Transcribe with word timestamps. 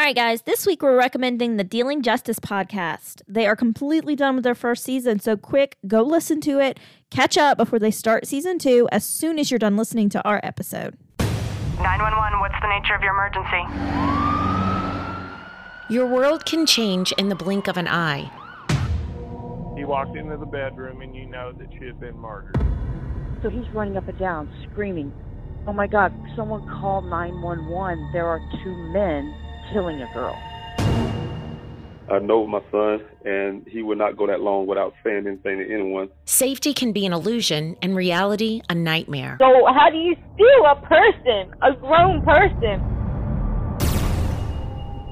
All 0.00 0.06
right, 0.06 0.16
guys, 0.16 0.40
this 0.42 0.64
week 0.64 0.80
we're 0.80 0.96
recommending 0.96 1.58
the 1.58 1.62
Dealing 1.62 2.00
Justice 2.00 2.40
podcast. 2.40 3.20
They 3.28 3.46
are 3.46 3.54
completely 3.54 4.16
done 4.16 4.34
with 4.36 4.44
their 4.44 4.54
first 4.54 4.82
season, 4.82 5.20
so 5.20 5.36
quick, 5.36 5.76
go 5.86 6.00
listen 6.00 6.40
to 6.40 6.58
it, 6.58 6.80
catch 7.10 7.36
up 7.36 7.58
before 7.58 7.78
they 7.78 7.90
start 7.90 8.26
season 8.26 8.58
two 8.58 8.88
as 8.90 9.04
soon 9.04 9.38
as 9.38 9.50
you're 9.50 9.58
done 9.58 9.76
listening 9.76 10.08
to 10.08 10.24
our 10.24 10.40
episode. 10.42 10.96
911, 11.18 12.40
what's 12.40 12.54
the 12.62 12.68
nature 12.68 12.94
of 12.94 13.02
your 13.02 13.12
emergency? 13.12 13.60
Your 15.92 16.06
world 16.06 16.46
can 16.46 16.64
change 16.64 17.12
in 17.18 17.28
the 17.28 17.34
blink 17.34 17.68
of 17.68 17.76
an 17.76 17.86
eye. 17.86 18.30
He 19.76 19.84
walked 19.84 20.16
into 20.16 20.38
the 20.38 20.46
bedroom 20.46 21.02
and 21.02 21.14
you 21.14 21.26
know 21.26 21.52
that 21.52 21.68
she 21.78 21.84
had 21.84 22.00
been 22.00 22.16
murdered. 22.16 22.56
So 23.42 23.50
he's 23.50 23.68
running 23.74 23.98
up 23.98 24.08
and 24.08 24.18
down, 24.18 24.50
screaming, 24.72 25.12
Oh 25.66 25.74
my 25.74 25.86
God, 25.86 26.14
someone 26.36 26.66
call 26.80 27.02
911. 27.02 28.12
There 28.14 28.26
are 28.26 28.40
two 28.64 28.74
men 28.94 29.34
killing 29.72 30.00
a 30.02 30.12
girl. 30.12 30.36
I 32.10 32.18
know 32.18 32.44
my 32.44 32.60
son, 32.72 33.02
and 33.24 33.64
he 33.68 33.82
would 33.82 33.96
not 33.96 34.16
go 34.16 34.26
that 34.26 34.40
long 34.40 34.66
without 34.66 34.94
saying 35.04 35.28
anything 35.28 35.58
to 35.58 35.72
anyone. 35.72 36.08
Safety 36.24 36.74
can 36.74 36.92
be 36.92 37.06
an 37.06 37.12
illusion 37.12 37.76
and 37.82 37.94
reality 37.94 38.62
a 38.68 38.74
nightmare. 38.74 39.36
So, 39.40 39.66
how 39.72 39.90
do 39.90 39.96
you 39.96 40.16
steal 40.34 40.64
a 40.66 40.74
person, 40.86 41.54
a 41.62 41.72
grown 41.72 42.22
person? 42.22 42.82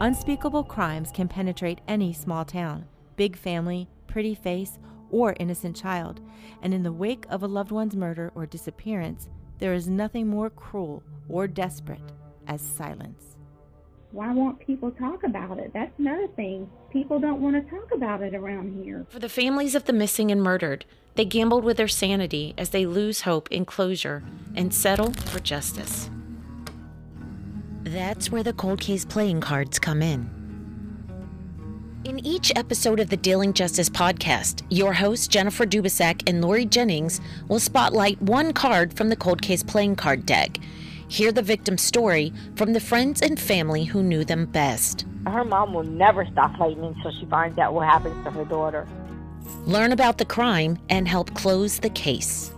Unspeakable 0.01 0.65
crimes 0.65 1.11
can 1.13 1.29
penetrate 1.29 1.81
any 1.87 2.13
small 2.13 2.45
town, 2.45 2.87
big 3.17 3.37
family, 3.37 3.89
pretty 4.09 4.35
face, 4.35 4.79
or 5.11 5.37
innocent 5.39 5.77
child. 5.77 6.21
And 6.63 6.75
in 6.75 6.83
the 6.83 6.93
wake 6.93 7.27
of 7.31 7.43
a 7.43 7.49
loved 7.49 7.71
one's 7.71 7.97
murder 7.97 8.33
or 8.35 8.45
disappearance, 8.45 9.29
there 9.59 9.75
is 9.75 9.89
nothing 9.89 10.27
more 10.27 10.51
cruel 10.51 11.03
or 11.29 11.47
desperate 11.47 12.13
as 12.47 12.61
silence. 12.61 13.28
Why 14.11 14.33
won't 14.33 14.59
people 14.59 14.91
talk 14.91 15.23
about 15.23 15.59
it? 15.59 15.73
That's 15.75 15.99
another 15.99 16.29
thing. 16.29 16.71
People 16.91 17.21
don't 17.21 17.43
want 17.43 17.57
to 17.57 17.71
talk 17.71 17.93
about 17.93 18.23
it 18.23 18.35
around 18.35 18.83
here. 18.83 19.07
For 19.11 19.19
the 19.19 19.29
families 19.29 19.75
of 19.75 19.85
the 19.85 19.93
missing 19.93 20.31
and 20.31 20.43
murdered, 20.43 20.87
they 21.15 21.27
gambled 21.27 21.63
with 21.65 21.77
their 21.77 21.89
sanity 21.89 22.55
as 22.57 22.71
they 22.71 22.87
lose 22.87 23.23
hope 23.23 23.51
in 23.53 23.67
closure 23.67 24.23
and 24.57 24.73
settle 24.73 25.13
for 25.13 25.41
justice. 25.41 26.09
That's 27.83 28.31
where 28.31 28.43
the 28.43 28.55
cold 28.55 28.81
case 28.81 29.05
playing 29.05 29.43
cards 29.43 29.79
come 29.79 30.01
in. 30.01 30.31
In 32.05 32.25
each 32.25 32.51
episode 32.57 33.01
of 33.01 33.11
the 33.11 33.17
Dealing 33.17 33.53
Justice 33.53 33.91
podcast, 33.91 34.63
your 34.71 34.95
hosts 34.95 35.29
Jennifer 35.29 35.67
Dubasek 35.67 36.23
and 36.27 36.41
Lori 36.41 36.65
Jennings 36.65 37.21
will 37.49 37.61
spotlight 37.61 38.23
one 38.23 38.55
card 38.55 38.95
from 38.95 39.11
the 39.11 39.17
cold 39.17 39.43
case 39.43 39.63
playing 39.63 39.97
card 39.97 40.25
deck 40.25 40.59
Hear 41.11 41.33
the 41.33 41.41
victim's 41.41 41.81
story 41.81 42.35
from 42.55 42.75
the 42.75 42.81
friends 42.81 43.23
and 43.23 43.41
family 43.41 43.85
who 43.85 44.03
knew 44.03 44.27
them 44.27 44.45
best. 44.45 45.07
Her 45.27 45.43
mom 45.43 45.73
will 45.73 45.83
never 45.83 46.27
stop 46.27 46.55
fighting 46.59 46.85
until 46.85 47.13
she 47.13 47.25
finds 47.25 47.59
out 47.59 47.73
what 47.73 47.89
happened 47.89 48.23
to 48.27 48.31
her 48.31 48.45
daughter. 48.45 48.87
Learn 49.65 49.93
about 49.93 50.19
the 50.19 50.27
crime 50.27 50.79
and 50.91 51.09
help 51.09 51.33
close 51.33 51.79
the 51.79 51.89
case. 51.89 52.53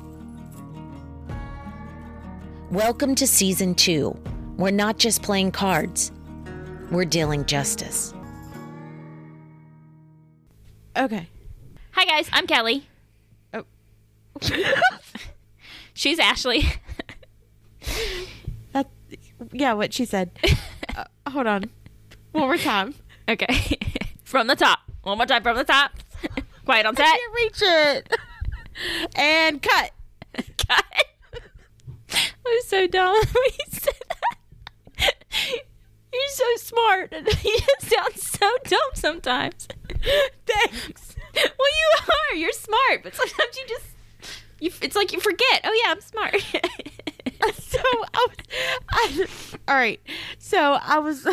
Welcome 2.73 3.15
to 3.17 3.27
season 3.27 3.77
two. 3.77 4.21
We're 4.57 4.73
not 4.73 4.99
just 4.99 5.23
playing 5.23 5.53
cards, 5.53 6.11
we're 6.91 7.05
dealing 7.05 7.45
justice. 7.47 8.13
Okay. 10.97 11.29
Hi, 11.93 12.05
guys, 12.05 12.29
I'm 12.33 12.49
Kelly. 12.49 12.89
Oh. 13.55 13.65
She's 15.95 16.19
Ashley. 16.19 16.65
Yeah, 19.53 19.73
what 19.75 19.93
she 19.93 20.05
said. 20.05 20.31
uh, 20.97 21.05
hold 21.29 21.47
on. 21.47 21.71
One 22.33 22.45
more 22.45 22.57
time. 22.57 22.95
Okay. 23.29 23.79
from 24.25 24.47
the 24.47 24.57
top. 24.57 24.81
One 25.03 25.19
more 25.19 25.27
time 25.27 25.43
from 25.43 25.57
the 25.57 25.65
top. 25.65 25.93
Quiet 26.65 26.87
on 26.87 26.97
set. 26.97 27.07
I 27.07 27.19
can't 27.19 27.35
reach 27.35 27.63
it. 27.63 28.13
and 29.17 29.63
cut. 29.63 29.91
cut. 30.69 30.85
I'm 32.13 32.63
so 32.67 32.87
dumb 32.87 33.15
when 33.15 33.45
you 33.45 33.67
said 33.71 33.95
that. 34.09 35.15
You're 36.13 36.29
so 36.29 36.45
smart. 36.57 37.13
You 37.45 37.59
sound 37.81 38.17
so 38.17 38.51
dumb 38.65 38.91
sometimes. 38.95 39.69
Thanks. 40.47 41.17
Well, 41.35 41.45
you 41.45 41.91
are. 42.09 42.37
You're 42.37 42.53
smart, 42.53 43.03
but 43.05 43.15
sometimes 43.15 43.57
you 43.57 43.69
just 43.69 43.87
you. 44.59 44.73
It's 44.83 44.97
like 44.97 45.13
you 45.13 45.21
forget. 45.21 45.61
Oh 45.65 45.83
yeah, 45.85 45.93
I'm 45.93 46.01
smart. 46.01 46.35
so 47.55 47.79
I 48.15 48.27
was, 48.29 48.37
I, 48.91 49.27
all 49.69 49.75
right. 49.75 50.01
So 50.39 50.79
I 50.83 50.99
was 50.99 51.27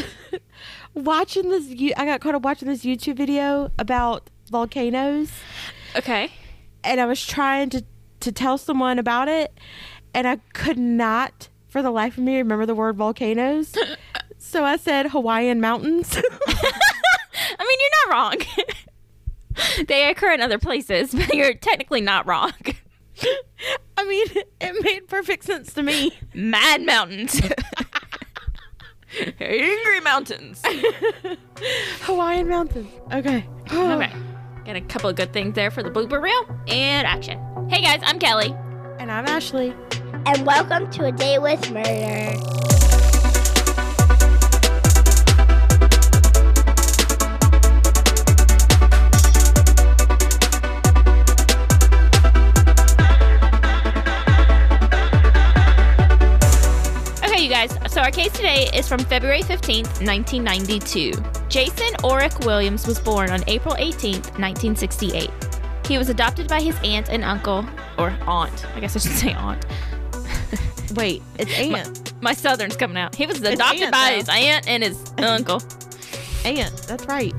watching 0.94 1.50
this. 1.50 1.66
I 1.98 2.06
got 2.06 2.22
caught 2.22 2.36
up 2.36 2.44
watching 2.44 2.68
this 2.68 2.84
YouTube 2.84 3.18
video 3.18 3.72
about 3.78 4.30
volcanoes. 4.50 5.32
Okay. 5.96 6.32
And 6.84 7.02
I 7.02 7.06
was 7.06 7.26
trying 7.26 7.70
to 7.72 7.84
to 8.20 8.32
tell 8.32 8.58
someone 8.58 9.00
about 9.00 9.28
it, 9.28 9.58
and 10.14 10.28
I 10.28 10.38
could 10.54 10.78
not, 10.78 11.50
for 11.70 11.82
the 11.82 11.92
life 11.92 12.18
of 12.18 12.24
me, 12.24 12.38
remember 12.38 12.66
the 12.66 12.76
word 12.76 12.96
volcanoes. 12.96 13.76
so 14.38 14.64
I 14.64 14.78
said 14.78 15.12
Hawaiian 15.12 15.62
mountains. 15.62 16.18
I 16.18 17.64
mean, 17.64 17.80
you're 17.80 18.08
not 18.08 18.12
wrong. 18.12 19.86
they 19.88 20.10
occur 20.10 20.34
in 20.34 20.42
other 20.42 20.58
places, 20.58 21.14
but 21.14 21.34
you're 21.34 21.54
technically 21.54 22.02
not 22.02 22.26
wrong. 22.26 22.54
I 23.98 24.06
mean, 24.06 24.28
it 24.62 24.84
made 24.84 25.08
perfect 25.08 25.44
sense 25.44 25.74
to 25.74 25.84
me. 25.84 26.14
Mad 26.34 26.84
mountains. 26.84 27.42
Angry 29.40 30.00
mountains. 30.02 30.62
Hawaiian 32.02 32.48
mountains. 32.48 32.90
Okay. 33.12 33.48
okay. 33.72 34.12
Got 34.66 34.76
a 34.76 34.82
couple 34.82 35.10
of 35.10 35.16
good 35.16 35.34
things 35.34 35.56
there 35.56 35.72
for 35.72 35.82
the 35.82 35.90
blooper 35.90 36.22
reel 36.22 36.46
and 36.68 37.08
action. 37.08 37.40
Hey 37.70 37.82
guys, 37.82 38.02
I'm 38.04 38.20
Kelly. 38.20 38.54
And 39.00 39.12
I'm 39.12 39.26
Ashley. 39.26 39.74
And 40.26 40.46
welcome 40.46 40.92
to 40.92 41.06
A 41.06 41.12
Date 41.12 41.40
with 41.40 41.72
Murder. 41.72 42.77
So 57.98 58.04
our 58.04 58.12
case 58.12 58.32
today 58.32 58.70
is 58.76 58.88
from 58.88 59.00
February 59.00 59.42
15th, 59.42 60.06
1992. 60.06 61.14
Jason 61.50 61.88
Oric 62.04 62.46
Williams 62.46 62.86
was 62.86 63.00
born 63.00 63.32
on 63.32 63.44
April 63.48 63.74
18th, 63.74 64.38
1968. 64.38 65.32
He 65.88 65.98
was 65.98 66.08
adopted 66.08 66.48
by 66.48 66.62
his 66.62 66.78
aunt 66.84 67.10
and 67.10 67.24
uncle, 67.24 67.66
or 67.98 68.16
aunt. 68.28 68.68
I 68.76 68.82
guess 68.82 68.96
I 68.96 69.00
should 69.00 69.12
say 69.18 69.34
aunt. 69.34 69.66
Wait, 70.96 71.24
it's 71.40 71.52
aunt. 71.58 72.14
My, 72.22 72.30
my 72.30 72.34
southern's 72.34 72.76
coming 72.76 72.98
out. 72.98 73.16
He 73.16 73.26
was 73.26 73.42
adopted 73.42 73.86
aunt, 73.86 73.92
by 73.92 74.12
though. 74.12 74.16
his 74.18 74.30
aunt 74.30 74.68
and 74.68 74.84
his 74.84 75.14
uncle. 75.18 75.64
Aunt, 76.46 76.78
that's 76.84 77.08
right. 77.08 77.34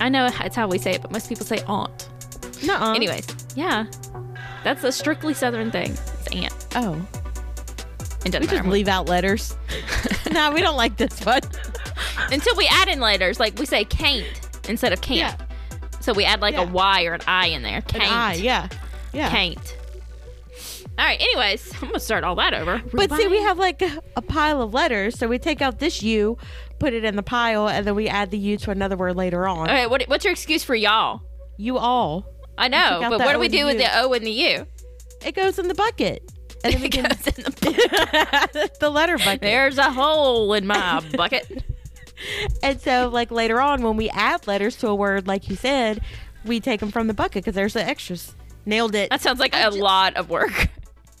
I 0.00 0.08
know 0.08 0.26
it's 0.26 0.54
how 0.54 0.68
we 0.68 0.78
say 0.78 0.92
it, 0.92 1.02
but 1.02 1.10
most 1.10 1.28
people 1.28 1.44
say 1.44 1.60
aunt. 1.66 2.08
No. 2.62 2.92
Anyways, 2.92 3.26
yeah, 3.56 3.86
that's 4.62 4.84
a 4.84 4.92
strictly 4.92 5.34
southern 5.34 5.72
thing. 5.72 5.90
It's 5.90 6.28
aunt. 6.28 6.66
Oh. 6.76 7.04
It 8.28 8.32
doesn't 8.32 8.50
we 8.50 8.56
just 8.58 8.68
leave 8.68 8.88
out 8.88 9.08
letters. 9.08 9.56
no, 10.32 10.52
we 10.52 10.60
don't 10.60 10.76
like 10.76 10.98
this 10.98 11.24
one. 11.24 11.40
Until 12.30 12.56
we 12.56 12.68
add 12.70 12.88
in 12.88 13.00
letters, 13.00 13.40
like 13.40 13.58
we 13.58 13.64
say 13.64 13.84
can't 13.84 14.26
instead 14.68 14.92
of 14.92 15.00
can't. 15.00 15.38
Yeah. 15.38 15.46
So 16.00 16.12
we 16.12 16.24
add 16.24 16.40
like 16.40 16.54
yeah. 16.54 16.62
a 16.62 16.66
Y 16.66 17.04
or 17.06 17.14
an 17.14 17.22
I 17.26 17.46
in 17.48 17.62
there. 17.62 17.80
Can't. 17.80 18.04
An 18.04 18.10
I, 18.10 18.34
yeah. 18.34 18.68
Yeah. 19.14 19.30
Can't. 19.30 19.76
All 20.98 21.04
right. 21.04 21.18
Anyways, 21.18 21.72
I'm 21.80 21.88
gonna 21.88 22.00
start 22.00 22.22
all 22.22 22.34
that 22.36 22.52
over. 22.52 22.82
But 22.92 23.10
see, 23.12 23.28
we 23.28 23.40
have 23.40 23.58
like 23.58 23.80
a, 23.80 24.02
a, 24.16 24.22
pile 24.22 24.60
of 24.60 24.74
letters, 24.74 25.18
so 25.18 25.26
we 25.26 25.38
take 25.38 25.62
out 25.62 25.78
this 25.78 26.02
U, 26.02 26.36
put 26.78 26.92
it 26.92 27.04
in 27.04 27.16
the 27.16 27.22
pile, 27.22 27.66
and 27.66 27.86
then 27.86 27.94
we 27.94 28.08
add 28.08 28.30
the 28.30 28.38
U 28.38 28.58
to 28.58 28.70
another 28.70 28.96
word 28.96 29.16
later 29.16 29.48
on. 29.48 29.70
All 29.70 29.74
right. 29.74 29.88
What, 29.88 30.02
what's 30.04 30.24
your 30.24 30.32
excuse 30.32 30.62
for 30.62 30.74
y'all? 30.74 31.22
You 31.56 31.78
all. 31.78 32.26
I 32.58 32.68
know, 32.68 32.98
but 33.08 33.20
what 33.20 33.32
do 33.32 33.38
we 33.38 33.48
do 33.48 33.64
with 33.64 33.78
the 33.78 33.88
O 34.00 34.12
and 34.12 34.26
the 34.26 34.32
U? 34.32 34.66
It 35.24 35.34
goes 35.34 35.58
in 35.58 35.68
the 35.68 35.74
bucket 35.74 36.28
and 36.64 36.74
then 36.74 36.82
we 36.82 36.88
can 36.88 37.04
the, 37.04 38.70
the 38.80 38.90
letter 38.90 39.18
bucket. 39.18 39.40
There's 39.40 39.78
a 39.78 39.90
hole 39.90 40.52
in 40.54 40.66
my 40.66 41.00
bucket. 41.16 41.64
and 42.62 42.80
so, 42.80 43.08
like 43.08 43.30
later 43.30 43.60
on, 43.60 43.82
when 43.82 43.96
we 43.96 44.10
add 44.10 44.46
letters 44.46 44.76
to 44.76 44.88
a 44.88 44.94
word, 44.94 45.26
like 45.26 45.48
you 45.48 45.56
said, 45.56 46.00
we 46.44 46.60
take 46.60 46.80
them 46.80 46.90
from 46.90 47.06
the 47.06 47.14
bucket 47.14 47.44
because 47.44 47.54
there's 47.54 47.74
the 47.74 47.84
extras. 47.84 48.34
Nailed 48.66 48.94
it. 48.94 49.08
That 49.10 49.22
sounds 49.22 49.40
like 49.40 49.54
I 49.54 49.60
a 49.60 49.64
just, 49.64 49.78
lot 49.78 50.16
of 50.16 50.28
work. 50.28 50.68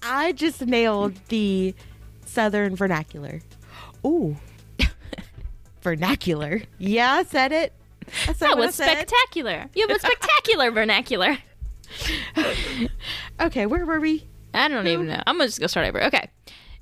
I 0.02 0.32
just 0.32 0.60
nailed 0.66 1.14
the 1.28 1.74
southern 2.26 2.76
vernacular. 2.76 3.40
Ooh. 4.04 4.36
vernacular. 5.80 6.62
Yeah, 6.78 7.12
I 7.12 7.22
said 7.22 7.52
it. 7.52 7.72
I 8.26 8.32
said 8.32 8.48
that 8.48 8.58
was 8.58 8.74
spectacular. 8.74 9.66
You 9.74 9.86
have 9.88 9.96
a 9.96 10.00
spectacular 10.00 10.70
vernacular. 10.70 11.38
okay, 13.40 13.64
where 13.64 13.86
were 13.86 14.00
we? 14.00 14.26
I 14.58 14.68
don't 14.68 14.86
even 14.86 15.06
know. 15.06 15.22
I'm 15.26 15.36
just 15.36 15.38
gonna 15.38 15.46
just 15.46 15.60
go 15.60 15.66
start 15.68 15.86
over. 15.86 16.04
Okay. 16.04 16.28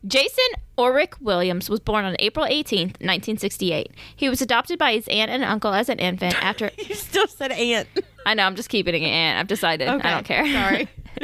Jason 0.07 0.45
Oric 0.79 1.21
Williams 1.21 1.69
was 1.69 1.81
born 1.81 2.05
on 2.05 2.17
April 2.19 2.47
18th, 2.47 3.01
1968. 3.01 3.91
He 4.15 4.29
was 4.29 4.41
adopted 4.41 4.79
by 4.79 4.93
his 4.93 5.09
aunt 5.09 5.31
and 5.31 5.43
uncle 5.43 5.73
as 5.73 5.89
an 5.89 5.99
infant 5.99 6.41
after. 6.45 6.71
you 6.79 6.95
still 6.95 7.27
said 7.27 7.51
aunt. 7.53 7.89
I 8.25 8.35
know, 8.35 8.45
I'm 8.45 8.57
just 8.57 8.69
keeping 8.69 8.95
it 8.95 9.07
aunt. 9.07 9.39
I've 9.39 9.47
decided. 9.47 9.89
Okay, 9.89 10.09
I 10.09 10.15
don't 10.15 10.25
care. 10.25 10.47
sorry. 10.47 10.89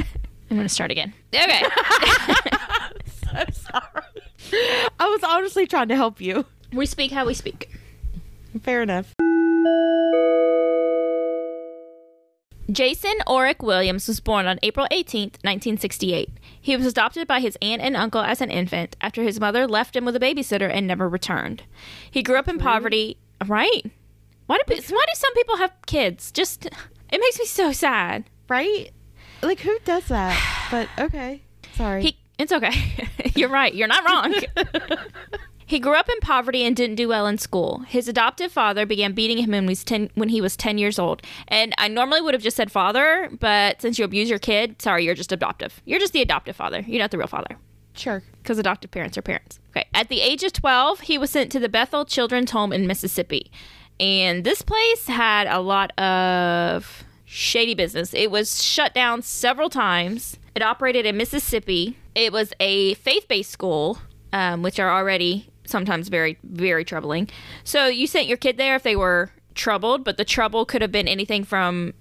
I'm 0.51 0.57
going 0.57 0.69
to 0.69 0.75
start 0.75 0.91
again. 0.91 1.15
Okay. 1.35 1.63
I'm 1.77 2.93
so 3.07 3.71
sorry. 3.71 4.91
I 4.99 5.09
was 5.09 5.23
honestly 5.23 5.67
trying 5.67 5.89
to 5.89 5.97
help 5.97 6.21
you. 6.21 6.45
we 6.73 6.85
speak 6.85 7.11
how 7.11 7.25
we 7.25 7.35
speak. 7.35 7.71
Fair 8.63 8.83
enough. 8.83 9.15
Jason 12.73 13.13
Oric 13.27 13.63
Williams 13.63 14.09
was 14.09 14.21
born 14.21 14.47
on 14.47 14.59
April 14.63 14.87
18, 14.91 15.23
1968. 15.43 16.31
He 16.59 16.75
was 16.75 16.87
adopted 16.87 17.29
by 17.29 17.41
his 17.41 17.59
aunt 17.61 17.83
and 17.83 17.95
uncle 17.95 18.23
as 18.23 18.41
an 18.41 18.51
infant 18.51 18.97
after 19.03 19.23
his 19.23 19.39
mother 19.39 19.67
left 19.67 19.95
him 19.95 20.07
with 20.07 20.17
a 20.17 20.21
babysitter 20.21 20.71
and 20.73 20.87
never 20.87 21.07
returned. 21.07 21.65
He 22.11 22.23
grew 22.23 22.37
up 22.37 22.49
in 22.49 22.59
poverty. 22.59 23.19
Right? 23.47 23.85
Why 24.47 24.59
do, 24.67 24.75
why 24.75 24.79
do 24.79 25.13
some 25.15 25.35
people 25.35 25.59
have 25.59 25.73
kids? 25.85 26.33
Just, 26.33 26.65
it 26.65 27.21
makes 27.21 27.39
me 27.39 27.45
so 27.45 27.73
sad. 27.73 28.25
Right? 28.49 28.91
Like 29.43 29.61
who 29.61 29.79
does 29.85 30.07
that? 30.09 30.69
But 30.71 30.89
okay. 30.99 31.43
Sorry. 31.75 32.03
He, 32.03 32.19
it's 32.39 32.53
okay. 32.53 32.73
You're 33.35 33.51
right. 33.51 33.75
You're 33.75 33.89
not 33.89 34.09
wrong. 34.09 34.35
he 35.73 35.81
grew 35.81 35.95
up 35.95 36.07
in 36.07 36.21
poverty 36.21 36.65
and 36.65 36.77
didn't 36.77 36.97
do 36.97 37.09
well 37.09 37.27
in 37.27 37.39
school. 37.39 37.79
His 37.89 38.07
adoptive 38.07 38.53
father 38.53 38.85
began 38.85 39.15
beating 39.15 39.39
him 39.39 39.53
when 39.53 39.63
he 39.63 39.69
was 39.71 39.85
10, 39.85 40.11
when 40.15 40.29
he 40.29 40.43
was 40.43 40.55
10 40.55 40.77
years 40.77 40.99
old. 40.99 41.23
And 41.49 41.75
I 41.79 41.89
normally 41.89 42.21
would 42.21 42.35
have 42.35 42.43
just 42.43 42.59
said 42.59 42.71
father, 42.71 43.31
but 43.41 43.81
since 43.81 43.99
you 43.99 44.05
abuse 44.05 44.29
your 44.29 44.39
kid, 44.39 44.83
sorry, 44.83 45.07
you're 45.07 45.15
just 45.15 45.33
adoptive. 45.33 45.81
You're 45.87 45.99
just 45.99 46.13
the 46.13 46.21
adoptive 46.21 46.57
father. 46.57 46.85
You're 46.87 47.01
not 47.01 47.11
the 47.11 47.17
real 47.17 47.27
father. 47.27 47.57
sure. 47.95 48.23
Because 48.43 48.59
adoptive 48.59 48.91
parents 48.91 49.17
are 49.17 49.23
parents. 49.23 49.61
Okay. 49.71 49.87
At 49.95 50.11
the 50.11 50.21
age 50.21 50.43
of 50.43 50.53
12, 50.53 51.01
he 51.01 51.17
was 51.17 51.31
sent 51.31 51.51
to 51.53 51.59
the 51.59 51.71
Bethel 51.71 52.05
Children's 52.05 52.51
Home 52.51 52.71
in 52.71 52.87
Mississippi. 52.87 53.51
And 53.99 54.45
this 54.45 54.61
place 54.61 55.07
had 55.07 55.47
a 55.47 55.61
lot 55.61 55.99
of 55.99 57.05
shady 57.25 57.75
business. 57.75 58.13
It 58.13 58.31
was 58.31 58.63
shut 58.63 58.93
down 58.93 59.23
several 59.23 59.71
times. 59.71 60.37
It 60.55 60.63
operated 60.63 61.07
in 61.07 61.17
Mississippi. 61.17 61.97
It 62.15 62.31
was 62.31 62.53
a 62.61 62.93
faith 62.95 63.27
based 63.27 63.51
school, 63.51 63.99
um, 64.35 64.63
which 64.63 64.79
are 64.79 64.91
already 64.91 65.49
sometimes 65.73 66.09
very, 66.09 66.39
very 66.45 66.85
troubling. 66.85 67.29
So 67.65 67.87
you 67.89 68.07
sent 68.07 68.29
your 68.29 68.37
kid 68.37 68.57
there 68.57 68.77
if 68.77 68.85
they 68.85 68.95
were 68.95 69.33
troubled, 69.55 70.05
but 70.05 70.17
the 70.17 70.25
trouble 70.25 70.65
could 70.65 70.83
have 70.83 70.93
been 70.93 71.09
anything 71.09 71.43
from 71.43 71.95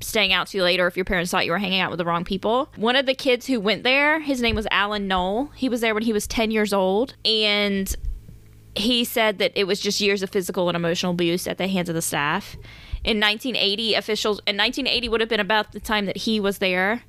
staying 0.00 0.32
out 0.32 0.46
too 0.46 0.62
late 0.62 0.80
or 0.80 0.86
if 0.86 0.96
your 0.96 1.04
parents 1.04 1.30
thought 1.30 1.46
you 1.46 1.52
were 1.52 1.58
hanging 1.58 1.80
out 1.80 1.90
with 1.90 1.98
the 1.98 2.04
wrong 2.04 2.24
people. 2.24 2.70
One 2.76 2.96
of 2.96 3.06
the 3.06 3.14
kids 3.14 3.46
who 3.46 3.60
went 3.60 3.82
there, 3.82 4.20
his 4.20 4.40
name 4.40 4.54
was 4.54 4.66
Alan 4.70 5.08
Knoll. 5.08 5.50
He 5.54 5.68
was 5.68 5.80
there 5.80 5.94
when 5.94 6.02
he 6.02 6.12
was 6.12 6.26
10 6.26 6.50
years 6.50 6.72
old 6.72 7.14
and 7.24 7.94
he 8.74 9.04
said 9.04 9.38
that 9.38 9.52
it 9.54 9.64
was 9.64 9.80
just 9.80 10.00
years 10.00 10.22
of 10.22 10.30
physical 10.30 10.68
and 10.68 10.76
emotional 10.76 11.12
abuse 11.12 11.46
at 11.46 11.56
the 11.58 11.66
hands 11.66 11.88
of 11.88 11.94
the 11.94 12.02
staff. 12.02 12.56
In 13.04 13.20
1980, 13.20 13.94
officials 13.94 14.38
in 14.46 14.56
1980 14.56 15.08
would 15.08 15.20
have 15.20 15.30
been 15.30 15.40
about 15.40 15.72
the 15.72 15.80
time 15.80 16.06
that 16.06 16.18
he 16.18 16.40
was 16.40 16.58
there. 16.58 17.02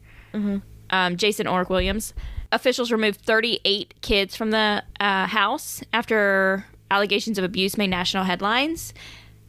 Um, 0.89 1.17
Jason 1.17 1.45
Oric 1.47 1.69
Williams. 1.69 2.13
Officials 2.51 2.91
removed 2.91 3.21
38 3.21 3.95
kids 4.01 4.35
from 4.35 4.51
the 4.51 4.83
uh, 4.99 5.27
house 5.27 5.83
after 5.93 6.65
allegations 6.89 7.37
of 7.37 7.43
abuse 7.43 7.77
made 7.77 7.89
national 7.89 8.23
headlines. 8.23 8.93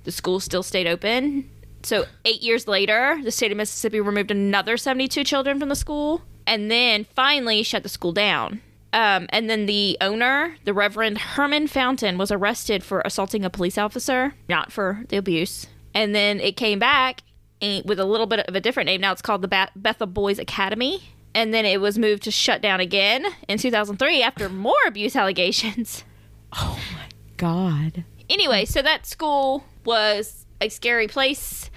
The 0.04 0.12
school 0.12 0.40
still 0.40 0.62
stayed 0.62 0.86
open. 0.86 1.48
So, 1.82 2.06
eight 2.24 2.42
years 2.42 2.66
later, 2.66 3.20
the 3.22 3.30
state 3.30 3.52
of 3.52 3.56
Mississippi 3.56 4.00
removed 4.00 4.30
another 4.30 4.76
72 4.76 5.22
children 5.22 5.60
from 5.60 5.68
the 5.68 5.76
school 5.76 6.22
and 6.46 6.70
then 6.70 7.04
finally 7.04 7.62
shut 7.62 7.84
the 7.84 7.88
school 7.88 8.12
down. 8.12 8.62
Um, 8.92 9.26
and 9.30 9.48
then 9.48 9.66
the 9.66 9.96
owner, 10.00 10.56
the 10.64 10.74
Reverend 10.74 11.18
Herman 11.18 11.66
Fountain, 11.68 12.18
was 12.18 12.32
arrested 12.32 12.82
for 12.82 13.02
assaulting 13.04 13.44
a 13.44 13.50
police 13.50 13.78
officer, 13.78 14.34
not 14.48 14.72
for 14.72 15.04
the 15.08 15.18
abuse. 15.18 15.66
And 15.94 16.14
then 16.14 16.40
it 16.40 16.56
came 16.56 16.78
back 16.78 17.22
with 17.60 18.00
a 18.00 18.04
little 18.04 18.26
bit 18.26 18.40
of 18.40 18.56
a 18.56 18.60
different 18.60 18.86
name. 18.86 19.00
Now 19.00 19.12
it's 19.12 19.22
called 19.22 19.42
the 19.42 19.68
Bethel 19.76 20.06
Boys 20.06 20.38
Academy. 20.38 21.02
And 21.34 21.54
then 21.54 21.64
it 21.64 21.80
was 21.80 21.98
moved 21.98 22.24
to 22.24 22.30
shut 22.30 22.62
down 22.62 22.80
again 22.80 23.24
in 23.48 23.58
2003 23.58 24.22
after 24.22 24.48
more 24.48 24.74
abuse 24.86 25.16
allegations. 25.16 26.04
Oh 26.50 26.80
my 26.94 27.04
God. 27.36 28.04
Anyway, 28.30 28.64
so 28.64 28.80
that 28.80 29.04
school 29.04 29.64
was 29.84 30.46
a 30.62 30.70
scary 30.70 31.06
place. 31.06 31.68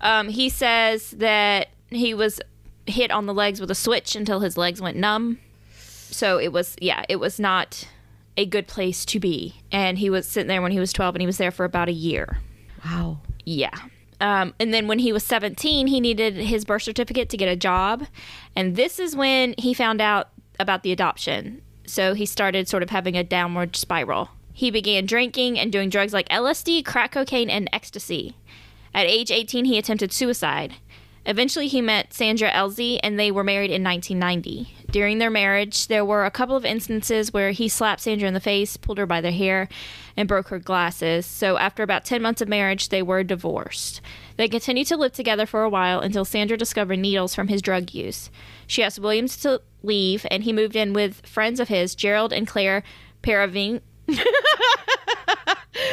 Um, 0.00 0.28
he 0.28 0.48
says 0.48 1.10
that 1.18 1.70
he 1.88 2.14
was 2.14 2.40
hit 2.86 3.10
on 3.10 3.26
the 3.26 3.34
legs 3.34 3.60
with 3.60 3.72
a 3.72 3.74
switch 3.74 4.14
until 4.14 4.38
his 4.38 4.56
legs 4.56 4.80
went 4.80 4.96
numb. 4.96 5.40
So 5.76 6.38
it 6.38 6.52
was, 6.52 6.76
yeah, 6.80 7.04
it 7.08 7.16
was 7.16 7.40
not 7.40 7.88
a 8.36 8.46
good 8.46 8.68
place 8.68 9.04
to 9.06 9.18
be. 9.18 9.56
And 9.72 9.98
he 9.98 10.10
was 10.10 10.28
sitting 10.28 10.46
there 10.46 10.62
when 10.62 10.72
he 10.72 10.78
was 10.78 10.92
12 10.92 11.16
and 11.16 11.22
he 11.22 11.26
was 11.26 11.38
there 11.38 11.50
for 11.50 11.64
about 11.64 11.88
a 11.88 11.92
year. 11.92 12.38
Wow. 12.84 13.18
Yeah. 13.44 13.76
Um, 14.20 14.54
and 14.60 14.72
then 14.72 14.86
when 14.86 14.98
he 14.98 15.12
was 15.12 15.24
17, 15.24 15.86
he 15.86 16.00
needed 16.00 16.36
his 16.36 16.64
birth 16.64 16.82
certificate 16.82 17.28
to 17.30 17.36
get 17.36 17.48
a 17.48 17.56
job. 17.56 18.06
And 18.54 18.76
this 18.76 18.98
is 18.98 19.16
when 19.16 19.54
he 19.56 19.72
found 19.72 20.00
out 20.00 20.28
about 20.58 20.82
the 20.82 20.92
adoption. 20.92 21.62
So 21.86 22.14
he 22.14 22.26
started 22.26 22.68
sort 22.68 22.82
of 22.82 22.90
having 22.90 23.16
a 23.16 23.24
downward 23.24 23.74
spiral. 23.76 24.28
He 24.52 24.70
began 24.70 25.06
drinking 25.06 25.58
and 25.58 25.72
doing 25.72 25.88
drugs 25.88 26.12
like 26.12 26.28
LSD, 26.28 26.84
crack 26.84 27.12
cocaine, 27.12 27.48
and 27.48 27.68
ecstasy. 27.72 28.36
At 28.94 29.06
age 29.06 29.30
18, 29.30 29.64
he 29.64 29.78
attempted 29.78 30.12
suicide. 30.12 30.74
Eventually, 31.30 31.68
he 31.68 31.80
met 31.80 32.12
Sandra 32.12 32.50
Elzy, 32.50 32.98
and 33.04 33.16
they 33.16 33.30
were 33.30 33.44
married 33.44 33.70
in 33.70 33.84
1990. 33.84 34.74
During 34.90 35.18
their 35.18 35.30
marriage, 35.30 35.86
there 35.86 36.04
were 36.04 36.24
a 36.24 36.30
couple 36.30 36.56
of 36.56 36.64
instances 36.64 37.32
where 37.32 37.52
he 37.52 37.68
slapped 37.68 38.00
Sandra 38.00 38.26
in 38.26 38.34
the 38.34 38.40
face, 38.40 38.76
pulled 38.76 38.98
her 38.98 39.06
by 39.06 39.20
the 39.20 39.30
hair, 39.30 39.68
and 40.16 40.26
broke 40.26 40.48
her 40.48 40.58
glasses. 40.58 41.24
So, 41.24 41.56
after 41.56 41.84
about 41.84 42.04
10 42.04 42.20
months 42.20 42.40
of 42.42 42.48
marriage, 42.48 42.88
they 42.88 43.00
were 43.00 43.22
divorced. 43.22 44.00
They 44.38 44.48
continued 44.48 44.88
to 44.88 44.96
live 44.96 45.12
together 45.12 45.46
for 45.46 45.62
a 45.62 45.68
while 45.68 46.00
until 46.00 46.24
Sandra 46.24 46.56
discovered 46.56 46.98
needles 46.98 47.32
from 47.32 47.46
his 47.46 47.62
drug 47.62 47.94
use. 47.94 48.28
She 48.66 48.82
asked 48.82 48.98
Williams 48.98 49.36
to 49.42 49.62
leave, 49.84 50.26
and 50.32 50.42
he 50.42 50.52
moved 50.52 50.74
in 50.74 50.92
with 50.92 51.24
friends 51.24 51.60
of 51.60 51.68
his, 51.68 51.94
Gerald 51.94 52.32
and 52.32 52.44
Claire 52.44 52.82
Paravine. 53.22 53.82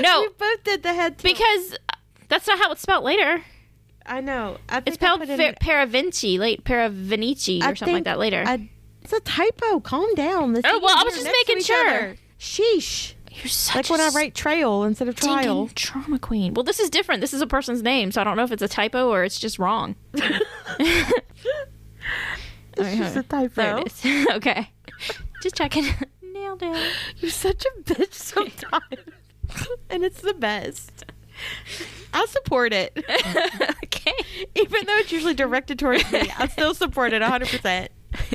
no, 0.01 0.22
We 0.22 0.30
both 0.36 0.63
did 0.63 0.81
the 0.81 0.95
head 0.95 1.19
tilt. 1.19 1.36
because 1.38 1.74
uh, 1.74 1.94
that's 2.28 2.48
not 2.48 2.57
how 2.57 2.72
it's 2.72 2.81
spelled 2.81 3.04
later. 3.04 3.44
I 4.07 4.21
know. 4.21 4.57
I 4.69 4.81
It's 4.86 4.95
spelled 4.95 5.25
Fer- 5.27 5.54
Paravinci, 5.62 6.39
late 6.39 6.63
Paravinici, 6.63 7.62
or 7.62 7.75
something 7.75 7.95
like 7.95 8.04
that 8.06 8.19
later. 8.19 8.44
I- 8.45 8.69
it's 9.04 9.13
a 9.13 9.19
typo. 9.21 9.80
Calm 9.80 10.13
down. 10.15 10.56
Oh, 10.65 10.80
well, 10.81 10.98
I 10.98 11.04
was 11.04 11.13
just 11.13 11.25
making 11.25 11.62
sure. 11.63 12.15
Sheesh. 12.39 13.13
You're 13.31 13.48
such 13.48 13.75
Like 13.75 13.89
a 13.89 13.92
when 13.94 14.01
I 14.01 14.09
write 14.15 14.33
trail 14.36 14.83
instead 14.83 15.07
of 15.07 15.15
trial. 15.15 15.69
trauma 15.75 16.18
queen. 16.19 16.54
Well, 16.56 16.63
this 16.63 16.80
is 16.80 16.89
different. 16.89 17.21
This 17.21 17.33
is 17.33 17.42
a 17.42 17.48
person's 17.48 17.83
name, 17.83 18.12
so 18.12 18.19
I 18.19 18.23
don't 18.23 18.35
know 18.35 18.44
if 18.44 18.52
it's 18.52 18.64
a 18.64 18.68
typo 18.68 19.09
or 19.09 19.23
it's 19.23 19.40
just 19.40 19.59
wrong. 19.59 19.95
It's 22.78 22.97
just 22.97 23.16
a 23.18 23.23
typo. 23.23 23.54
There 23.61 23.78
it 23.80 23.87
is. 24.06 24.28
okay. 24.35 24.69
Just 25.42 25.56
checking. 25.56 25.85
Nailed 26.21 26.61
it. 26.64 26.94
You're 27.18 27.31
such 27.31 27.66
a 27.66 27.81
bitch 27.81 28.14
sometimes. 28.14 28.81
and 29.90 30.04
it's 30.04 30.21
the 30.21 30.33
best. 30.33 31.06
I 32.14 32.26
support 32.28 32.74
it. 32.74 32.94
okay. 33.84 34.14
Even 34.56 34.86
though 34.86 34.98
it's 34.98 35.12
usually 35.12 35.34
directed 35.34 35.80
towards 35.80 36.10
me, 36.12 36.32
I 36.38 36.48
still 36.48 36.74
support 36.74 37.14
it 37.14 37.22
100%. 37.22 37.88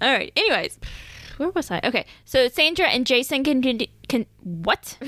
All 0.00 0.12
right. 0.12 0.32
Anyways, 0.36 0.78
where 1.36 1.50
was 1.50 1.70
I? 1.70 1.80
Okay. 1.84 2.06
So 2.24 2.48
Sandra 2.48 2.86
and 2.86 3.06
Jason 3.06 3.44
can 3.44 3.62
can, 3.62 3.80
can 4.08 4.26
what? 4.42 4.96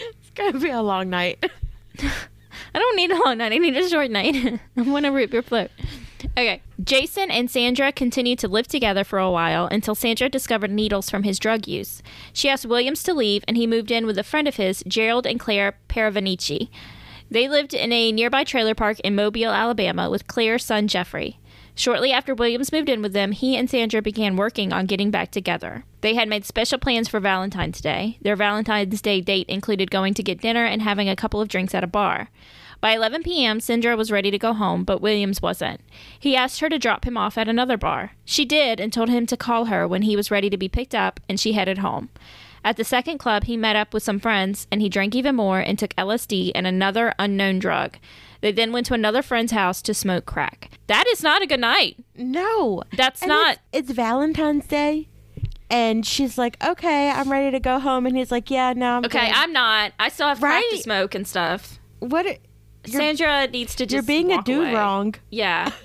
It's 0.00 0.30
going 0.34 0.52
to 0.52 0.60
be 0.60 0.70
a 0.70 0.80
long 0.80 1.10
night. 1.10 1.44
I 1.98 2.78
don't 2.78 2.96
need 2.96 3.10
a 3.10 3.16
long 3.24 3.38
night. 3.38 3.52
I 3.52 3.58
need 3.58 3.76
a 3.76 3.88
short 3.88 4.10
night. 4.10 4.60
I 4.76 4.82
want 4.82 5.04
to 5.04 5.10
root 5.10 5.32
your 5.32 5.42
float. 5.42 5.70
Okay. 6.36 6.62
Jason 6.82 7.30
and 7.30 7.50
Sandra 7.50 7.92
continued 7.92 8.38
to 8.40 8.48
live 8.48 8.66
together 8.66 9.04
for 9.04 9.18
a 9.18 9.30
while 9.30 9.66
until 9.66 9.94
Sandra 9.94 10.28
discovered 10.28 10.70
needles 10.70 11.10
from 11.10 11.22
his 11.22 11.38
drug 11.38 11.66
use. 11.66 12.02
She 12.32 12.48
asked 12.48 12.66
Williams 12.66 13.02
to 13.04 13.14
leave, 13.14 13.44
and 13.46 13.56
he 13.56 13.66
moved 13.66 13.90
in 13.90 14.06
with 14.06 14.18
a 14.18 14.24
friend 14.24 14.48
of 14.48 14.56
his, 14.56 14.82
Gerald 14.86 15.26
and 15.26 15.38
Claire 15.38 15.76
Paravanici. 15.88 16.68
They 17.30 17.48
lived 17.48 17.74
in 17.74 17.92
a 17.92 18.12
nearby 18.12 18.44
trailer 18.44 18.74
park 18.74 19.00
in 19.00 19.14
Mobile, 19.14 19.50
Alabama, 19.50 20.08
with 20.08 20.26
Claire's 20.26 20.64
son, 20.64 20.88
Jeffrey. 20.88 21.38
Shortly 21.74 22.10
after 22.10 22.34
Williams 22.34 22.72
moved 22.72 22.88
in 22.88 23.02
with 23.02 23.12
them, 23.12 23.30
he 23.30 23.54
and 23.54 23.70
Sandra 23.70 24.02
began 24.02 24.34
working 24.34 24.72
on 24.72 24.86
getting 24.86 25.12
back 25.12 25.30
together. 25.30 25.84
They 26.00 26.14
had 26.14 26.28
made 26.28 26.44
special 26.44 26.78
plans 26.78 27.08
for 27.08 27.20
Valentine's 27.20 27.80
Day. 27.80 28.18
Their 28.20 28.34
Valentine's 28.34 29.00
Day 29.00 29.20
date 29.20 29.48
included 29.48 29.90
going 29.90 30.14
to 30.14 30.22
get 30.24 30.40
dinner 30.40 30.64
and 30.64 30.82
having 30.82 31.08
a 31.08 31.14
couple 31.14 31.40
of 31.40 31.46
drinks 31.46 31.76
at 31.76 31.84
a 31.84 31.88
bar. 31.88 32.30
By 32.80 32.92
11 32.94 33.22
p.m., 33.24 33.58
Sandra 33.60 33.96
was 33.96 34.12
ready 34.12 34.30
to 34.30 34.38
go 34.38 34.52
home, 34.52 34.84
but 34.84 35.00
Williams 35.00 35.42
wasn't. 35.42 35.80
He 36.18 36.36
asked 36.36 36.60
her 36.60 36.68
to 36.68 36.78
drop 36.78 37.04
him 37.04 37.16
off 37.16 37.36
at 37.36 37.48
another 37.48 37.76
bar. 37.76 38.12
She 38.24 38.44
did 38.44 38.78
and 38.78 38.92
told 38.92 39.08
him 39.08 39.26
to 39.26 39.36
call 39.36 39.64
her 39.66 39.86
when 39.88 40.02
he 40.02 40.14
was 40.14 40.30
ready 40.30 40.48
to 40.48 40.56
be 40.56 40.68
picked 40.68 40.94
up, 40.94 41.18
and 41.28 41.40
she 41.40 41.54
headed 41.54 41.78
home. 41.78 42.08
At 42.64 42.76
the 42.76 42.84
second 42.84 43.18
club, 43.18 43.44
he 43.44 43.56
met 43.56 43.76
up 43.76 43.94
with 43.94 44.02
some 44.02 44.18
friends 44.18 44.66
and 44.70 44.82
he 44.82 44.88
drank 44.88 45.14
even 45.14 45.36
more 45.36 45.60
and 45.60 45.78
took 45.78 45.94
LSD 45.94 46.50
and 46.54 46.66
another 46.66 47.14
unknown 47.18 47.60
drug. 47.60 47.96
They 48.40 48.50
then 48.52 48.72
went 48.72 48.86
to 48.86 48.94
another 48.94 49.22
friend's 49.22 49.52
house 49.52 49.80
to 49.82 49.94
smoke 49.94 50.26
crack. 50.26 50.70
That 50.88 51.06
is 51.06 51.22
not 51.22 51.40
a 51.40 51.46
good 51.46 51.60
night. 51.60 52.04
No. 52.16 52.82
That's 52.96 53.22
And 53.22 53.28
not. 53.28 53.58
It's, 53.72 53.88
it's 53.88 53.92
Valentine's 53.96 54.66
Day. 54.66 55.08
And 55.70 56.04
she's 56.04 56.36
like, 56.36 56.62
okay, 56.64 57.10
I'm 57.10 57.30
ready 57.30 57.52
to 57.52 57.60
go 57.60 57.78
home. 57.78 58.06
And 58.06 58.16
he's 58.16 58.32
like, 58.32 58.50
yeah, 58.50 58.72
no, 58.74 58.96
I'm 58.96 59.04
Okay, 59.04 59.28
good." 59.28 59.36
I'm 59.36 59.52
not. 59.52 59.92
I 59.98 60.08
still 60.08 60.26
have 60.28 60.40
crack 60.40 60.64
to 60.70 60.78
smoke 60.78 61.14
and 61.14 61.26
stuff. 61.28 61.78
What? 62.00 62.38
You're- 62.92 63.04
Sandra 63.16 63.46
needs 63.48 63.74
to 63.76 63.86
just. 63.86 63.92
You're 63.92 64.02
being 64.02 64.32
a 64.32 64.42
dude 64.42 64.58
away. 64.64 64.74
wrong. 64.74 65.14
Yeah. 65.30 65.70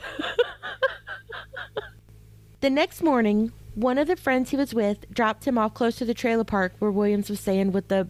The 2.61 2.69
next 2.69 3.03
morning, 3.03 3.51
one 3.75 3.97
of 3.97 4.07
the 4.07 4.15
friends 4.15 4.51
he 4.51 4.55
was 4.55 4.73
with 4.73 5.09
dropped 5.11 5.43
him 5.45 5.57
off 5.57 5.73
close 5.73 5.97
to 5.97 6.05
the 6.05 6.13
trailer 6.13 6.45
park 6.45 6.73
where 6.79 6.91
Williams 6.91 7.29
was 7.29 7.41
staying 7.41 7.73
with 7.73 7.89
the 7.89 8.07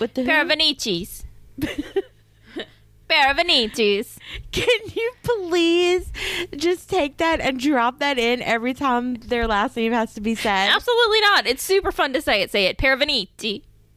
with 0.00 0.14
the 0.14 0.24
Pair 0.24 0.42
of 0.42 0.48
Vanicis. 0.48 1.22
Pair 1.60 3.30
of 3.30 3.36
Vanicis. 3.36 4.16
Can 4.50 4.66
you 4.94 5.12
please 5.22 6.10
just 6.56 6.90
take 6.90 7.18
that 7.18 7.40
and 7.40 7.60
drop 7.60 8.00
that 8.00 8.18
in 8.18 8.42
every 8.42 8.74
time 8.74 9.14
their 9.14 9.46
last 9.46 9.76
name 9.76 9.92
has 9.92 10.12
to 10.14 10.20
be 10.20 10.34
said? 10.34 10.70
Absolutely 10.70 11.20
not. 11.20 11.46
It's 11.46 11.62
super 11.62 11.92
fun 11.92 12.12
to 12.14 12.20
say 12.20 12.42
it. 12.42 12.50
Say 12.50 12.64
it. 12.66 12.76
Pair. 12.78 12.98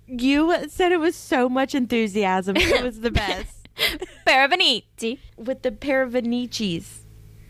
You 0.09 0.69
said 0.69 0.91
it 0.91 0.99
with 0.99 1.15
so 1.15 1.49
much 1.49 1.73
enthusiasm. 1.73 2.55
It 2.55 2.83
was 2.83 2.99
the 2.99 3.09
best. 3.25 3.56
Pair 4.25 4.45
of 4.45 4.51
Vanici. 4.51 5.19
with 5.37 5.61
the 5.61 5.71
pair 5.71 6.01
of 6.01 6.13
Vanicis. 6.13 6.99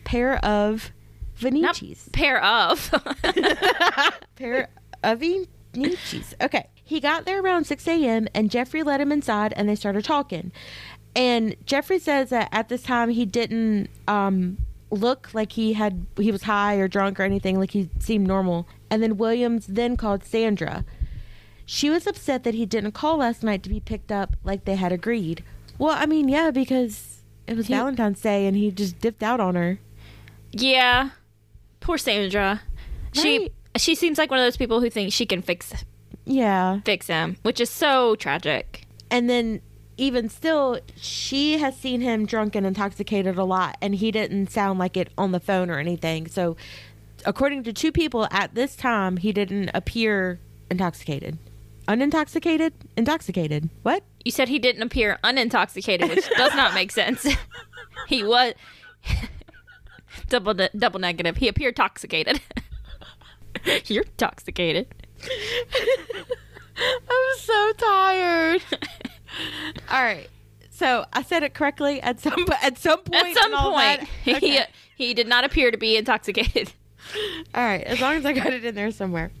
Pair 0.04 0.36
of 0.44 0.92
Vanicis. 1.38 2.12
Pair 2.12 2.42
of. 2.42 2.90
pair 4.36 4.68
of 5.02 5.20
Vanicis. 5.20 6.34
Okay. 6.40 6.68
He 6.82 7.00
got 7.00 7.26
there 7.26 7.42
around 7.42 7.66
6 7.66 7.86
a.m. 7.86 8.28
and 8.34 8.50
Jeffrey 8.50 8.82
let 8.82 9.00
him 9.00 9.12
inside 9.12 9.52
and 9.56 9.68
they 9.68 9.74
started 9.74 10.04
talking. 10.04 10.52
And 11.14 11.54
Jeffrey 11.66 11.98
says 11.98 12.30
that 12.30 12.48
at 12.50 12.68
this 12.68 12.82
time 12.82 13.10
he 13.10 13.26
didn't 13.26 13.90
um, 14.06 14.56
look 14.90 15.30
like 15.34 15.52
he 15.52 15.74
had 15.74 16.06
he 16.16 16.32
was 16.32 16.44
high 16.44 16.76
or 16.76 16.88
drunk 16.88 17.20
or 17.20 17.24
anything. 17.24 17.58
Like 17.58 17.72
he 17.72 17.90
seemed 17.98 18.26
normal. 18.26 18.66
And 18.90 19.02
then 19.02 19.18
Williams 19.18 19.66
then 19.66 19.96
called 19.96 20.24
Sandra. 20.24 20.84
She 21.66 21.90
was 21.90 22.06
upset 22.06 22.44
that 22.44 22.54
he 22.54 22.64
didn't 22.64 22.92
call 22.92 23.18
last 23.18 23.42
night 23.42 23.62
to 23.64 23.68
be 23.68 23.80
picked 23.80 24.10
up 24.10 24.36
like 24.42 24.64
they 24.64 24.76
had 24.76 24.92
agreed. 24.92 25.44
Well, 25.78 25.96
I 25.96 26.06
mean, 26.06 26.28
yeah, 26.28 26.50
because 26.50 27.22
it 27.46 27.56
was 27.56 27.68
He- 27.68 27.74
Valentine's 27.74 28.20
Day 28.20 28.46
and 28.46 28.56
he 28.56 28.70
just 28.70 28.98
dipped 29.00 29.22
out 29.22 29.40
on 29.40 29.54
her. 29.54 29.78
yeah. 30.52 31.10
Poor 31.80 31.96
Sandra. 31.96 32.60
She 33.12 33.50
she 33.76 33.94
seems 33.94 34.18
like 34.18 34.30
one 34.30 34.40
of 34.40 34.44
those 34.44 34.56
people 34.56 34.80
who 34.80 34.90
thinks 34.90 35.14
she 35.14 35.24
can 35.24 35.40
fix 35.40 35.72
Yeah. 36.26 36.80
fix 36.84 37.06
him, 37.06 37.36
which 37.42 37.60
is 37.60 37.70
so 37.70 38.14
tragic. 38.16 38.82
And 39.10 39.30
then 39.30 39.62
even 39.96 40.28
still, 40.28 40.80
she 40.96 41.58
has 41.58 41.76
seen 41.76 42.00
him 42.02 42.26
drunk 42.26 42.54
and 42.56 42.66
intoxicated 42.66 43.36
a 43.38 43.44
lot, 43.44 43.76
and 43.80 43.94
he 43.94 44.10
didn't 44.10 44.50
sound 44.50 44.78
like 44.78 44.96
it 44.96 45.08
on 45.16 45.32
the 45.32 45.40
phone 45.40 45.70
or 45.70 45.78
anything. 45.78 46.26
So, 46.28 46.56
according 47.24 47.62
to 47.64 47.72
two 47.72 47.90
people 47.92 48.28
at 48.30 48.54
this 48.54 48.76
time, 48.76 49.16
he 49.16 49.32
didn't 49.32 49.70
appear 49.74 50.40
intoxicated. 50.70 51.38
Unintoxicated? 51.88 52.72
Intoxicated. 52.96 53.70
What? 53.82 54.02
You 54.24 54.32
said 54.32 54.48
he 54.48 54.58
didn't 54.58 54.82
appear 54.82 55.18
unintoxicated, 55.24 56.08
which 56.08 56.28
does 56.36 56.54
not 56.54 56.74
make 56.74 56.92
sense. 56.92 57.26
he 58.08 58.22
was 58.22 58.54
double 60.28 60.54
double 60.76 61.00
negative. 61.00 61.36
He 61.36 61.48
appeared 61.48 61.72
intoxicated. 61.72 62.40
You're 63.86 64.04
intoxicated. 64.04 64.86
I'm 66.78 67.38
so 67.38 67.72
tired. 67.72 68.62
All 69.90 70.02
right. 70.02 70.28
So 70.70 71.04
I 71.12 71.22
said 71.22 71.42
it 71.42 71.54
correctly 71.54 72.00
at 72.02 72.20
some 72.20 72.46
at 72.62 72.78
some 72.78 73.00
point. 73.00 73.14
At 73.14 73.34
some 73.34 73.52
point, 73.52 74.08
that? 74.26 74.42
he 74.42 74.60
he 74.96 75.14
did 75.14 75.26
not 75.26 75.44
appear 75.44 75.70
to 75.70 75.76
be 75.76 75.96
intoxicated. 75.96 76.72
All 77.54 77.64
right, 77.64 77.82
as 77.82 78.00
long 78.00 78.14
as 78.14 78.24
I 78.24 78.32
got 78.32 78.52
it 78.52 78.64
in 78.64 78.74
there 78.74 78.90
somewhere. 78.90 79.32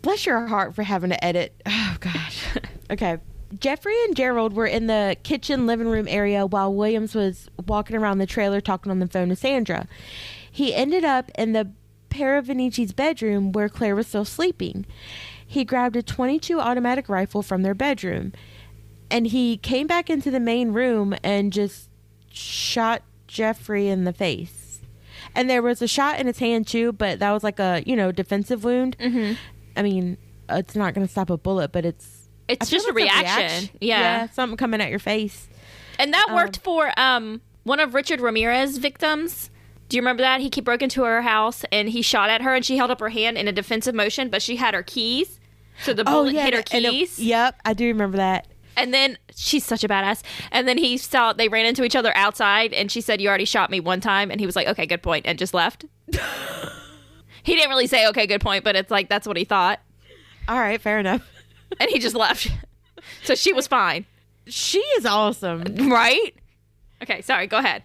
Bless 0.00 0.26
your 0.26 0.46
heart 0.46 0.74
for 0.74 0.82
having 0.82 1.10
to 1.10 1.24
edit. 1.24 1.60
Oh 1.94 1.96
gosh. 2.00 2.44
Okay. 2.90 3.18
Jeffrey 3.58 3.94
and 4.04 4.16
Gerald 4.16 4.52
were 4.52 4.66
in 4.66 4.86
the 4.86 5.16
kitchen 5.22 5.66
living 5.66 5.88
room 5.88 6.06
area 6.08 6.46
while 6.46 6.72
Williams 6.72 7.14
was 7.14 7.48
walking 7.66 7.96
around 7.96 8.18
the 8.18 8.26
trailer 8.26 8.60
talking 8.60 8.90
on 8.90 8.98
the 8.98 9.06
phone 9.06 9.28
to 9.28 9.36
Sandra. 9.36 9.86
He 10.50 10.74
ended 10.74 11.04
up 11.04 11.30
in 11.36 11.52
the 11.52 11.70
Paravanici's 12.10 12.92
bedroom 12.92 13.52
where 13.52 13.68
Claire 13.68 13.96
was 13.96 14.06
still 14.06 14.24
sleeping. 14.24 14.86
He 15.46 15.64
grabbed 15.64 15.96
a 15.96 16.02
22 16.02 16.60
automatic 16.60 17.08
rifle 17.08 17.42
from 17.42 17.62
their 17.62 17.74
bedroom 17.74 18.32
and 19.10 19.26
he 19.26 19.58
came 19.58 19.86
back 19.86 20.08
into 20.08 20.30
the 20.30 20.40
main 20.40 20.72
room 20.72 21.14
and 21.22 21.52
just 21.52 21.90
shot 22.30 23.02
Jeffrey 23.26 23.88
in 23.88 24.04
the 24.04 24.12
face. 24.12 24.80
And 25.34 25.48
there 25.48 25.62
was 25.62 25.82
a 25.82 25.88
shot 25.88 26.18
in 26.18 26.26
his 26.26 26.38
hand 26.38 26.66
too, 26.66 26.92
but 26.92 27.18
that 27.18 27.30
was 27.30 27.44
like 27.44 27.58
a, 27.58 27.82
you 27.86 27.94
know, 27.96 28.12
defensive 28.12 28.64
wound. 28.64 28.96
Mm-hmm. 28.98 29.34
I 29.76 29.82
mean, 29.82 30.16
it's 30.48 30.74
not 30.74 30.94
going 30.94 31.06
to 31.06 31.10
stop 31.10 31.30
a 31.30 31.36
bullet, 31.36 31.72
but 31.72 31.84
it's 31.84 32.21
It's 32.52 32.70
just 32.70 32.86
a 32.86 32.90
it's 32.90 32.96
reaction. 32.96 33.70
Yeah. 33.80 34.28
something 34.30 34.56
coming 34.56 34.80
at 34.80 34.90
your 34.90 34.98
face. 34.98 35.48
And 35.98 36.12
that 36.12 36.28
worked 36.34 36.58
for 36.58 36.92
um 36.98 37.40
one 37.64 37.80
of 37.80 37.94
Richard 37.94 38.20
Ramirez's 38.20 38.78
victims. 38.78 39.50
Do 39.88 39.96
you 39.96 40.00
remember 40.02 40.22
that? 40.22 40.40
He 40.40 40.48
broke 40.60 40.80
into 40.82 41.02
her 41.04 41.22
house 41.22 41.64
and 41.70 41.88
he 41.88 42.00
shot 42.02 42.30
at 42.30 42.40
her 42.42 42.54
and 42.54 42.64
she 42.64 42.76
held 42.78 42.90
up 42.90 42.98
her 43.00 43.10
hand 43.10 43.36
in 43.36 43.46
a 43.46 43.52
defensive 43.52 43.94
motion, 43.94 44.30
but 44.30 44.40
she 44.42 44.56
had 44.56 44.74
her 44.74 44.82
keys. 44.82 45.38
So 45.82 45.92
the 45.92 46.04
bullet 46.04 46.32
hit 46.32 46.54
her 46.54 46.62
and 46.72 46.84
it- 46.86 46.90
keys. 46.90 47.18
yep, 47.18 47.60
I 47.64 47.74
do 47.74 47.86
remember 47.86 48.16
that. 48.16 48.46
And 48.74 48.94
then 48.94 49.18
she's 49.36 49.64
such 49.66 49.84
a 49.84 49.88
badass. 49.88 50.22
And 50.50 50.66
then 50.66 50.78
he 50.78 50.96
saw 50.96 51.34
they 51.34 51.48
ran 51.48 51.66
into 51.66 51.84
each 51.84 51.94
other 51.94 52.10
outside, 52.16 52.72
and 52.72 52.90
she 52.90 53.02
said, 53.02 53.20
"You 53.20 53.28
already 53.28 53.44
shot 53.44 53.68
me 53.70 53.80
one 53.80 54.00
time." 54.00 54.30
And 54.30 54.40
he 54.40 54.46
was 54.46 54.56
like, 54.56 54.66
"Okay, 54.66 54.86
good 54.86 55.02
point," 55.02 55.26
and 55.26 55.38
just 55.38 55.52
left. 55.52 55.84
he 57.42 57.54
didn't 57.54 57.68
really 57.68 57.86
say, 57.86 58.06
"Okay, 58.08 58.26
good 58.26 58.40
point," 58.40 58.64
but 58.64 58.74
it's 58.76 58.90
like 58.90 59.08
that's 59.10 59.26
what 59.26 59.36
he 59.36 59.44
thought, 59.44 59.80
All 60.48 60.58
right, 60.58 60.80
fair 60.80 60.98
enough. 60.98 61.22
And 61.80 61.90
he 61.90 61.98
just 61.98 62.14
left. 62.16 62.48
so 63.22 63.34
she 63.34 63.52
was 63.52 63.66
fine, 63.66 64.06
She 64.46 64.78
is 64.98 65.06
awesome. 65.06 65.62
right? 65.90 66.34
Okay, 67.02 67.20
sorry. 67.22 67.46
Go 67.46 67.58
ahead. 67.58 67.82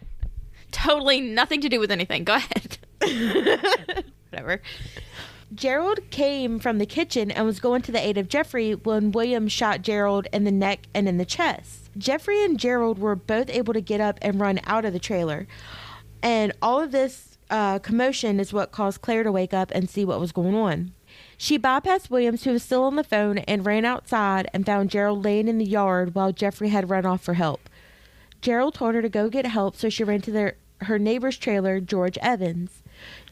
Totally 0.72 1.22
nothing 1.22 1.62
to 1.62 1.70
do 1.70 1.80
with 1.80 1.92
anything. 1.92 2.24
Go 2.24 2.36
ahead. 2.36 2.78
Whatever. 4.30 4.62
Gerald 5.56 6.02
came 6.12 6.60
from 6.60 6.78
the 6.78 6.86
kitchen 6.86 7.32
and 7.32 7.46
was 7.46 7.60
going 7.62 7.82
to 7.84 7.92
the 7.92 8.06
aid 8.06 8.18
of 8.18 8.28
Jeffrey 8.28 8.74
when 8.76 9.12
William 9.14 9.48
shot 9.48 9.82
Gerald 9.82 10.28
in 10.34 10.44
the 10.44 10.52
neck 10.52 10.88
and 10.94 11.08
in 11.08 11.18
the 11.18 11.26
chest. 11.26 11.90
Jeffrey 11.98 12.44
and 12.44 12.60
Gerald 12.60 13.00
were 13.00 13.16
both 13.16 13.50
able 13.50 13.74
to 13.74 13.82
get 13.82 14.02
up 14.02 14.20
and 14.22 14.40
run 14.42 14.60
out 14.66 14.84
of 14.86 14.92
the 14.94 15.00
trailer. 15.00 15.48
And 16.22 16.52
all 16.62 16.82
of 16.82 16.92
this 16.92 17.38
uh, 17.50 17.80
commotion 17.80 18.40
is 18.42 18.52
what 18.52 18.72
caused 18.72 19.02
Claire 19.02 19.24
to 19.24 19.32
wake 19.32 19.54
up 19.54 19.72
and 19.74 19.90
see 19.90 20.04
what 20.04 20.20
was 20.20 20.34
going 20.34 20.54
on. 20.54 20.92
She 21.40 21.60
bypassed 21.60 22.10
Williams, 22.10 22.44
who 22.44 22.52
was 22.52 22.64
still 22.64 22.84
on 22.84 22.96
the 22.96 23.04
phone, 23.04 23.38
and 23.40 23.66
ran 23.66 23.86
outside 23.86 24.50
and 24.54 24.66
found 24.66 24.90
Gerald 24.90 25.24
laying 25.24 25.48
in 25.48 25.60
the 25.60 25.66
yard 25.66 26.16
while 26.16 26.32
Jeffrey 26.32 26.70
had 26.70 26.90
run 26.90 27.06
off 27.06 27.22
for 27.22 27.36
help. 27.36 27.70
Gerald 28.42 28.74
told 28.74 28.96
her 28.96 29.04
to 29.04 29.10
go 29.10 29.30
get 29.30 29.46
help, 29.46 29.76
so 29.76 29.88
she 29.88 30.04
ran 30.04 30.22
to 30.22 30.32
their, 30.32 30.56
her 30.82 30.98
neighbor's 30.98 31.38
trailer, 31.38 31.80
George 31.80 32.18
Evans. 32.20 32.82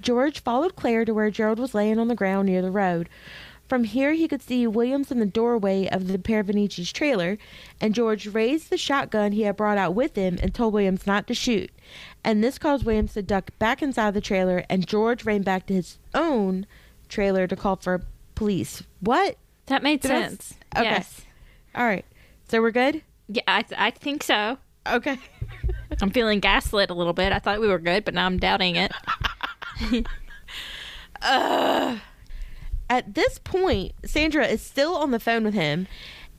George 0.02 0.40
followed 0.40 0.76
Claire 0.76 1.04
to 1.04 1.14
where 1.16 1.32
Gerald 1.32 1.58
was 1.58 1.74
laying 1.74 1.98
on 1.98 2.08
the 2.08 2.16
ground 2.16 2.48
near 2.48 2.62
the 2.62 2.72
road. 2.72 3.10
From 3.68 3.86
here, 3.86 4.14
he 4.14 4.28
could 4.28 4.44
see 4.44 4.68
Williams 4.68 5.12
in 5.12 5.18
the 5.18 5.26
doorway 5.26 5.88
of 5.88 6.08
the 6.08 6.20
Paravanici's 6.20 6.92
trailer, 6.92 7.40
and 7.82 7.96
George 7.96 8.28
raised 8.28 8.70
the 8.70 8.78
shotgun 8.78 9.32
he 9.32 9.42
had 9.42 9.58
brought 9.58 9.80
out 9.80 9.96
with 9.96 10.16
him 10.16 10.38
and 10.44 10.54
told 10.54 10.76
Williams 10.76 11.08
not 11.08 11.26
to 11.26 11.34
shoot. 11.34 11.72
And 12.24 12.44
this 12.44 12.60
caused 12.60 12.86
Williams 12.86 13.14
to 13.14 13.24
duck 13.24 13.50
back 13.58 13.82
inside 13.82 14.14
the 14.14 14.22
trailer, 14.22 14.64
and 14.70 14.86
George 14.86 15.26
ran 15.26 15.42
back 15.42 15.66
to 15.66 15.74
his 15.74 15.98
own 16.14 16.68
trailer 17.10 17.48
to 17.48 17.56
call 17.56 17.76
for 17.78 18.02
police. 18.36 18.84
What? 19.00 19.38
That 19.68 19.84
made 19.84 20.02
Did 20.02 20.12
I 20.12 20.22
sense. 20.22 20.54
okay. 20.76 20.86
Yes. 20.86 21.22
All 21.74 21.86
right. 21.86 22.06
So 22.50 22.62
we're 22.62 22.72
good? 22.72 23.02
Yeah, 23.28 23.42
I, 23.48 23.62
th- 23.64 23.80
I 23.80 23.92
think 23.92 24.24
so. 24.24 24.58
Okay. 24.88 25.18
I'm 26.02 26.12
feeling 26.12 26.40
gaslit 26.40 26.90
a 26.90 26.94
little 26.94 27.14
bit. 27.14 27.32
I 27.34 27.40
thought 27.40 27.60
we 27.60 27.68
were 27.68 27.80
good, 27.80 28.06
but 28.06 28.14
now 28.14 28.26
I'm 28.26 28.38
doubting 28.38 28.76
it. 28.76 28.92
Uh, 31.22 31.98
at 32.90 33.16
this 33.16 33.40
point, 33.40 33.94
Sandra 34.06 34.46
is 34.46 34.62
still 34.62 34.96
on 34.96 35.12
the 35.12 35.20
phone 35.20 35.44
with 35.44 35.56
him, 35.56 35.88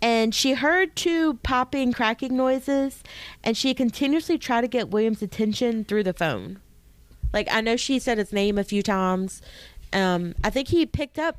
and 0.01 0.33
she 0.35 0.53
heard 0.53 0.95
two 0.95 1.35
popping, 1.43 1.93
cracking 1.93 2.37
noises, 2.37 3.03
and 3.43 3.57
she 3.57 3.75
continuously 3.75 4.39
tried 4.39 4.61
to 4.61 4.69
get 4.69 4.91
William's 4.91 5.23
attention 5.23 5.85
through 5.85 6.05
the 6.05 6.13
phone. 6.13 6.61
Like, 7.33 7.49
I 7.51 7.61
know 7.61 7.77
she 7.77 7.99
said 7.99 8.19
his 8.19 8.33
name 8.33 8.59
a 8.59 8.65
few 8.65 8.83
times. 8.83 9.43
Um, 9.97 10.37
I 10.45 10.51
think 10.51 10.69
he 10.69 10.87
picked 10.87 11.19
up 11.19 11.39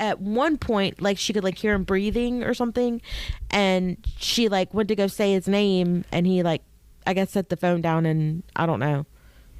at 0.00 0.20
one 0.20 0.56
point, 0.56 1.02
like, 1.02 1.18
she 1.18 1.32
could, 1.32 1.44
like, 1.44 1.58
hear 1.58 1.74
him 1.74 1.84
breathing 1.84 2.44
or 2.44 2.54
something, 2.54 3.02
and 3.50 3.96
she, 4.16 4.48
like, 4.48 4.72
went 4.72 4.88
to 4.88 4.96
go 4.96 5.08
say 5.08 5.32
his 5.32 5.48
name, 5.48 6.04
and 6.12 6.26
he, 6.26 6.42
like, 6.42 6.62
I 7.06 7.12
guess 7.12 7.32
set 7.32 7.48
the 7.48 7.56
phone 7.56 7.80
down, 7.82 8.06
and 8.06 8.44
I 8.54 8.64
don't 8.64 8.78
know. 8.78 9.04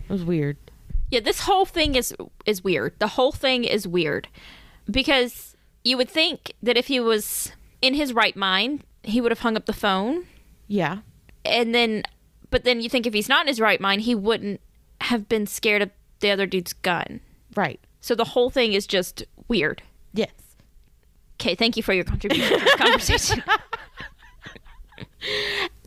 It 0.09 0.13
was 0.13 0.25
weird. 0.25 0.57
Yeah, 1.11 1.21
this 1.21 1.41
whole 1.41 1.65
thing 1.65 1.95
is 1.95 2.15
is 2.45 2.63
weird. 2.63 2.95
The 2.99 3.09
whole 3.09 3.33
thing 3.33 3.65
is 3.65 3.89
weird 3.89 4.29
because 4.91 5.57
you 5.83 5.97
would 5.97 6.11
think 6.11 6.53
that 6.63 6.77
if 6.77 6.89
he 6.89 7.01
was 7.01 7.53
in 7.81 7.95
his 7.95 8.13
right 8.13 8.37
mind, 8.37 8.85
he 9.03 9.21
would 9.21 9.33
have 9.33 9.41
hung 9.41 9.57
up 9.57 9.67
the 9.67 9.73
phone. 9.73 10.27
Yeah. 10.67 10.99
And 11.45 11.75
then, 11.75 12.03
but 12.51 12.65
then 12.65 12.81
you 12.81 12.91
think 12.91 13.07
if 13.07 13.15
he's 13.15 13.29
not 13.29 13.43
in 13.43 13.49
his 13.49 13.61
right 13.61 13.81
mind, 13.81 14.03
he 14.03 14.15
wouldn't 14.15 14.61
have 15.01 15.29
been 15.29 15.47
scared 15.47 15.81
of 15.81 15.91
the 16.21 16.31
other 16.31 16.47
dude's 16.47 16.75
gun. 16.75 17.21
Right. 17.57 17.81
So 18.01 18.15
the 18.15 18.25
whole 18.25 18.51
thing 18.51 18.73
is 18.73 18.87
just 18.87 19.25
weird. 19.49 19.83
Yes. 20.13 20.31
Okay, 21.41 21.55
thank 21.55 21.77
you 21.77 21.83
for 21.83 21.93
your 21.93 22.05
contribution 22.05 22.59
to 22.59 22.65
the 22.65 22.77
conversation. 22.77 23.43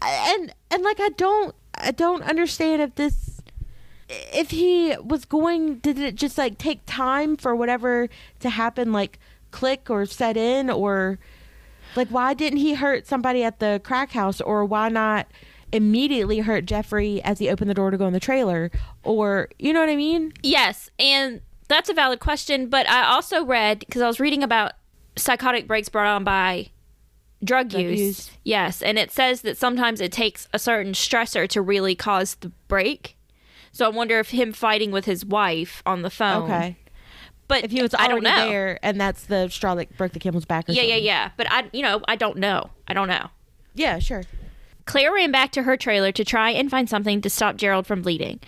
and 0.01 0.53
and 0.69 0.83
like 0.83 0.99
I 0.99 1.09
don't 1.09 1.55
I 1.75 1.91
don't 1.91 2.23
understand 2.23 2.81
if 2.81 2.95
this 2.95 3.41
if 4.09 4.51
he 4.51 4.95
was 5.03 5.25
going 5.25 5.75
did 5.79 5.97
it 5.97 6.15
just 6.15 6.37
like 6.37 6.57
take 6.57 6.81
time 6.85 7.37
for 7.37 7.55
whatever 7.55 8.09
to 8.39 8.49
happen 8.49 8.91
like 8.91 9.19
click 9.51 9.89
or 9.89 10.05
set 10.05 10.35
in 10.35 10.69
or 10.69 11.19
like 11.95 12.07
why 12.09 12.33
didn't 12.33 12.59
he 12.59 12.73
hurt 12.73 13.07
somebody 13.07 13.43
at 13.43 13.59
the 13.59 13.81
crack 13.83 14.11
house 14.11 14.41
or 14.41 14.65
why 14.65 14.89
not 14.89 15.27
immediately 15.71 16.39
hurt 16.39 16.65
Jeffrey 16.65 17.21
as 17.23 17.39
he 17.39 17.49
opened 17.49 17.69
the 17.69 17.73
door 17.73 17.91
to 17.91 17.97
go 17.97 18.07
in 18.07 18.13
the 18.13 18.19
trailer 18.19 18.71
or 19.03 19.49
you 19.59 19.73
know 19.73 19.79
what 19.79 19.89
I 19.89 19.95
mean? 19.95 20.33
Yes, 20.43 20.89
and 20.99 21.41
that's 21.71 21.89
a 21.89 21.93
valid 21.93 22.19
question, 22.19 22.67
but 22.69 22.87
I 22.89 23.03
also 23.03 23.43
read 23.45 23.79
because 23.79 24.01
I 24.01 24.07
was 24.07 24.19
reading 24.19 24.43
about 24.43 24.73
psychotic 25.15 25.67
breaks 25.67 25.89
brought 25.89 26.07
on 26.07 26.23
by 26.23 26.69
drug, 27.43 27.69
Drug 27.69 27.81
use. 27.83 27.99
use. 27.99 28.31
Yes, 28.43 28.81
and 28.81 28.97
it 28.99 29.11
says 29.11 29.41
that 29.41 29.57
sometimes 29.57 29.99
it 30.01 30.11
takes 30.11 30.47
a 30.53 30.59
certain 30.59 30.93
stressor 30.93 31.47
to 31.49 31.61
really 31.61 31.95
cause 31.95 32.35
the 32.35 32.49
break. 32.67 33.17
So 33.71 33.85
I 33.85 33.89
wonder 33.89 34.19
if 34.19 34.29
him 34.31 34.51
fighting 34.53 34.91
with 34.91 35.05
his 35.05 35.25
wife 35.25 35.81
on 35.85 36.01
the 36.01 36.09
phone. 36.09 36.43
Okay. 36.43 36.77
But 37.47 37.65
If 37.65 37.71
he 37.71 37.81
was 37.81 37.93
I 37.93 38.05
already 38.07 38.21
don't 38.21 38.23
know. 38.23 38.47
there 38.49 38.79
and 38.81 38.99
that's 38.99 39.25
the 39.25 39.49
straw 39.49 39.75
that 39.75 39.97
broke 39.97 40.13
the 40.13 40.19
camel's 40.19 40.45
back 40.45 40.69
or 40.69 40.71
Yeah, 40.71 40.83
yeah, 40.83 40.95
yeah. 40.95 41.31
But 41.35 41.51
I, 41.51 41.69
you 41.73 41.81
know, 41.81 42.01
I 42.07 42.15
don't 42.15 42.37
know. 42.37 42.69
I 42.87 42.93
don't 42.93 43.09
know. 43.09 43.27
Yeah, 43.75 43.99
sure. 43.99 44.23
Claire 44.85 45.13
ran 45.13 45.31
back 45.31 45.51
to 45.53 45.63
her 45.63 45.75
trailer 45.75 46.11
to 46.13 46.23
try 46.23 46.51
and 46.51 46.69
find 46.71 46.89
something 46.89 47.21
to 47.21 47.29
stop 47.29 47.57
Gerald 47.57 47.85
from 47.87 48.01
bleeding. 48.01 48.39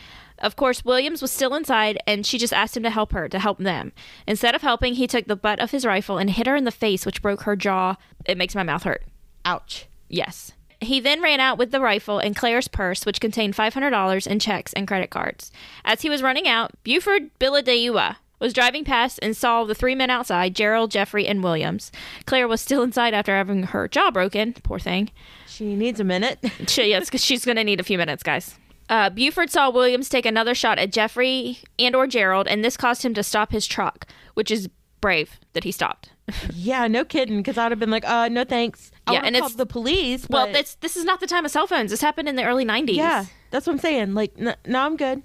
Of 0.44 0.56
course, 0.56 0.86
Williams 0.86 1.22
was 1.22 1.32
still 1.32 1.56
inside, 1.56 1.98
and 2.06 2.24
she 2.26 2.38
just 2.38 2.54
asked 2.54 2.78
him 2.78 2.84
to 2.84 2.90
help 2.92 3.14
her, 3.14 3.28
to 3.30 3.40
help 3.40 3.58
them. 3.58 3.94
Instead 4.28 4.54
of 4.54 4.62
helping, 4.62 4.94
he 4.94 5.08
took 5.08 5.26
the 5.26 5.36
butt 5.36 5.60
of 5.60 5.72
his 5.72 5.86
rifle 5.86 6.18
and 6.20 6.30
hit 6.30 6.46
her 6.46 6.56
in 6.56 6.66
the 6.66 6.70
face, 6.72 7.06
which 7.06 7.22
broke 7.22 7.44
her 7.44 7.56
jaw. 7.56 7.96
It 8.26 8.38
makes 8.38 8.54
my 8.54 8.62
mouth 8.64 8.84
hurt. 8.84 9.04
Ouch. 9.46 9.88
Yes. 10.10 10.52
He 10.82 11.00
then 11.00 11.22
ran 11.22 11.40
out 11.40 11.58
with 11.58 11.72
the 11.72 11.80
rifle 11.80 12.20
and 12.20 12.36
Claire's 12.36 12.68
purse, 12.68 13.06
which 13.06 13.22
contained 13.22 13.56
$500 13.56 14.28
in 14.28 14.40
checks 14.40 14.74
and 14.74 14.86
credit 14.88 15.10
cards. 15.10 15.50
As 15.86 16.02
he 16.02 16.10
was 16.10 16.22
running 16.22 16.46
out, 16.48 16.72
Buford 16.84 17.30
Billadeua 17.40 18.18
was 18.40 18.52
driving 18.52 18.84
past 18.84 19.20
and 19.22 19.38
saw 19.38 19.64
the 19.64 19.74
three 19.74 19.96
men 19.96 20.10
outside 20.10 20.54
Gerald, 20.54 20.92
Jeffrey, 20.92 21.26
and 21.26 21.42
Williams. 21.42 21.90
Claire 22.26 22.50
was 22.50 22.60
still 22.60 22.84
inside 22.84 23.14
after 23.14 23.34
having 23.34 23.64
her 23.64 23.88
jaw 23.88 24.12
broken. 24.12 24.52
Poor 24.62 24.78
thing. 24.78 25.10
She 25.48 25.74
needs 25.78 26.02
a 26.02 26.04
minute. 26.04 26.40
She, 26.68 26.90
yes, 26.90 27.10
'cause 27.10 27.24
she's 27.24 27.46
going 27.46 27.56
to 27.56 27.64
need 27.64 27.80
a 27.80 27.84
few 27.84 27.98
minutes, 27.98 28.22
guys. 28.24 28.56
Uh, 28.90 29.10
Buford 29.10 29.50
saw 29.50 29.70
Williams 29.70 30.10
take 30.10 30.26
another 30.26 30.54
shot 30.54 30.78
at 30.78 30.92
Jeffrey 30.92 31.60
and 31.80 31.96
or 31.96 32.06
Gerald, 32.08 32.48
and 32.48 32.64
this 32.64 32.78
caused 32.78 33.04
him 33.04 33.14
to 33.14 33.24
stop 33.24 33.52
his 33.52 33.66
truck, 33.66 34.08
which 34.34 34.52
is 34.52 34.70
brave 35.02 35.40
that 35.54 35.64
he 35.64 35.72
stopped. 35.72 36.10
yeah, 36.54 36.88
no 36.88 37.04
kidding. 37.04 37.38
Because 37.38 37.58
I'd 37.58 37.72
have 37.72 37.80
been 37.80 37.90
like, 37.92 38.06
uh, 38.06 38.28
no 38.30 38.44
thanks. 38.44 38.92
I 39.08 39.14
Yeah, 39.14 39.20
and 39.24 39.36
it's- 39.36 39.42
called 39.42 39.58
the 39.58 39.66
police. 39.66 40.28
well, 40.30 40.46
but- 40.48 40.54
this 40.54 40.76
this 40.76 40.96
is 40.98 41.04
not 41.06 41.20
the 41.20 41.28
time 41.28 41.46
of 41.46 41.52
cell 41.52 41.68
phones. 41.68 41.92
This 41.92 42.02
happened 42.02 42.28
in 42.30 42.36
the 42.36 42.44
early 42.46 42.66
'90s. 42.66 42.96
yeah, 42.96 43.26
that's 43.52 43.68
what 43.68 43.74
I'm 43.74 43.80
saying. 43.80 44.14
Like, 44.14 44.34
n- 44.38 44.56
no, 44.66 44.80
I'm 44.80 44.98
good. 44.98 45.24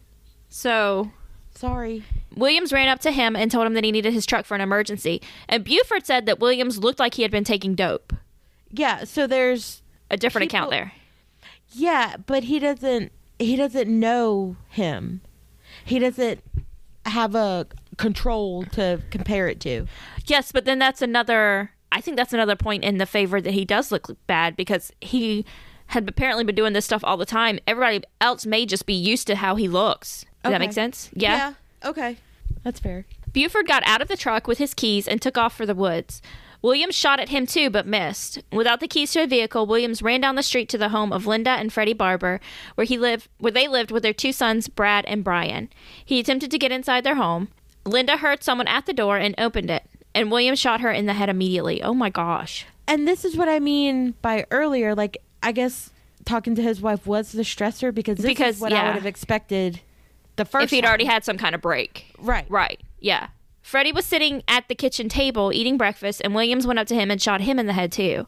So 0.48 1.10
Sorry. 1.54 2.04
Williams 2.36 2.72
ran 2.72 2.88
up 2.88 3.00
to 3.00 3.10
him 3.10 3.34
and 3.34 3.50
told 3.50 3.66
him 3.66 3.74
that 3.74 3.82
he 3.84 3.90
needed 3.90 4.12
his 4.12 4.24
truck 4.24 4.44
for 4.46 4.54
an 4.54 4.60
emergency. 4.60 5.20
And 5.48 5.64
Buford 5.64 6.06
said 6.06 6.26
that 6.26 6.38
Williams 6.38 6.78
looked 6.78 7.00
like 7.00 7.14
he 7.14 7.22
had 7.22 7.30
been 7.32 7.42
taking 7.44 7.74
dope. 7.74 8.12
Yeah, 8.70 9.02
so 9.04 9.26
there's 9.26 9.82
A 10.10 10.16
different 10.16 10.46
account 10.46 10.70
there. 10.70 10.92
yeah, 11.72 12.16
but 12.26 12.44
he 12.44 12.58
doesn't. 12.60 13.10
He 13.38 13.56
doesn't 13.56 13.88
know 13.88 14.56
him. 14.68 15.20
He 15.84 15.98
doesn't 15.98 16.40
have 17.06 17.34
a 17.34 17.66
control 17.96 18.64
to 18.64 19.00
compare 19.10 19.48
it 19.48 19.60
to. 19.60 19.86
Yes, 20.26 20.52
but 20.52 20.64
then 20.64 20.78
that's 20.78 21.02
another. 21.02 21.72
I 21.90 22.00
think 22.00 22.16
that's 22.16 22.32
another 22.32 22.56
point 22.56 22.84
in 22.84 22.98
the 22.98 23.06
favor 23.06 23.40
that 23.40 23.54
he 23.54 23.64
does 23.64 23.90
look 23.90 24.16
bad 24.26 24.56
because 24.56 24.92
he 25.00 25.46
had 25.88 26.06
apparently 26.06 26.44
been 26.44 26.54
doing 26.54 26.74
this 26.74 26.84
stuff 26.84 27.02
all 27.02 27.16
the 27.16 27.24
time. 27.24 27.58
Everybody 27.66 28.02
else 28.20 28.44
may 28.44 28.66
just 28.66 28.84
be 28.84 28.94
used 28.94 29.26
to 29.28 29.36
how 29.36 29.56
he 29.56 29.68
looks. 29.68 30.26
Does 30.44 30.52
that 30.52 30.60
make 30.60 30.72
sense? 30.72 31.10
Yeah. 31.14 31.54
Yeah. 31.82 31.88
Okay. 31.88 32.16
That's 32.62 32.78
fair. 32.78 33.06
Buford 33.32 33.66
got 33.66 33.82
out 33.86 34.02
of 34.02 34.08
the 34.08 34.16
truck 34.16 34.46
with 34.46 34.58
his 34.58 34.74
keys 34.74 35.08
and 35.08 35.20
took 35.22 35.38
off 35.38 35.56
for 35.56 35.64
the 35.64 35.74
woods. 35.74 36.20
Williams 36.60 36.94
shot 36.96 37.20
at 37.20 37.28
him 37.28 37.46
too, 37.46 37.70
but 37.70 37.86
missed. 37.86 38.42
Without 38.52 38.80
the 38.80 38.88
keys 38.88 39.12
to 39.12 39.22
a 39.22 39.26
vehicle, 39.26 39.66
Williams 39.66 40.02
ran 40.02 40.20
down 40.20 40.34
the 40.34 40.42
street 40.42 40.68
to 40.70 40.78
the 40.78 40.88
home 40.88 41.12
of 41.12 41.26
Linda 41.26 41.50
and 41.50 41.72
Freddie 41.72 41.92
Barber, 41.92 42.40
where 42.74 42.84
he 42.84 42.98
lived, 42.98 43.28
where 43.38 43.52
they 43.52 43.68
lived 43.68 43.90
with 43.90 44.02
their 44.02 44.12
two 44.12 44.32
sons, 44.32 44.68
Brad 44.68 45.04
and 45.06 45.22
Brian. 45.22 45.68
He 46.04 46.18
attempted 46.18 46.50
to 46.50 46.58
get 46.58 46.72
inside 46.72 47.04
their 47.04 47.14
home. 47.14 47.48
Linda 47.86 48.16
heard 48.16 48.42
someone 48.42 48.66
at 48.68 48.86
the 48.86 48.92
door 48.92 49.16
and 49.18 49.34
opened 49.38 49.70
it, 49.70 49.84
and 50.14 50.30
Williams 50.32 50.58
shot 50.58 50.80
her 50.80 50.90
in 50.90 51.06
the 51.06 51.12
head 51.14 51.28
immediately. 51.28 51.82
Oh 51.82 51.94
my 51.94 52.10
gosh! 52.10 52.66
And 52.88 53.06
this 53.06 53.24
is 53.24 53.36
what 53.36 53.48
I 53.48 53.60
mean 53.60 54.14
by 54.20 54.44
earlier. 54.50 54.94
Like, 54.94 55.18
I 55.42 55.52
guess 55.52 55.90
talking 56.24 56.54
to 56.56 56.62
his 56.62 56.80
wife 56.80 57.06
was 57.06 57.32
the 57.32 57.42
stressor 57.42 57.94
because 57.94 58.16
this 58.18 58.26
Because, 58.26 58.56
is 58.56 58.60
what 58.60 58.72
I 58.72 58.86
would 58.86 58.94
have 58.96 59.06
expected. 59.06 59.80
The 60.36 60.44
first 60.44 60.64
if 60.64 60.70
he'd 60.70 60.82
time. 60.82 60.88
already 60.88 61.04
had 61.06 61.24
some 61.24 61.38
kind 61.38 61.54
of 61.54 61.60
break. 61.60 62.06
right, 62.18 62.44
Right. 62.50 62.80
Yeah. 63.00 63.28
Freddie 63.62 63.92
was 63.92 64.06
sitting 64.06 64.42
at 64.48 64.68
the 64.68 64.74
kitchen 64.74 65.08
table 65.08 65.52
eating 65.52 65.76
breakfast, 65.76 66.22
and 66.24 66.34
Williams 66.34 66.66
went 66.66 66.78
up 66.78 66.86
to 66.88 66.94
him 66.94 67.10
and 67.10 67.20
shot 67.20 67.42
him 67.42 67.58
in 67.58 67.66
the 67.66 67.72
head, 67.72 67.92
too. 67.92 68.26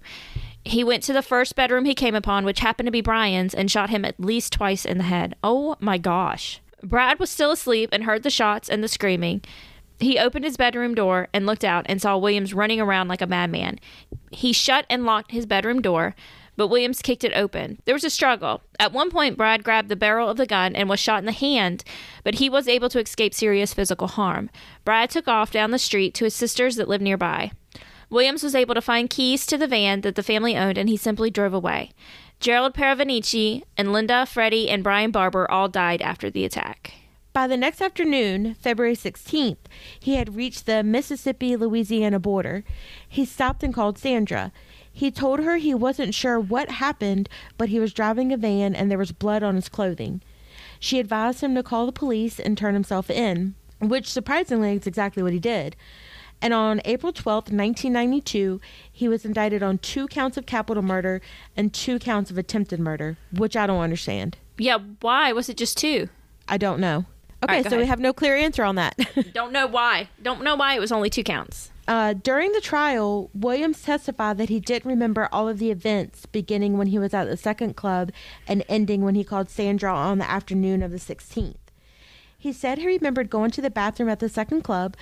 He 0.65 0.85
went 0.85 1.03
to 1.05 1.13
the 1.13 1.23
first 1.23 1.57
bedroom 1.57 1.87
he 1.87 1.95
came 1.95 2.15
upon, 2.15 2.45
which 2.45 2.61
happened 2.61 2.87
to 2.87 2.93
be 2.93 3.01
Brian's, 3.01 3.55
and 3.55 3.71
shot 3.71 3.91
him 3.91 4.05
at 4.05 4.21
least 4.21 4.53
twice 4.53 4.85
in 4.85 4.99
the 4.99 5.05
head. 5.05 5.35
Oh 5.43 5.77
my 5.81 5.97
gosh. 5.97 6.61
Brad 6.83 7.19
was 7.19 7.31
still 7.31 7.51
asleep 7.51 7.91
and 7.93 8.05
heard 8.05 8.23
the 8.23 8.31
shots 8.31 8.69
and 8.69 8.85
the 8.85 8.89
screaming. 8.89 9.43
He 9.99 10.19
opened 10.19 10.45
his 10.45 10.57
bedroom 10.57 10.95
door 10.95 11.29
and 11.33 11.45
looked 11.45 11.65
out 11.65 11.85
and 11.89 12.01
saw 12.01 12.17
Williams 12.17 12.55
running 12.55 12.81
around 12.81 13.09
like 13.09 13.21
a 13.21 13.27
madman. 13.27 13.79
He 14.31 14.53
shut 14.53 14.87
and 14.89 15.05
locked 15.05 15.31
his 15.31 15.45
bedroom 15.45 15.83
door, 15.83 16.15
but 16.61 16.69
Williams 16.69 17.01
kicked 17.01 17.25
it 17.25 17.33
open. 17.35 17.79
There 17.87 17.95
was 17.95 18.05
a 18.05 18.11
struggle. 18.11 18.61
At 18.79 18.93
one 18.93 19.11
point, 19.11 19.39
Brad 19.39 19.65
grabbed 19.65 19.89
the 19.89 19.97
barrel 19.97 20.29
of 20.29 20.37
the 20.37 20.45
gun 20.45 20.77
and 20.77 20.91
was 20.91 21.01
shot 21.01 21.21
in 21.21 21.25
the 21.25 21.33
hand, 21.33 21.85
but 22.23 22.35
he 22.35 22.51
was 22.51 22.69
able 22.69 22.91
to 22.91 23.01
escape 23.01 23.33
serious 23.33 23.73
physical 23.73 24.09
harm. 24.09 24.51
Brad 24.85 25.09
took 25.09 25.27
off 25.27 25.51
down 25.51 25.71
the 25.71 25.79
street 25.79 26.13
to 26.17 26.25
his 26.25 26.35
sisters 26.35 26.77
that 26.77 26.87
lived 26.87 27.03
nearby. 27.03 27.53
Williams 28.11 28.43
was 28.43 28.55
able 28.55 28.75
to 28.75 28.83
find 28.83 29.09
keys 29.09 29.47
to 29.47 29.57
the 29.57 29.67
van 29.67 30.03
that 30.03 30.17
the 30.17 30.23
family 30.23 30.55
owned 30.55 30.77
and 30.77 30.91
he 30.91 30.99
simply 30.99 31.31
drove 31.31 31.55
away. 31.55 31.93
Gerald 32.41 32.75
Paravanici 32.75 33.63
and 33.79 33.91
Linda, 33.91 34.27
Freddie, 34.27 34.69
and 34.69 34.85
Brian 34.85 35.11
Barber 35.11 35.51
all 35.51 35.69
died 35.69 36.03
after 36.03 36.29
the 36.29 36.45
attack. 36.45 36.93
By 37.33 37.47
the 37.47 37.57
next 37.57 37.81
afternoon, 37.81 38.55
February 38.61 38.97
16th, 38.97 39.57
he 39.99 40.17
had 40.17 40.37
reached 40.37 40.67
the 40.67 40.83
Mississippi 40.83 41.57
Louisiana 41.57 42.19
border. 42.19 42.65
He 43.09 43.25
stopped 43.25 43.63
and 43.63 43.73
called 43.73 43.97
Sandra. 43.97 44.53
He 44.93 45.11
told 45.11 45.41
her 45.41 45.57
he 45.57 45.75
wasn't 45.75 46.15
sure 46.15 46.39
what 46.39 46.71
happened, 46.71 47.29
but 47.57 47.69
he 47.69 47.81
was 47.81 47.93
driving 47.93 48.33
a 48.33 48.37
van 48.37 48.75
and 48.75 48.91
there 48.91 48.99
was 48.99 49.13
blood 49.13 49.43
on 49.43 49.55
his 49.55 49.69
clothing. 49.69 50.21
She 50.79 50.99
advised 50.99 51.41
him 51.41 51.55
to 51.55 51.63
call 51.63 51.87
the 51.87 51.93
police 51.93 52.41
and 52.41 52.57
turn 52.57 52.75
himself 52.75 53.11
in, 53.11 53.55
which 53.81 54.11
surprisingly 54.11 54.73
is 54.73 54.87
exactly 54.87 55.23
what 55.23 55.33
he 55.33 55.39
did. 55.39 55.77
And 56.43 56.55
on 56.55 56.81
April 56.87 57.13
12th, 57.13 57.53
1992, 57.53 58.61
he 58.91 59.09
was 59.09 59.25
indicted 59.25 59.63
on 59.63 59.79
two 59.79 60.07
counts 60.09 60.37
of 60.37 60.47
capital 60.47 60.83
murder 60.83 61.21
and 61.57 61.73
two 61.73 61.99
counts 61.99 62.31
of 62.31 62.39
attempted 62.39 62.81
murder, 62.81 63.19
which 63.33 63.57
I 63.57 63.67
don't 63.67 63.81
understand. 63.81 64.39
Yeah, 64.57 64.79
why 65.01 65.33
was 65.33 65.49
it 65.49 65.59
just 65.59 65.77
two? 65.77 66.09
I 66.49 66.57
don't 66.57 66.81
know. 66.81 67.05
Okay, 67.43 67.63
right, 67.63 67.71
so 67.71 67.79
we 67.79 67.87
have 67.87 68.01
no 68.01 68.13
clear 68.13 68.37
answer 68.37 68.65
on 68.65 68.75
that. 68.75 68.99
Don't 69.33 69.51
know 69.51 69.67
why. 69.67 70.11
Don't 70.21 70.43
know 70.43 70.57
why 70.57 70.75
it 70.75 70.79
was 70.79 70.93
only 70.93 71.09
two 71.09 71.25
counts. 71.25 71.71
Uh, 71.91 72.13
during 72.13 72.53
the 72.53 72.61
trial, 72.61 73.31
Williams 73.35 73.83
testified 73.83 74.39
that 74.39 74.49
he 74.49 74.61
didn't 74.61 74.89
remember 74.89 75.29
all 75.33 75.49
of 75.49 75.59
the 75.59 75.73
events 75.73 76.25
beginning 76.25 76.79
when 76.79 76.87
he 76.87 77.01
was 77.01 77.13
at 77.13 77.25
the 77.25 77.37
second 77.37 77.75
club 77.75 78.13
and 78.47 78.63
ending 78.69 79.03
when 79.03 79.17
he 79.17 79.25
called 79.25 79.51
Sandra 79.51 79.93
on 79.93 80.19
the 80.19 80.31
afternoon 80.31 80.85
of 80.85 80.93
the 80.93 80.99
16th. 80.99 81.57
He 82.39 82.53
said 82.53 82.79
he 82.79 82.87
remembered 82.87 83.29
going 83.29 83.51
to 83.51 83.61
the 83.61 83.71
bathroom 83.71 84.09
at 84.09 84.21
the 84.21 84.29
second 84.29 84.63
club 84.63 84.97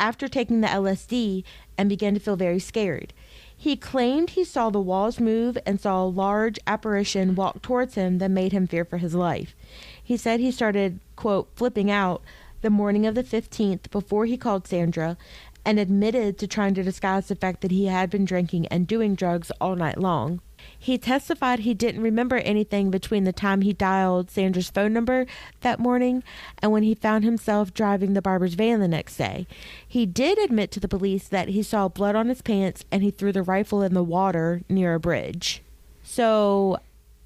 after 0.00 0.26
taking 0.26 0.62
the 0.62 0.66
LSD 0.66 1.44
and 1.78 1.88
began 1.88 2.12
to 2.14 2.18
feel 2.18 2.34
very 2.34 2.58
scared. 2.58 3.12
He 3.56 3.76
claimed 3.76 4.30
he 4.30 4.42
saw 4.42 4.68
the 4.68 4.80
walls 4.80 5.20
move 5.20 5.56
and 5.64 5.80
saw 5.80 6.02
a 6.02 6.06
large 6.06 6.58
apparition 6.66 7.36
walk 7.36 7.62
towards 7.62 7.94
him 7.94 8.18
that 8.18 8.32
made 8.32 8.50
him 8.50 8.66
fear 8.66 8.84
for 8.84 8.98
his 8.98 9.14
life. 9.14 9.54
He 10.02 10.16
said 10.16 10.40
he 10.40 10.50
started, 10.50 10.98
quote, 11.14 11.50
flipping 11.54 11.88
out 11.88 12.20
the 12.62 12.70
morning 12.70 13.06
of 13.06 13.14
the 13.14 13.24
15th 13.24 13.90
before 13.90 14.26
he 14.26 14.36
called 14.36 14.66
Sandra 14.66 15.16
and 15.64 15.78
admitted 15.78 16.38
to 16.38 16.46
trying 16.46 16.74
to 16.74 16.82
disguise 16.82 17.28
the 17.28 17.36
fact 17.36 17.60
that 17.60 17.70
he 17.70 17.86
had 17.86 18.10
been 18.10 18.24
drinking 18.24 18.66
and 18.68 18.86
doing 18.86 19.14
drugs 19.14 19.50
all 19.60 19.76
night 19.76 19.98
long. 19.98 20.40
He 20.78 20.96
testified 20.98 21.60
he 21.60 21.74
didn't 21.74 22.02
remember 22.02 22.36
anything 22.36 22.90
between 22.90 23.24
the 23.24 23.32
time 23.32 23.62
he 23.62 23.72
dialed 23.72 24.30
Sandra's 24.30 24.70
phone 24.70 24.92
number 24.92 25.26
that 25.60 25.80
morning 25.80 26.22
and 26.60 26.70
when 26.72 26.82
he 26.84 26.94
found 26.94 27.24
himself 27.24 27.74
driving 27.74 28.12
the 28.12 28.22
barber's 28.22 28.54
van 28.54 28.78
the 28.80 28.86
next 28.88 29.16
day. 29.16 29.46
He 29.86 30.06
did 30.06 30.38
admit 30.38 30.70
to 30.72 30.80
the 30.80 30.88
police 30.88 31.26
that 31.28 31.48
he 31.48 31.62
saw 31.62 31.88
blood 31.88 32.14
on 32.14 32.28
his 32.28 32.42
pants 32.42 32.84
and 32.92 33.02
he 33.02 33.10
threw 33.10 33.32
the 33.32 33.42
rifle 33.42 33.82
in 33.82 33.94
the 33.94 34.04
water 34.04 34.62
near 34.68 34.94
a 34.94 35.00
bridge. 35.00 35.62
So 36.02 36.78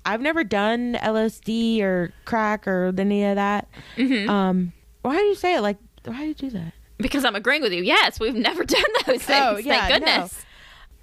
I've 0.05 0.21
never 0.23 0.45
done 0.45 0.95
LSD 1.03 1.81
or 1.83 2.13
crack 2.25 2.67
or 2.67 2.93
any 2.97 3.25
of 3.25 3.35
that. 3.37 3.69
Mhm. 3.97 4.29
Um, 4.29 4.73
why 5.03 5.17
do 5.17 5.23
you 5.25 5.35
say 5.35 5.57
it 5.57 5.61
like? 5.63 5.79
Why 6.05 6.21
do 6.21 6.27
you 6.29 6.35
do 6.35 6.51
that? 6.51 6.73
Because 6.99 7.25
I'm 7.25 7.37
agreeing 7.37 7.63
with 7.63 7.73
you. 7.73 7.83
Yes, 7.83 8.19
we've 8.19 8.35
never 8.35 8.65
done 8.77 8.83
those 9.07 9.23
things. 9.23 9.41
Oh, 9.43 9.57
yeah, 9.57 9.87
Thank 9.87 9.91
no. 9.91 10.07
goodness. 10.07 10.45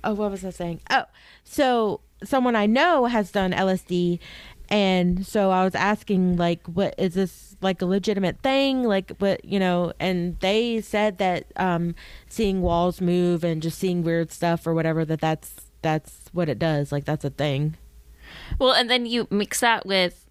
Oh, 0.04 0.14
what 0.14 0.32
was 0.32 0.44
I 0.44 0.50
saying? 0.50 0.82
Oh, 0.90 1.06
so 1.44 2.02
someone 2.24 2.56
I 2.56 2.66
know 2.66 3.06
has 3.06 3.32
done 3.32 3.52
LSD, 3.52 4.20
and 4.70 5.26
so 5.26 5.52
I 5.52 5.64
was 5.64 5.76
asking, 5.76 6.38
like, 6.38 6.66
what 6.68 6.96
is 6.98 7.14
this 7.14 7.56
like 7.62 7.82
a 7.82 7.86
legitimate 7.86 8.40
thing? 8.42 8.84
Like, 8.84 9.12
what 9.20 9.46
you 9.46 9.60
know? 9.60 9.94
And 10.00 10.40
they 10.40 10.82
said 10.82 11.20
that 11.20 11.46
um, 11.56 11.96
seeing 12.28 12.62
walls 12.62 13.00
move 13.00 13.44
and 13.44 13.62
just 13.62 13.78
seeing 13.78 14.04
weird 14.04 14.32
stuff 14.32 14.66
or 14.68 14.74
whatever 14.74 15.06
that 15.06 15.22
that's 15.22 15.54
that's 15.82 16.26
what 16.34 16.50
it 16.50 16.60
does. 16.60 16.92
Like, 16.92 17.06
that's 17.06 17.24
a 17.24 17.30
thing. 17.30 17.78
Well, 18.60 18.72
and 18.74 18.90
then 18.90 19.06
you 19.06 19.28
mix 19.30 19.60
that 19.60 19.86
with 19.86 20.28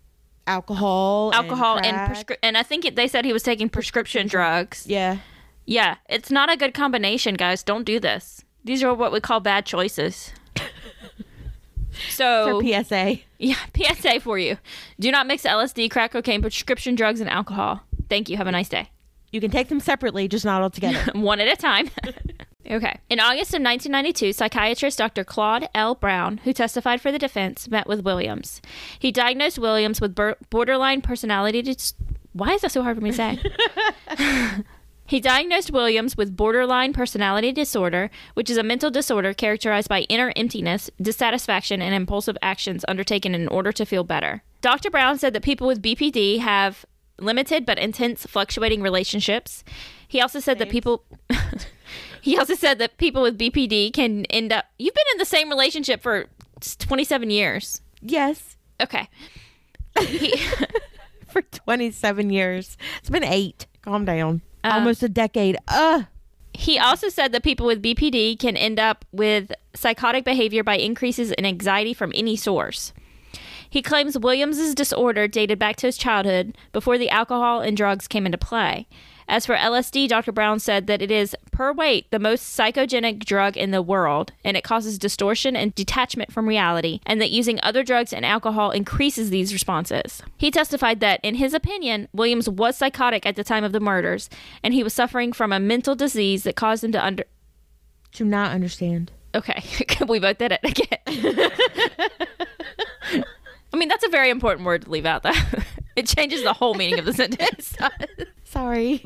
alcohol, 0.47 1.31
alcohol, 1.35 1.79
and 1.79 1.97
prescri- 2.13 2.39
and 2.43 2.59
I 2.59 2.63
think 2.63 2.85
it, 2.85 2.97
they 2.97 3.09
said 3.09 3.25
he 3.25 3.33
was 3.33 3.43
taking 3.43 3.69
prescription 3.69 4.27
drugs. 4.27 4.87
Yeah. 4.87 5.19
Yeah, 5.65 5.97
it's 6.09 6.31
not 6.31 6.51
a 6.53 6.57
good 6.57 6.75
combination, 6.75 7.35
guys. 7.35 7.63
Don't 7.63 7.85
do 7.85 8.01
this. 8.01 8.45
These 8.65 8.83
are 8.83 8.95
what 8.95 9.13
we 9.13 9.21
call 9.21 9.41
bad 9.41 9.67
choices. 9.67 10.33
so 12.11 12.61
For 12.61 12.85
PSA. 12.85 13.19
Yeah, 13.39 13.57
PSA 13.77 14.21
for 14.21 14.39
you. 14.39 14.57
Do 14.99 15.11
not 15.11 15.27
mix 15.27 15.43
LSD, 15.45 15.91
crack 15.91 16.13
cocaine, 16.13 16.41
prescription 16.41 16.95
drugs, 16.95 17.21
and 17.21 17.29
alcohol. 17.31 17.83
Thank 18.09 18.29
you. 18.29 18.37
Have 18.37 18.47
a 18.47 18.53
nice 18.53 18.69
day. 18.69 18.91
You 19.31 19.41
can 19.41 19.51
take 19.51 19.69
them 19.69 19.81
separately, 19.81 20.29
just 20.29 20.45
not 20.45 20.63
all 20.63 20.71
together. 20.71 21.11
One 21.19 21.41
at 21.41 21.49
a 21.49 21.57
time. 21.57 21.91
okay. 22.71 22.99
In 23.09 23.19
August 23.19 23.55
of 23.55 23.63
1992, 23.63 24.33
psychiatrist 24.35 24.99
Dr. 24.99 25.25
Claude 25.25 25.69
L. 25.75 25.95
Brown, 25.95 26.39
who 26.39 26.53
testified 26.53 27.01
for 27.01 27.11
the 27.11 27.19
defense, 27.19 27.69
met 27.69 27.87
with 27.87 28.05
Williams. 28.05 28.61
He 28.99 29.11
diagnosed 29.11 29.59
Williams 29.59 30.01
with 30.01 30.15
bor- 30.15 30.37
borderline 30.51 31.01
personality 31.01 31.63
dis- 31.63 31.95
Why 32.35 32.51
is 32.53 32.61
that 32.61 32.73
so 32.73 32.83
hard 32.83 32.97
for 32.99 33.03
me 33.03 33.11
to 33.13 33.17
say? 33.17 33.39
He 35.13 35.21
diagnosed 35.21 35.71
Williams 35.71 36.17
with 36.17 36.39
borderline 36.39 36.95
personality 36.95 37.53
disorder, 37.53 38.11
which 38.33 38.49
is 38.49 38.57
a 38.57 38.63
mental 38.63 38.91
disorder 38.91 39.35
characterized 39.35 39.91
by 39.91 40.07
inner 40.09 40.33
emptiness, 40.37 40.91
dissatisfaction, 41.03 41.83
and 41.83 41.95
impulsive 41.95 42.39
actions 42.41 42.83
undertaken 42.89 43.35
in 43.35 43.47
order 43.49 43.73
to 43.73 43.85
feel 43.85 44.05
better. 44.05 44.43
Dr. 44.63 44.91
Brown 44.91 45.19
said 45.19 45.35
that 45.35 45.43
people 45.43 45.67
with 45.67 45.83
BPD 45.83 46.39
have 46.39 46.87
limited 47.19 47.67
but 47.67 47.79
intense 47.79 48.25
fluctuating 48.25 48.81
relationships. 48.81 49.65
He 50.09 50.19
also 50.19 50.41
said 50.41 50.59
that 50.61 50.71
people 50.71 51.05
He 52.23 52.39
also 52.39 52.55
said 52.55 52.79
that 52.79 52.97
people 52.97 53.21
with 53.21 53.37
BPD 53.37 53.93
can 53.93 54.25
end 54.31 54.51
up 54.51 54.65
You've 54.79 54.95
been 54.95 55.05
in 55.13 55.19
the 55.19 55.27
same 55.27 55.51
relationship 55.51 56.01
for 56.01 56.29
27 56.79 57.29
years. 57.29 57.83
Yes. 58.01 58.57
Okay. 58.81 59.11
For 61.27 61.43
27 61.43 62.31
years. 62.31 62.79
It's 63.01 63.11
been 63.11 63.25
eight. 63.25 63.67
Calm 63.83 64.07
down. 64.07 64.41
Uh, 64.65 64.71
Almost 64.75 65.03
a 65.03 65.09
decade. 65.09 65.57
Ugh. 65.69 66.07
He 66.55 66.79
also 66.79 67.09
said 67.09 67.33
that 67.33 67.43
people 67.43 67.67
with 67.67 67.83
BPD 67.83 68.39
can 68.39 68.57
end 68.57 68.79
up 68.79 69.05
with 69.11 69.53
psychotic 69.75 70.25
behavior 70.25 70.63
by 70.63 70.77
increases 70.77 71.33
in 71.33 71.47
anxiety 71.47 71.95
from 71.95 72.13
any 72.15 72.37
source. 72.37 72.93
He 73.73 73.81
claims 73.81 74.19
Williams's 74.19 74.75
disorder 74.75 75.27
dated 75.27 75.59
back 75.59 75.77
to 75.77 75.87
his 75.87 75.97
childhood 75.97 76.59
before 76.73 76.99
the 76.99 77.09
alcohol 77.09 77.63
and 77.63 77.75
drugs 77.75 78.07
came 78.07 78.27
into 78.27 78.37
play. 78.37 78.87
As 79.27 79.47
for 79.47 79.57
LSD, 79.57 80.09
Dr. 80.09 80.31
Brown 80.31 80.59
said 80.59 80.87
that 80.89 81.01
it 81.01 81.11
is, 81.11 81.35
per 81.53 81.73
weight, 81.73 82.11
the 82.11 82.19
most 82.19 82.55
psychogenic 82.55 83.25
drug 83.25 83.57
in 83.57 83.71
the 83.71 83.81
world, 83.81 84.33
and 84.45 84.59
it 84.59 84.63
causes 84.63 84.99
distortion 84.99 85.57
and 85.57 85.75
detachment 85.75 86.31
from 86.31 86.47
reality, 86.47 87.01
and 87.07 87.19
that 87.23 87.31
using 87.31 87.59
other 87.63 87.83
drugs 87.83 88.13
and 88.13 88.27
alcohol 88.27 88.73
increases 88.73 89.31
these 89.31 89.55
responses. 89.55 90.21
He 90.37 90.51
testified 90.51 91.01
that, 91.01 91.21
in 91.23 91.37
his 91.37 91.55
opinion, 91.55 92.09
Williams 92.13 92.51
was 92.51 92.77
psychotic 92.77 93.25
at 93.25 93.37
the 93.37 93.45
time 93.45 93.65
of 93.65 93.73
the 93.73 93.81
murders, 93.81 94.29
and 94.63 94.75
he 94.75 94.83
was 94.83 94.93
suffering 94.93 95.33
from 95.33 95.51
a 95.51 95.59
mental 95.59 95.95
disease 95.95 96.43
that 96.43 96.57
caused 96.57 96.85
him 96.85 96.93
to 96.93 97.03
under. 97.03 97.25
To 98.17 98.27
not 98.27 98.51
understand. 98.51 99.13
Okay, 99.35 99.65
we 100.07 100.19
both 100.19 100.37
did 100.37 100.53
it 100.53 100.61
again. 100.63 101.51
I 103.73 103.77
mean, 103.77 103.89
that's 103.89 104.05
a 104.05 104.11
very 104.11 104.31
important 104.31 104.67
word 104.67 104.83
to 104.83 104.91
leave 104.91 105.07
out, 105.07 105.23
though. 105.23 105.33
It 105.95 106.07
changes 106.07 106.43
the 106.43 106.55
whole 106.55 106.73
meaning 106.73 106.99
of 106.99 107.05
the 107.05 107.13
sentence. 107.13 107.77
Sorry. 108.45 109.05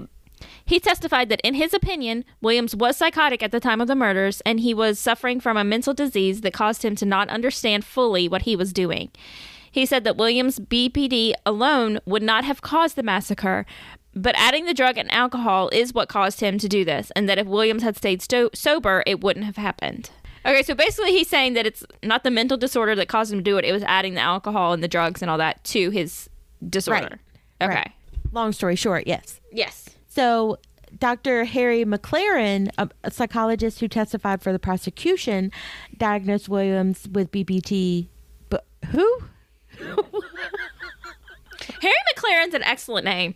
He 0.64 0.78
testified 0.78 1.28
that, 1.30 1.40
in 1.42 1.54
his 1.54 1.74
opinion, 1.74 2.24
Williams 2.40 2.76
was 2.76 2.96
psychotic 2.96 3.42
at 3.42 3.50
the 3.50 3.60
time 3.60 3.80
of 3.80 3.88
the 3.88 3.96
murders 3.96 4.40
and 4.42 4.60
he 4.60 4.74
was 4.74 4.98
suffering 4.98 5.40
from 5.40 5.56
a 5.56 5.64
mental 5.64 5.94
disease 5.94 6.42
that 6.42 6.52
caused 6.52 6.84
him 6.84 6.94
to 6.96 7.04
not 7.04 7.28
understand 7.28 7.84
fully 7.84 8.28
what 8.28 8.42
he 8.42 8.54
was 8.54 8.72
doing. 8.72 9.10
He 9.70 9.84
said 9.84 10.04
that 10.04 10.16
Williams' 10.16 10.58
BPD 10.58 11.34
alone 11.44 11.98
would 12.06 12.22
not 12.22 12.44
have 12.44 12.62
caused 12.62 12.96
the 12.96 13.02
massacre, 13.02 13.66
but 14.14 14.34
adding 14.38 14.64
the 14.64 14.72
drug 14.72 14.96
and 14.96 15.12
alcohol 15.12 15.68
is 15.72 15.92
what 15.92 16.08
caused 16.08 16.40
him 16.40 16.56
to 16.58 16.68
do 16.68 16.84
this, 16.84 17.12
and 17.14 17.28
that 17.28 17.38
if 17.38 17.46
Williams 17.46 17.82
had 17.82 17.96
stayed 17.96 18.22
sto- 18.22 18.48
sober, 18.54 19.02
it 19.06 19.20
wouldn't 19.22 19.44
have 19.44 19.56
happened. 19.58 20.10
Okay, 20.46 20.62
so 20.62 20.74
basically, 20.74 21.10
he's 21.10 21.28
saying 21.28 21.54
that 21.54 21.66
it's 21.66 21.84
not 22.04 22.22
the 22.22 22.30
mental 22.30 22.56
disorder 22.56 22.94
that 22.94 23.08
caused 23.08 23.32
him 23.32 23.40
to 23.40 23.42
do 23.42 23.58
it, 23.58 23.64
it 23.64 23.72
was 23.72 23.82
adding 23.82 24.14
the 24.14 24.20
alcohol 24.20 24.72
and 24.72 24.82
the 24.82 24.88
drugs 24.88 25.20
and 25.20 25.30
all 25.30 25.38
that 25.38 25.62
to 25.64 25.90
his 25.90 26.30
disorder. 26.68 27.18
Right. 27.60 27.68
Okay. 27.68 27.74
Right. 27.74 27.92
Long 28.32 28.52
story 28.52 28.76
short, 28.76 29.06
yes. 29.06 29.40
Yes. 29.50 29.88
So, 30.08 30.58
Dr. 30.98 31.44
Harry 31.44 31.84
McLaren, 31.84 32.70
a, 32.78 32.88
psychologist 33.10 33.80
who 33.80 33.88
testified 33.88 34.40
for 34.40 34.52
the 34.52 34.58
prosecution, 34.58 35.50
diagnosed 35.96 36.48
Williams 36.48 37.08
with 37.10 37.30
BPT. 37.32 38.08
But 38.48 38.64
who? 38.90 39.20
Harry 41.82 41.94
McLaren's 42.14 42.54
an 42.54 42.62
excellent 42.62 43.04
name. 43.04 43.34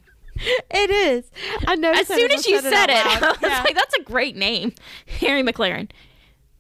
It 0.70 0.90
is. 0.90 1.31
I 1.66 1.75
know. 1.75 1.92
As 1.92 2.07
soon 2.07 2.31
as 2.31 2.46
you 2.46 2.61
said 2.61 2.88
it, 2.88 2.96
I 3.07 3.14
was 3.14 3.42
loud. 3.42 3.64
like, 3.64 3.75
that's 3.75 3.94
a 3.94 4.03
great 4.03 4.37
name. 4.37 4.73
Harry 5.20 5.42
McLaren. 5.42 5.90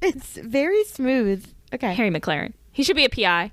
It's 0.00 0.36
very 0.36 0.84
smooth. 0.84 1.46
Okay. 1.74 1.94
Harry 1.94 2.10
McLaren. 2.10 2.52
He 2.72 2.82
should 2.82 2.96
be 2.96 3.04
a 3.04 3.10
PI. 3.10 3.50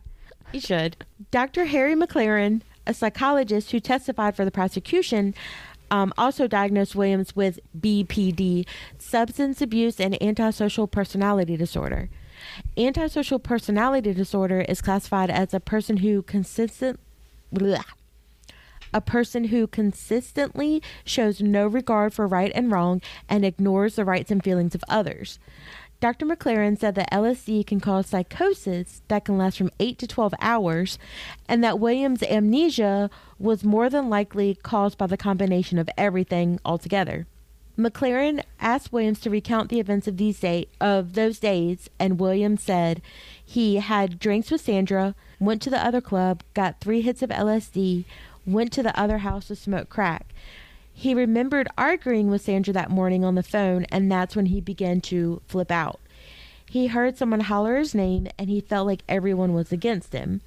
He 0.51 0.59
should. 0.59 0.97
Dr. 1.31 1.65
Harry 1.65 1.95
McLaren, 1.95 2.61
a 2.85 2.93
psychologist 2.93 3.71
who 3.71 3.79
testified 3.79 4.35
for 4.35 4.45
the 4.45 4.51
prosecution, 4.51 5.35
um, 5.91 6.13
also 6.17 6.47
diagnosed 6.47 6.95
Williams 6.95 7.35
with 7.35 7.59
BPD, 7.77 8.65
substance 8.97 9.61
abuse 9.61 9.99
and 9.99 10.21
antisocial 10.21 10.87
personality 10.87 11.57
disorder. 11.57 12.09
Antisocial 12.77 13.39
personality 13.39 14.13
disorder 14.13 14.61
is 14.61 14.81
classified 14.81 15.29
as 15.29 15.53
a 15.53 15.59
person 15.59 15.97
who 15.97 16.21
consistent 16.21 16.99
bleh, 17.53 17.83
a 18.93 19.01
person 19.01 19.45
who 19.45 19.67
consistently 19.67 20.81
shows 21.03 21.41
no 21.41 21.67
regard 21.67 22.13
for 22.13 22.27
right 22.27 22.51
and 22.53 22.71
wrong 22.71 23.01
and 23.27 23.43
ignores 23.43 23.95
the 23.95 24.05
rights 24.05 24.31
and 24.31 24.43
feelings 24.43 24.75
of 24.75 24.83
others. 24.87 25.39
Dr. 25.99 26.27
McLaren 26.27 26.77
said 26.77 26.93
that 26.95 27.11
LSD 27.11 27.65
can 27.65 27.79
cause 27.79 28.07
psychosis 28.07 29.01
that 29.07 29.25
can 29.25 29.37
last 29.37 29.57
from 29.57 29.71
8 29.79 29.97
to 29.97 30.05
12 30.07 30.33
hours, 30.39 30.99
and 31.47 31.63
that 31.63 31.79
Williams' 31.79 32.21
amnesia 32.21 33.09
was 33.39 33.63
more 33.63 33.89
than 33.89 34.09
likely 34.09 34.55
caused 34.61 34.97
by 34.97 35.07
the 35.07 35.17
combination 35.17 35.79
of 35.79 35.89
everything 35.97 36.59
altogether. 36.63 37.25
McLaren 37.77 38.43
asked 38.59 38.93
Williams 38.93 39.19
to 39.21 39.29
recount 39.29 39.69
the 39.69 39.79
events 39.79 40.07
of 40.07 40.17
these 40.17 40.39
day 40.39 40.67
of 40.79 41.13
those 41.13 41.39
days, 41.39 41.89
and 41.99 42.19
Williams 42.19 42.61
said 42.61 43.01
he 43.43 43.75
had 43.77 44.19
drinks 44.19 44.51
with 44.51 44.61
Sandra, 44.61 45.15
went 45.39 45.61
to 45.63 45.69
the 45.69 45.83
other 45.83 46.01
club, 46.01 46.43
got 46.53 46.79
three 46.79 47.01
hits 47.01 47.21
of 47.21 47.29
LSD, 47.31 48.05
went 48.45 48.71
to 48.73 48.83
the 48.83 48.97
other 48.99 49.19
house 49.19 49.47
to 49.47 49.55
smoke 49.55 49.89
crack. 49.89 50.33
He 50.99 51.13
remembered 51.13 51.67
arguing 51.77 52.31
with 52.31 52.41
Sandra 52.41 52.73
that 52.73 52.89
morning 52.89 53.23
on 53.23 53.35
the 53.35 53.43
phone, 53.43 53.85
and 53.91 54.11
that's 54.11 54.35
when 54.35 54.47
he 54.47 54.59
began 54.59 54.99
to 55.01 55.43
flip 55.47 55.69
out. 55.69 55.99
He 56.67 56.87
heard 56.87 57.15
someone 57.19 57.41
holler 57.41 57.77
his 57.77 57.93
name, 57.93 58.27
and 58.39 58.49
he 58.49 58.61
felt 58.61 58.87
like 58.87 59.03
everyone 59.07 59.53
was 59.53 59.71
against 59.71 60.11
him. 60.13 60.41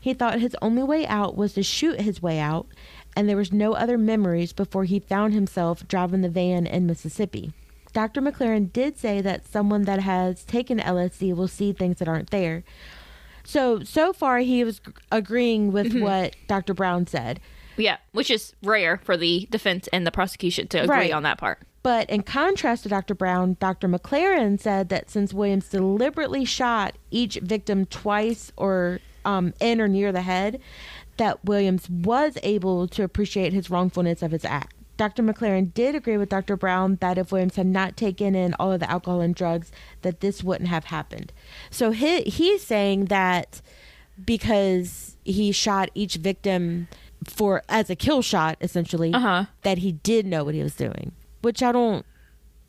He 0.00 0.14
thought 0.14 0.40
his 0.40 0.56
only 0.62 0.82
way 0.82 1.06
out 1.06 1.36
was 1.36 1.52
to 1.52 1.62
shoot 1.62 2.00
his 2.00 2.22
way 2.22 2.38
out, 2.38 2.66
and 3.14 3.28
there 3.28 3.36
was 3.36 3.52
no 3.52 3.74
other 3.74 3.98
memories 3.98 4.54
before 4.54 4.84
he 4.84 4.98
found 4.98 5.34
himself 5.34 5.86
driving 5.86 6.22
the 6.22 6.30
van 6.30 6.66
in 6.66 6.86
Mississippi. 6.86 7.52
Dr. 7.92 8.22
McLaren 8.22 8.72
did 8.72 8.96
say 8.96 9.20
that 9.20 9.46
someone 9.46 9.82
that 9.82 10.00
has 10.00 10.42
taken 10.44 10.78
LSD 10.80 11.34
will 11.36 11.48
see 11.48 11.74
things 11.74 11.98
that 11.98 12.08
aren't 12.08 12.30
there. 12.30 12.64
So, 13.44 13.82
so 13.84 14.14
far, 14.14 14.38
he 14.38 14.64
was 14.64 14.80
agreeing 15.10 15.70
with 15.70 15.92
Mhm. 15.92 16.00
what 16.00 16.34
Dr. 16.48 16.72
Brown 16.72 17.06
said. 17.06 17.38
Yeah, 17.76 17.96
which 18.12 18.30
is 18.30 18.54
rare 18.62 18.98
for 19.02 19.16
the 19.16 19.46
defense 19.50 19.88
and 19.92 20.06
the 20.06 20.10
prosecution 20.10 20.68
to 20.68 20.78
agree 20.82 20.96
Right. 20.96 21.12
on 21.12 21.22
that 21.24 21.38
part. 21.38 21.58
But 21.82 22.08
in 22.10 22.22
contrast 22.22 22.84
to 22.84 22.88
Dr. 22.88 23.14
Brown, 23.14 23.56
Dr. 23.58 23.88
McLaren 23.88 24.60
said 24.60 24.88
that 24.90 25.10
since 25.10 25.34
Williams 25.34 25.68
deliberately 25.68 26.44
shot 26.44 26.96
each 27.10 27.36
victim 27.42 27.86
twice 27.86 28.52
or 28.56 29.00
um, 29.24 29.52
in 29.60 29.80
or 29.80 29.88
near 29.88 30.12
the 30.12 30.22
head, 30.22 30.60
that 31.16 31.44
Williams 31.44 31.88
was 31.90 32.38
able 32.42 32.86
to 32.88 33.02
appreciate 33.02 33.52
his 33.52 33.68
wrongfulness 33.70 34.22
of 34.22 34.30
his 34.30 34.44
act. 34.44 34.74
Dr. 34.96 35.22
McLaren 35.22 35.72
did 35.74 35.94
agree 35.96 36.16
with 36.16 36.28
Dr. 36.28 36.56
Brown 36.56 36.98
that 37.00 37.18
if 37.18 37.32
Williams 37.32 37.56
had 37.56 37.66
not 37.66 37.96
taken 37.96 38.34
in 38.36 38.54
all 38.60 38.70
of 38.70 38.78
the 38.80 38.88
alcohol 38.90 39.20
and 39.20 39.34
drugs, 39.34 39.72
that 40.02 40.20
this 40.20 40.44
wouldn't 40.44 40.68
have 40.68 40.84
happened. 40.84 41.32
So 41.70 41.90
he, 41.90 42.22
he's 42.22 42.62
saying 42.62 43.06
that 43.06 43.60
because 44.24 45.16
he 45.24 45.50
shot 45.52 45.90
each 45.94 46.16
victim 46.16 46.88
for 47.28 47.62
as 47.68 47.90
a 47.90 47.96
kill 47.96 48.22
shot, 48.22 48.56
essentially, 48.60 49.12
Uh-huh. 49.12 49.44
that 49.62 49.78
he 49.78 49.92
did 49.92 50.26
know 50.26 50.44
what 50.44 50.54
he 50.54 50.62
was 50.62 50.74
doing. 50.76 51.12
Which 51.42 51.62
I 51.62 51.72
don't, 51.72 52.04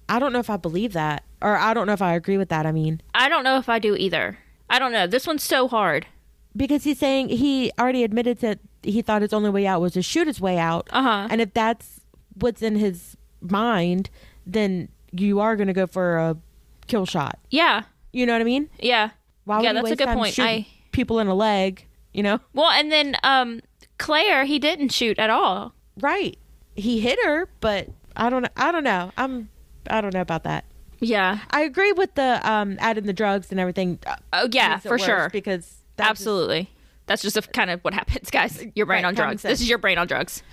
I 0.09 0.19
don't 0.19 0.33
know 0.33 0.39
if 0.39 0.49
I 0.49 0.57
believe 0.57 0.93
that, 0.93 1.23
or 1.41 1.57
I 1.57 1.73
don't 1.73 1.87
know 1.87 1.93
if 1.93 2.01
I 2.01 2.13
agree 2.13 2.37
with 2.37 2.49
that. 2.49 2.65
I 2.65 2.71
mean, 2.71 3.01
I 3.13 3.29
don't 3.29 3.43
know 3.43 3.57
if 3.57 3.69
I 3.69 3.79
do 3.79 3.95
either. 3.95 4.37
I 4.69 4.79
don't 4.79 4.91
know. 4.91 5.05
This 5.07 5.27
one's 5.27 5.43
so 5.43 5.67
hard. 5.67 6.07
because 6.55 6.83
he's 6.83 6.99
saying 6.99 7.29
he 7.29 7.71
already 7.79 8.03
admitted 8.03 8.39
that 8.39 8.59
he 8.83 9.01
thought 9.01 9.21
his 9.21 9.33
only 9.33 9.49
way 9.49 9.65
out 9.65 9.81
was 9.81 9.93
to 9.93 10.01
shoot 10.01 10.27
his 10.27 10.39
way 10.41 10.57
out. 10.57 10.87
Uh 10.91 11.01
huh. 11.03 11.27
And 11.31 11.41
if 11.41 11.53
that's 11.53 12.01
what's 12.35 12.61
in 12.61 12.75
his 12.75 13.15
mind, 13.41 14.09
then 14.45 14.89
you 15.11 15.39
are 15.39 15.55
going 15.55 15.67
to 15.67 15.73
go 15.73 15.87
for 15.87 16.17
a 16.17 16.37
kill 16.87 17.05
shot. 17.05 17.39
Yeah. 17.49 17.83
You 18.11 18.25
know 18.25 18.33
what 18.33 18.41
I 18.41 18.45
mean? 18.45 18.69
Yeah. 18.79 19.11
Why 19.45 19.57
would 19.57 19.63
yeah, 19.63 19.73
that's 19.73 19.91
a 19.91 19.95
good 19.95 20.09
point. 20.09 20.37
I 20.39 20.65
people 20.91 21.19
in 21.19 21.27
a 21.27 21.33
leg, 21.35 21.85
you 22.13 22.21
know? 22.23 22.39
well, 22.53 22.69
and 22.69 22.91
then 22.91 23.15
um, 23.23 23.61
Claire, 24.03 24.43
he 24.43 24.59
didn't 24.59 24.89
shoot 24.89 25.17
at 25.17 25.29
all. 25.29 25.73
Right. 25.99 26.37
He 26.75 26.99
hit 26.99 27.17
her, 27.25 27.47
but 27.61 27.87
I 28.17 28.29
don't 28.29 28.45
I 28.57 28.71
don't 28.71 28.83
know. 28.83 29.11
I'm 29.17 29.49
I 29.89 30.01
don't 30.01 30.13
know 30.13 30.21
about 30.21 30.43
that. 30.43 30.65
Yeah. 30.99 31.39
I 31.51 31.61
agree 31.61 31.93
with 31.93 32.13
the 32.15 32.39
um 32.49 32.77
adding 32.79 33.05
the 33.05 33.13
drugs 33.13 33.49
and 33.49 33.59
everything. 33.61 33.99
Oh 34.33 34.49
yeah, 34.51 34.77
for 34.77 34.97
sure. 34.99 35.29
because 35.31 35.77
that's 35.95 36.09
Absolutely. 36.09 36.69
That's 37.05 37.21
just 37.21 37.37
a, 37.37 37.41
kind 37.41 37.69
of 37.69 37.81
what 37.81 37.93
happens, 37.93 38.29
guys. 38.29 38.65
Your 38.75 38.85
brain 38.85 39.03
Right, 39.03 39.07
on 39.09 39.15
drugs. 39.15 39.41
sense. 39.41 39.53
This 39.53 39.61
is 39.61 39.69
your 39.69 39.77
brain 39.77 39.97
on 39.97 40.07
drugs. 40.07 40.43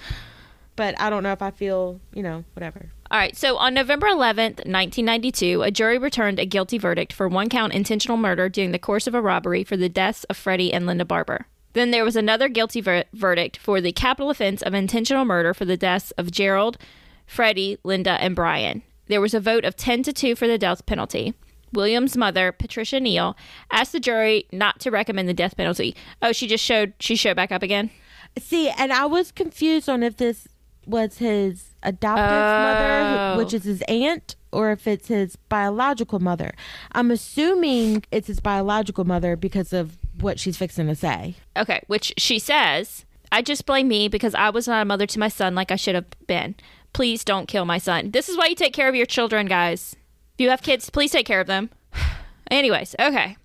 but 0.77 0.99
I 1.01 1.11
don't 1.11 1.23
know 1.23 1.33
if 1.33 1.43
I 1.43 1.51
feel, 1.51 2.01
you 2.15 2.23
know, 2.23 2.45
whatever. 2.55 2.91
All 3.11 3.19
right. 3.19 3.37
So 3.37 3.57
on 3.57 3.75
November 3.75 4.07
11th, 4.07 4.65
1992, 4.65 5.63
a 5.63 5.71
jury 5.73 5.99
returned 5.99 6.39
a 6.39 6.47
guilty 6.47 6.79
verdict 6.79 7.13
for 7.13 7.27
one 7.29 7.49
count 7.49 7.73
intentional 7.73 8.17
murder 8.17 8.49
during 8.49 8.71
the 8.71 8.79
course 8.79 9.07
of 9.09 9.15
a 9.15 9.21
robbery 9.21 9.65
for 9.65 9.77
the 9.77 9.89
deaths 9.89 10.23
of 10.25 10.37
Freddie 10.37 10.73
and 10.73 10.87
Linda 10.87 11.05
Barber. 11.05 11.47
Then 11.73 11.91
there 11.91 12.05
was 12.05 12.17
another 12.17 12.49
guilty 12.49 12.81
ver- 12.81 13.05
verdict 13.13 13.57
for 13.57 13.81
the 13.81 13.93
capital 13.93 14.31
offense 14.31 14.63
of 14.63 14.75
intentional 14.75 15.25
murder 15.25 15.55
for 15.55 15.65
the 15.65 15.77
deaths 15.77 16.11
of 16.13 16.31
Gerald, 16.31 16.79
Freddie, 17.27 17.79
Linda, 17.85 18.13
and 18.13 18.35
Brian. 18.35 18.83
There 19.07 19.21
was 19.21 19.35
a 19.35 19.41
vote 19.41 19.65
of 19.65 19.77
10 19.77 20.03
to 20.05 20.13
2 20.13 20.35
for 20.37 20.47
the 20.49 20.59
death 20.59 20.85
penalty. 20.87 21.35
William's 21.73 22.17
mother, 22.17 22.51
Patricia 22.51 22.99
Neal, 22.99 23.37
asked 23.71 23.93
the 23.93 24.01
jury 24.01 24.47
not 24.53 24.81
to 24.81 24.91
recommend 24.91 25.29
the 25.29 25.35
death 25.35 25.57
penalty. 25.57 25.95
Oh, 26.21 26.33
she 26.33 26.49
just 26.49 26.65
showed 26.65 26.95
she 26.99 27.15
showed 27.15 27.37
back 27.37 27.53
up 27.53 27.63
again. 27.63 27.91
See, 28.39 28.69
and 28.69 28.93
I 28.93 29.07
was 29.07 29.31
confused 29.31 29.89
on 29.89 30.03
if 30.03 30.17
this 30.17 30.49
was 30.87 31.19
his 31.19 31.77
adoptive 31.85 32.25
mother, 32.25 32.91
Oh. 32.91 33.33
who- 33.35 33.39
which 33.39 33.55
is 33.55 33.63
his 33.65 33.83
aunt, 33.83 34.35
or 34.51 34.73
if 34.73 34.89
it's 34.89 35.07
his 35.07 35.37
biological 35.37 36.19
mother. 36.19 36.53
I'm 36.91 37.13
assuming 37.13 38.03
it's 38.11 38.27
his 38.27 38.41
biological 38.41 39.05
mother 39.05 39.37
because 39.37 39.73
of 39.73 39.97
what 40.23 40.39
she's 40.39 40.57
fixing 40.57 40.87
to 40.87 40.95
say. 40.95 41.37
Okay, 41.57 41.81
which 41.87 42.13
she 42.17 42.39
says, 42.39 43.05
I 43.33 43.43
just 43.43 43.67
blame 43.67 43.89
me 43.89 44.09
because 44.09 44.35
I 44.35 44.51
was 44.51 44.67
not 44.67 44.83
a 44.83 44.85
mother 44.85 45.07
to 45.07 45.19
my 45.19 45.29
son 45.29 45.55
like 45.55 45.71
I 45.71 45.77
should 45.77 45.95
have 45.95 46.07
been. 46.27 46.55
Please 46.93 47.25
don't 47.25 47.47
kill 47.47 47.65
my 47.65 47.79
son. 47.79 48.11
This 48.11 48.29
is 48.29 48.37
why 48.37 48.47
you 48.47 48.55
take 48.55 48.73
care 48.73 48.89
of 48.89 48.95
your 48.95 49.07
children, 49.07 49.47
guys. 49.47 49.97
If 50.35 50.41
you 50.45 50.51
have 50.51 50.63
kids, 50.63 50.91
please 50.91 51.13
take 51.13 51.27
care 51.27 51.41
of 51.41 51.47
them. 51.47 51.71
Anyways, 52.51 52.97
okay. 52.99 53.37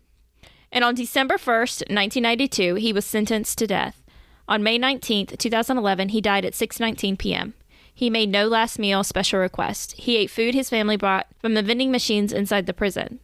And 0.72 0.84
on 0.84 0.96
December 0.96 1.36
1st, 1.36 1.92
1992, 1.94 2.76
he 2.76 2.92
was 2.92 3.06
sentenced 3.06 3.58
to 3.60 3.68
death. 3.68 4.04
On 4.48 4.64
May 4.64 4.78
19th, 4.78 5.38
2011, 5.38 6.10
he 6.10 6.22
died 6.22 6.46
at 6.46 6.54
6:19 6.54 7.18
p.m. 7.18 7.54
He 7.94 8.10
made 8.10 8.30
no 8.30 8.48
last 8.48 8.78
meal 8.78 9.04
special 9.04 9.40
request. 9.40 9.94
He 9.94 10.18
ate 10.18 10.30
food 10.30 10.54
his 10.54 10.70
family 10.70 10.98
brought 10.98 11.28
from 11.40 11.54
the 11.54 11.64
vending 11.64 11.92
machines 11.92 12.34
inside 12.34 12.66
the 12.66 12.74
prison. 12.74 13.20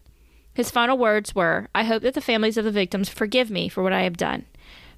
His 0.53 0.71
final 0.71 0.97
words 0.97 1.33
were, 1.33 1.67
I 1.73 1.83
hope 1.83 2.03
that 2.03 2.13
the 2.13 2.21
families 2.21 2.57
of 2.57 2.65
the 2.65 2.71
victims 2.71 3.09
forgive 3.09 3.49
me 3.49 3.69
for 3.69 3.81
what 3.81 3.93
I 3.93 4.03
have 4.03 4.17
done. 4.17 4.45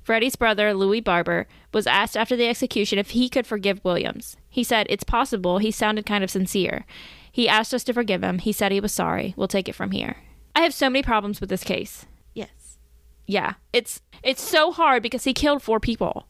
Freddie's 0.02 0.36
brother, 0.36 0.74
Louis 0.74 1.00
Barber, 1.00 1.48
was 1.74 1.88
asked 1.88 2.18
after 2.18 2.36
the 2.36 2.48
execution 2.48 3.00
if 3.00 3.12
he 3.12 3.30
could 3.30 3.48
forgive 3.48 3.84
Williams. 3.84 4.36
He 4.50 4.64
said, 4.64 4.88
It's 4.90 5.04
possible. 5.04 5.60
He 5.60 5.72
sounded 5.72 6.06
kind 6.06 6.24
of 6.24 6.30
sincere. 6.30 6.86
He 7.32 7.48
asked 7.48 7.74
us 7.74 7.84
to 7.86 7.94
forgive 7.94 8.24
him. 8.24 8.40
He 8.40 8.52
said 8.52 8.72
he 8.72 8.80
was 8.80 8.92
sorry. 8.92 9.34
We'll 9.38 9.48
take 9.48 9.70
it 9.70 9.76
from 9.76 9.92
here. 9.92 10.18
I 10.56 10.62
have 10.62 10.74
so 10.74 10.90
many 10.90 11.02
problems 11.02 11.40
with 11.40 11.50
this 11.50 11.64
case. 11.64 12.06
Yes. 12.34 12.78
Yeah, 13.26 13.54
it's 13.72 14.02
it's 14.22 14.42
so 14.42 14.72
hard 14.72 15.02
because 15.02 15.24
he 15.24 15.34
killed 15.34 15.64
four 15.64 15.80
people. 15.80 16.28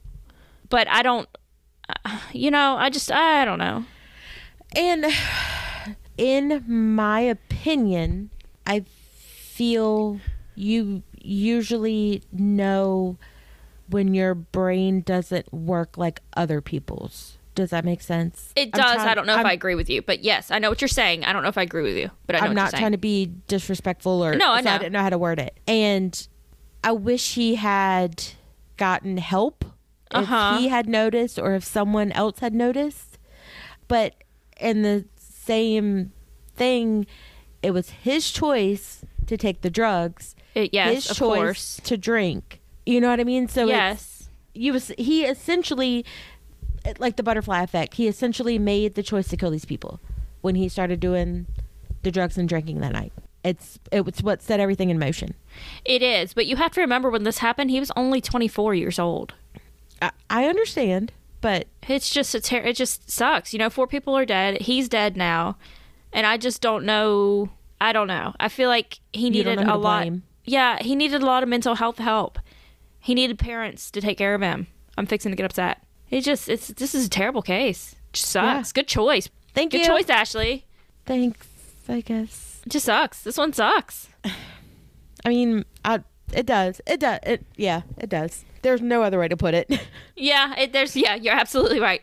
But 0.69 0.87
I 0.87 1.01
don't 1.01 1.27
uh, 1.89 2.19
you 2.31 2.51
know, 2.51 2.75
I 2.77 2.89
just 2.89 3.11
I 3.11 3.43
don't 3.43 3.59
know. 3.59 3.85
And 4.75 5.05
in 6.17 6.63
my 6.67 7.19
opinion, 7.19 8.29
I 8.65 8.85
feel 9.57 10.19
you 10.55 11.03
usually 11.21 12.23
know 12.31 13.17
when 13.89 14.13
your 14.13 14.33
brain 14.33 15.01
doesn't 15.01 15.51
work 15.53 15.97
like 15.97 16.21
other 16.35 16.61
people's. 16.61 17.37
Does 17.55 17.69
that 17.69 17.85
make 17.85 18.01
sense? 18.01 18.51
It 18.55 18.69
I'm 18.73 18.81
does. 18.81 18.95
trying- 18.95 19.07
I 19.09 19.13
don't 19.13 19.27
know 19.27 19.33
I'm- 19.33 19.41
if 19.41 19.45
I 19.45 19.53
agree 19.53 19.75
with 19.75 19.89
you, 19.89 20.01
but 20.01 20.23
yes, 20.23 20.49
I 20.49 20.57
know 20.57 20.69
what 20.69 20.81
you're 20.81 20.87
saying. 20.87 21.23
I 21.23 21.33
don't 21.33 21.43
know 21.43 21.49
if 21.49 21.57
I 21.57 21.61
agree 21.61 21.83
with 21.83 21.95
you, 21.97 22.09
but 22.25 22.35
I 22.35 22.39
know 22.39 22.45
I'm 22.45 22.49
what 22.51 22.55
not 22.55 22.69
trying 22.71 22.93
to 22.93 22.97
be 22.97 23.31
disrespectful 23.47 24.23
or 24.25 24.35
No, 24.35 24.51
I 24.51 24.63
so 24.63 24.71
know. 24.71 24.77
didn't 24.79 24.93
know 24.93 25.01
how 25.01 25.09
to 25.11 25.17
word 25.19 25.37
it. 25.39 25.55
And 25.67 26.27
I 26.83 26.93
wish 26.93 27.35
he 27.35 27.55
had 27.55 28.23
gotten 28.77 29.17
help 29.17 29.65
Uh-huh. 30.09 30.53
if 30.55 30.61
he 30.61 30.67
had 30.69 30.89
noticed 30.89 31.37
or 31.37 31.53
if 31.53 31.63
someone 31.63 32.11
else 32.13 32.39
had 32.39 32.55
noticed. 32.55 33.19
But 33.87 34.15
in 34.59 34.81
the 34.81 35.05
same 35.17 36.11
thing, 36.55 37.05
it 37.61 37.71
was 37.71 37.91
his 37.91 38.31
choice 38.31 39.05
to 39.33 39.37
take 39.37 39.61
the 39.61 39.69
drugs. 39.69 40.35
It- 40.55 40.73
yes, 40.73 40.93
his 40.95 41.11
of 41.11 41.17
choice 41.17 41.37
course. 41.37 41.81
to 41.85 41.97
drink. 41.97 42.61
You 42.85 43.01
know 43.01 43.09
what 43.09 43.19
I 43.19 43.23
mean? 43.23 43.47
So 43.47 43.65
Yes. 43.67 44.01
it's, 44.19 44.29
you 44.53 44.73
was 44.73 44.91
he 44.97 45.23
essentially 45.25 46.05
like 46.99 47.15
the 47.15 47.23
butterfly 47.23 47.61
effect. 47.63 47.95
He 47.95 48.07
essentially 48.07 48.59
made 48.59 48.95
the 48.95 49.03
choice 49.03 49.27
to 49.29 49.37
kill 49.37 49.51
these 49.51 49.65
people 49.65 49.99
when 50.41 50.55
he 50.55 50.67
started 50.69 50.99
doing 50.99 51.45
the 52.03 52.11
drugs 52.11 52.37
and 52.37 52.47
drinking 52.49 52.81
that 52.81 52.91
night. 52.91 53.13
It's 53.43 53.79
it 53.91 54.05
was 54.05 54.21
what 54.21 54.41
set 54.41 54.59
everything 54.59 54.89
in 54.89 54.99
motion. 54.99 55.33
It 55.85 56.01
is, 56.01 56.33
but 56.33 56.45
you 56.45 56.55
have 56.57 56.71
to 56.73 56.81
remember 56.81 57.09
when 57.09 57.23
this 57.23 57.39
happened, 57.39 57.71
he 57.71 57.79
was 57.79 57.91
only 57.95 58.21
24 58.21 58.73
years 58.75 58.99
old. 58.99 59.33
I, 60.01 60.11
I 60.29 60.45
understand, 60.45 61.11
but 61.41 61.67
It's 61.87 62.09
just 62.09 62.35
a 62.35 62.41
ter- 62.41 62.57
it 62.61 62.75
just 62.75 63.09
sucks. 63.09 63.53
You 63.53 63.59
know, 63.59 63.69
four 63.69 63.87
people 63.87 64.15
are 64.17 64.25
dead. 64.25 64.61
He's 64.61 64.87
dead 64.89 65.15
now, 65.17 65.57
and 66.11 66.25
I 66.27 66.37
just 66.37 66.61
don't 66.61 66.85
know. 66.85 67.49
I 67.83 67.91
don't 67.91 68.07
know. 68.07 68.33
I 68.39 68.47
feel 68.47 68.69
like 68.69 68.99
he 69.11 69.29
needed 69.29 69.59
a 69.59 69.75
lot. 69.75 70.03
blame. 70.03 70.23
Yeah, 70.45 70.81
he 70.81 70.95
needed 70.95 71.21
a 71.21 71.25
lot 71.25 71.43
of 71.43 71.49
mental 71.49 71.75
health 71.75 71.97
help. 71.97 72.39
He 72.99 73.13
needed 73.13 73.37
parents 73.37 73.91
to 73.91 73.99
take 73.99 74.17
care 74.17 74.33
of 74.33 74.41
him. 74.41 74.67
I'm 74.97 75.05
fixing 75.05 75.31
to 75.33 75.35
get 75.35 75.45
upset. 75.45 75.83
It 76.09 76.21
just 76.21 76.47
it's 76.47 76.69
this 76.69 76.95
is 76.95 77.07
a 77.07 77.09
terrible 77.09 77.41
case. 77.41 77.95
Just 78.13 78.29
sucks. 78.29 78.71
Good 78.71 78.87
choice. 78.87 79.27
Thank 79.53 79.71
Good 79.71 79.81
you. 79.81 79.87
Good 79.87 79.91
choice, 80.05 80.09
Ashley. 80.09 80.65
thanks. 81.05 81.45
I 81.89 81.99
guess. 81.99 82.61
It 82.65 82.69
just 82.71 82.85
sucks. 82.85 83.21
This 83.23 83.37
one 83.37 83.51
sucks. 83.51 84.07
I 85.25 85.29
mean, 85.29 85.65
I, 85.83 86.03
it 86.31 86.45
does. 86.45 86.79
It 86.87 87.01
does. 87.01 87.19
It 87.23 87.45
yeah, 87.57 87.81
it 87.97 88.07
does. 88.09 88.45
There's 88.61 88.81
no 88.81 89.03
other 89.03 89.19
way 89.19 89.27
to 89.27 89.35
put 89.35 89.53
it. 89.53 89.69
Yeah, 90.15 90.53
it, 90.57 90.71
there's 90.71 90.95
yeah, 90.95 91.15
you're 91.15 91.33
absolutely 91.35 91.81
right. 91.81 92.01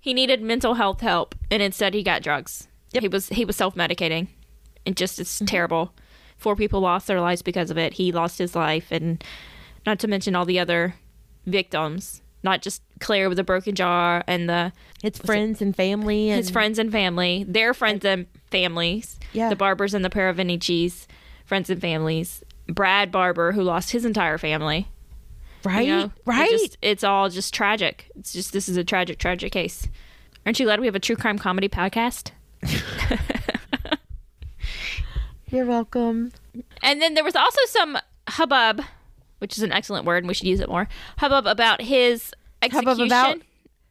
He 0.00 0.14
needed 0.14 0.42
mental 0.42 0.74
health 0.74 1.00
help, 1.00 1.34
and 1.50 1.60
instead 1.60 1.94
he 1.94 2.04
got 2.04 2.22
drugs. 2.22 2.68
He 2.92 3.08
was 3.08 3.30
he 3.30 3.44
was 3.44 3.56
self 3.56 3.74
medicating, 3.74 4.28
and 4.88 4.96
just 4.96 5.20
it's 5.20 5.36
mm-hmm. 5.36 5.44
terrible. 5.44 5.92
Four 6.38 6.56
people 6.56 6.80
lost 6.80 7.06
their 7.06 7.20
lives 7.20 7.42
because 7.42 7.70
of 7.70 7.78
it. 7.78 7.94
He 7.94 8.10
lost 8.10 8.38
his 8.38 8.56
life, 8.56 8.88
and 8.90 9.22
not 9.86 9.98
to 10.00 10.08
mention 10.08 10.34
all 10.34 10.44
the 10.44 10.58
other 10.58 10.94
victims. 11.46 12.22
Not 12.42 12.62
just 12.62 12.82
Claire 13.00 13.28
with 13.28 13.38
a 13.38 13.44
broken 13.44 13.74
jaw, 13.74 14.22
and 14.26 14.48
the 14.48 14.72
It's 15.02 15.18
friends 15.18 15.60
and 15.60 15.74
family 15.74 16.30
and 16.30 16.38
his 16.38 16.50
friends 16.50 16.78
and 16.78 16.90
family, 16.90 17.44
their 17.46 17.74
friends 17.74 18.04
and 18.04 18.26
families. 18.50 19.18
Yeah. 19.32 19.48
the 19.50 19.56
Barbers 19.56 19.92
and 19.92 20.04
the 20.04 20.10
Paravinicis, 20.10 21.06
friends 21.44 21.68
and 21.68 21.80
families. 21.80 22.42
Brad 22.68 23.10
Barber, 23.10 23.52
who 23.52 23.62
lost 23.62 23.90
his 23.90 24.04
entire 24.04 24.38
family. 24.38 24.88
right, 25.64 25.86
You 25.86 25.96
know, 25.96 26.04
it 26.04 26.12
right. 26.26 26.50
just- 26.50 26.78
it's 26.80 27.02
all 27.02 27.28
just 27.28 27.52
tragic. 27.52 28.10
It's 28.16 28.32
just 28.32 28.52
this 28.52 28.68
is 28.68 28.76
a 28.76 28.84
tragic, 28.84 29.18
tragic 29.18 29.52
case. 29.52 29.88
Aren't 30.46 30.60
you 30.60 30.66
glad 30.66 30.80
we 30.80 30.86
have 30.86 30.94
a 30.94 31.00
true 31.00 31.16
crime 31.16 31.38
comedy 31.38 31.68
podcast? 31.68 32.30
You're 35.50 35.66
welcome. 35.66 36.32
And 36.82 37.00
then 37.00 37.14
there 37.14 37.24
was 37.24 37.36
also 37.36 37.60
some 37.66 37.98
hubbub, 38.28 38.82
which 39.38 39.56
is 39.56 39.62
an 39.62 39.72
excellent 39.72 40.04
word, 40.04 40.18
and 40.18 40.28
we 40.28 40.34
should 40.34 40.46
use 40.46 40.60
it 40.60 40.68
more. 40.68 40.88
Hubbub 41.18 41.46
about 41.46 41.80
his 41.82 42.32
execution. 42.62 42.86
Hubbub 42.88 43.06
about? 43.06 43.42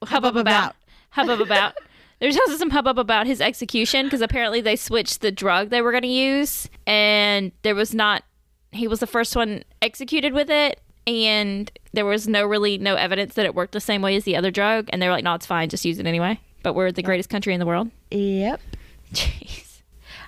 Hubbub 0.04 0.38
about. 0.38 0.76
Hubbub 1.12 1.42
about. 1.46 1.76
There's 2.20 2.38
also 2.38 2.58
some 2.58 2.72
hubbub 2.72 2.98
about 2.98 3.28
his 3.28 3.42
execution 3.42 4.06
because 4.06 4.22
apparently 4.22 4.60
they 4.62 4.76
switched 4.76 5.22
the 5.22 5.32
drug 5.32 5.70
they 5.70 5.82
were 5.82 5.92
going 5.92 6.04
to 6.04 6.08
use, 6.08 6.68
and 6.86 7.52
there 7.62 7.76
was 7.76 7.94
not. 7.94 8.24
He 8.72 8.88
was 8.88 9.00
the 9.00 9.08
first 9.08 9.36
one 9.36 9.64
executed 9.82 10.34
with 10.34 10.50
it, 10.50 10.82
and 11.06 11.72
there 11.94 12.06
was 12.06 12.28
no 12.28 12.46
really 12.46 12.78
no 12.78 12.96
evidence 12.96 13.36
that 13.36 13.46
it 13.46 13.56
worked 13.56 13.74
the 13.74 13.80
same 13.80 14.02
way 14.02 14.16
as 14.16 14.24
the 14.24 14.36
other 14.36 14.52
drug. 14.52 14.90
And 14.92 15.02
they 15.02 15.08
were 15.08 15.14
like, 15.14 15.24
"No, 15.24 15.36
it's 15.36 15.46
fine. 15.46 15.70
Just 15.70 15.86
use 15.86 16.00
it 16.00 16.06
anyway." 16.08 16.40
But 16.64 16.74
we're 16.74 16.92
the 16.92 17.04
greatest 17.04 17.30
country 17.30 17.54
in 17.54 17.60
the 17.60 17.66
world. 17.66 17.90
Yep. 18.12 18.60
Jeez. 19.14 19.82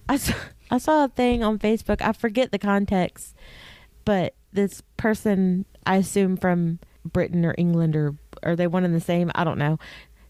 I 0.08 0.18
saw, 0.18 0.34
I 0.70 0.78
saw 0.78 1.06
a 1.06 1.08
thing 1.08 1.44
on 1.44 1.60
Facebook. 1.60 2.02
I 2.02 2.14
forget 2.14 2.52
the 2.52 2.60
context, 2.60 3.36
but 4.06 4.36
this 4.54 4.82
person, 4.98 5.66
I 5.86 5.98
assume 5.98 6.38
from 6.38 6.80
Britain 7.06 7.46
or 7.46 7.56
England 7.58 7.96
or 7.96 8.16
are 8.44 8.56
they 8.56 8.68
one 8.68 8.84
and 8.84 8.96
the 8.96 9.02
same? 9.02 9.32
I 9.36 9.44
don't 9.44 9.58
know. 9.58 9.80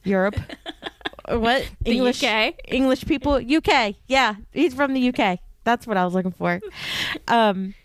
Europe. 0.04 0.36
what? 1.28 1.70
The 1.82 1.92
English 1.92 2.24
UK? 2.24 2.56
English 2.68 3.06
people. 3.06 3.34
UK. 3.36 3.96
Yeah, 4.08 4.36
he's 4.52 4.74
from 4.74 4.94
the 4.94 5.10
UK. 5.10 5.40
That's 5.64 5.86
what 5.86 5.98
I 5.98 6.06
was 6.06 6.14
looking 6.14 6.32
for. 6.32 6.60
Um, 7.28 7.76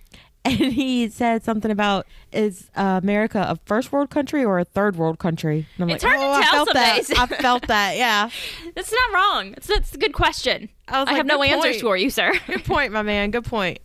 and 0.61 0.73
he 0.73 1.09
said 1.09 1.43
something 1.43 1.71
about 1.71 2.07
is 2.33 2.71
uh, 2.77 3.01
America 3.03 3.45
a 3.49 3.59
first 3.65 3.93
world 3.93 4.11
country 4.11 4.45
or 4.45 4.59
a 4.59 4.65
third 4.65 4.97
world 4.97 5.19
country? 5.19 5.67
And 5.77 5.85
I'm 5.85 5.91
It's 5.91 6.05
like, 6.05 6.17
hard 6.17 6.21
to 6.21 6.27
oh, 6.27 6.49
I 6.49 6.51
felt 6.51 6.73
that. 6.75 7.19
I 7.19 7.27
felt 7.43 7.67
that. 7.69 7.97
Yeah. 7.97 8.29
That's 8.75 8.93
not 8.93 9.15
wrong. 9.15 9.55
It's, 9.57 9.67
that's 9.67 9.95
a 9.95 9.99
good 9.99 10.13
question. 10.13 10.69
I, 10.89 10.99
I 11.01 11.03
like, 11.05 11.17
have 11.17 11.27
no 11.27 11.39
good 11.39 11.49
answers 11.51 11.81
for 11.81 11.97
you, 11.97 12.11
sir. 12.11 12.33
Good 12.47 12.65
point, 12.65 12.93
my 12.93 13.03
man. 13.03 13.31
Good 13.31 13.45
point. 13.45 13.79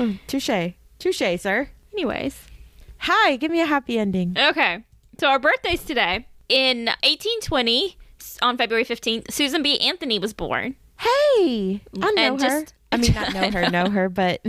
Oh, 0.00 0.16
Touche. 0.26 0.72
Touche, 0.98 1.40
sir. 1.40 1.68
Anyways. 1.92 2.40
Hi, 3.00 3.36
give 3.36 3.50
me 3.50 3.60
a 3.60 3.66
happy 3.66 3.98
ending. 3.98 4.36
Okay. 4.38 4.84
So 5.20 5.26
our 5.28 5.38
birthdays 5.38 5.84
today. 5.84 6.26
In 6.48 6.86
1820, 7.04 7.96
on 8.40 8.56
February 8.56 8.84
15th, 8.84 9.30
Susan 9.30 9.62
B. 9.62 9.78
Anthony 9.80 10.18
was 10.18 10.32
born. 10.32 10.76
Hey, 10.98 11.82
I 12.00 12.10
know 12.12 12.12
And 12.16 12.42
her. 12.42 12.48
just- 12.62 12.74
I 12.90 12.96
mean, 12.96 13.12
not 13.12 13.34
know 13.34 13.50
her, 13.50 13.70
know 13.70 13.90
her, 13.90 14.08
but 14.08 14.40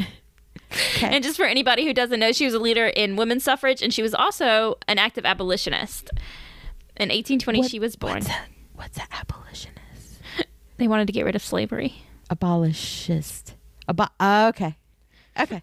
And 1.01 1.23
just 1.23 1.37
for 1.37 1.45
anybody 1.45 1.85
who 1.85 1.93
doesn't 1.93 2.19
know, 2.19 2.31
she 2.31 2.45
was 2.45 2.53
a 2.53 2.59
leader 2.59 2.87
in 2.87 3.15
women's 3.15 3.43
suffrage 3.43 3.81
and 3.81 3.93
she 3.93 4.01
was 4.01 4.13
also 4.13 4.77
an 4.87 4.97
active 4.99 5.25
abolitionist. 5.25 6.09
In 6.97 7.09
1820, 7.09 7.59
What- 7.59 7.71
she 7.71 7.79
was 7.79 7.95
born. 7.95 8.23
what's 8.75 8.97
an 8.97 9.05
abolitionist? 9.11 9.75
They 10.77 10.87
wanted 10.87 11.07
to 11.07 11.13
get 11.13 11.25
rid 11.25 11.35
of 11.35 11.41
slavery. 11.43 12.03
Abolishist. 12.29 13.53
Abo- 13.87 14.09
uh, 14.19 14.47
okay. 14.53 14.75
Okay. 15.39 15.61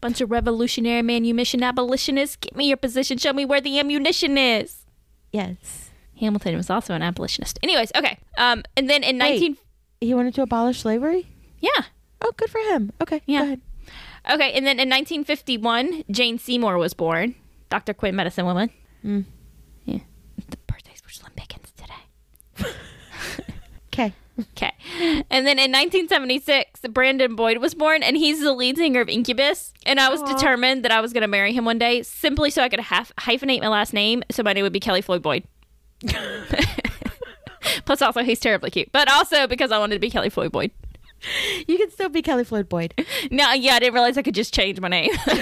Bunch 0.00 0.20
of 0.20 0.30
revolutionary 0.30 1.02
manumission 1.02 1.62
abolitionists. 1.62 2.36
Get 2.36 2.54
me 2.54 2.68
your 2.68 2.76
position. 2.76 3.16
Show 3.18 3.32
me 3.32 3.44
where 3.44 3.60
the 3.60 3.78
ammunition 3.78 4.36
is. 4.36 4.84
Yes. 5.32 5.90
Hamilton 6.20 6.56
was 6.56 6.68
also 6.70 6.94
an 6.94 7.02
abolitionist. 7.02 7.58
Anyways, 7.62 7.90
okay. 7.96 8.18
Um, 8.36 8.62
and 8.76 8.88
then 8.90 9.02
in 9.02 9.18
Wait. 9.18 9.30
19 9.40 9.56
He 10.00 10.14
wanted 10.14 10.34
to 10.34 10.42
abolish 10.42 10.80
slavery? 10.80 11.26
yeah. 11.60 11.84
Oh, 12.24 12.30
good 12.36 12.50
for 12.50 12.58
him. 12.60 12.92
Okay. 13.00 13.20
Yeah. 13.26 13.56
Okay, 14.30 14.52
and 14.52 14.64
then 14.66 14.78
in 14.78 14.88
1951, 14.88 16.04
Jane 16.10 16.38
Seymour 16.38 16.78
was 16.78 16.94
born. 16.94 17.34
Dr. 17.70 17.94
Quinn, 17.94 18.14
medicine 18.14 18.44
woman. 18.44 18.70
Mm. 19.04 19.24
Yeah. 19.84 19.98
The 20.48 20.56
birthdays 20.66 21.02
were 21.02 21.10
Slim 21.10 21.32
Pickens 21.34 21.72
today. 21.76 22.72
Okay. 23.88 24.12
Okay. 24.40 24.72
And 25.30 25.46
then 25.46 25.58
in 25.58 25.70
1976, 25.70 26.80
Brandon 26.90 27.36
Boyd 27.36 27.58
was 27.58 27.74
born, 27.74 28.02
and 28.02 28.16
he's 28.16 28.40
the 28.40 28.52
lead 28.52 28.78
singer 28.78 29.00
of 29.00 29.08
Incubus. 29.08 29.72
And 29.84 30.00
I 30.00 30.08
was 30.08 30.22
determined 30.22 30.84
that 30.84 30.92
I 30.92 31.00
was 31.00 31.12
going 31.12 31.22
to 31.22 31.28
marry 31.28 31.52
him 31.52 31.64
one 31.64 31.78
day 31.78 32.02
simply 32.02 32.50
so 32.50 32.62
I 32.62 32.68
could 32.68 32.80
half- 32.80 33.12
hyphenate 33.16 33.60
my 33.60 33.68
last 33.68 33.92
name 33.92 34.22
so 34.30 34.42
my 34.42 34.52
name 34.52 34.62
would 34.62 34.72
be 34.72 34.80
Kelly 34.80 35.02
Floyd 35.02 35.22
Boyd. 35.22 35.44
Plus, 37.84 38.02
also, 38.02 38.22
he's 38.22 38.40
terribly 38.40 38.70
cute. 38.70 38.90
But 38.92 39.10
also 39.10 39.46
because 39.46 39.70
I 39.70 39.78
wanted 39.78 39.94
to 39.96 40.00
be 40.00 40.10
Kelly 40.10 40.30
Floyd 40.30 40.52
Boyd. 40.52 40.70
You 41.68 41.78
can 41.78 41.90
still 41.90 42.08
be 42.08 42.22
Kelly 42.22 42.44
Floyd 42.44 42.68
Boyd. 42.68 42.94
No, 43.30 43.52
yeah, 43.52 43.74
I 43.74 43.78
didn't 43.78 43.94
realize 43.94 44.18
I 44.18 44.22
could 44.22 44.34
just 44.34 44.52
change 44.52 44.80
my 44.80 44.88
name. 44.88 45.12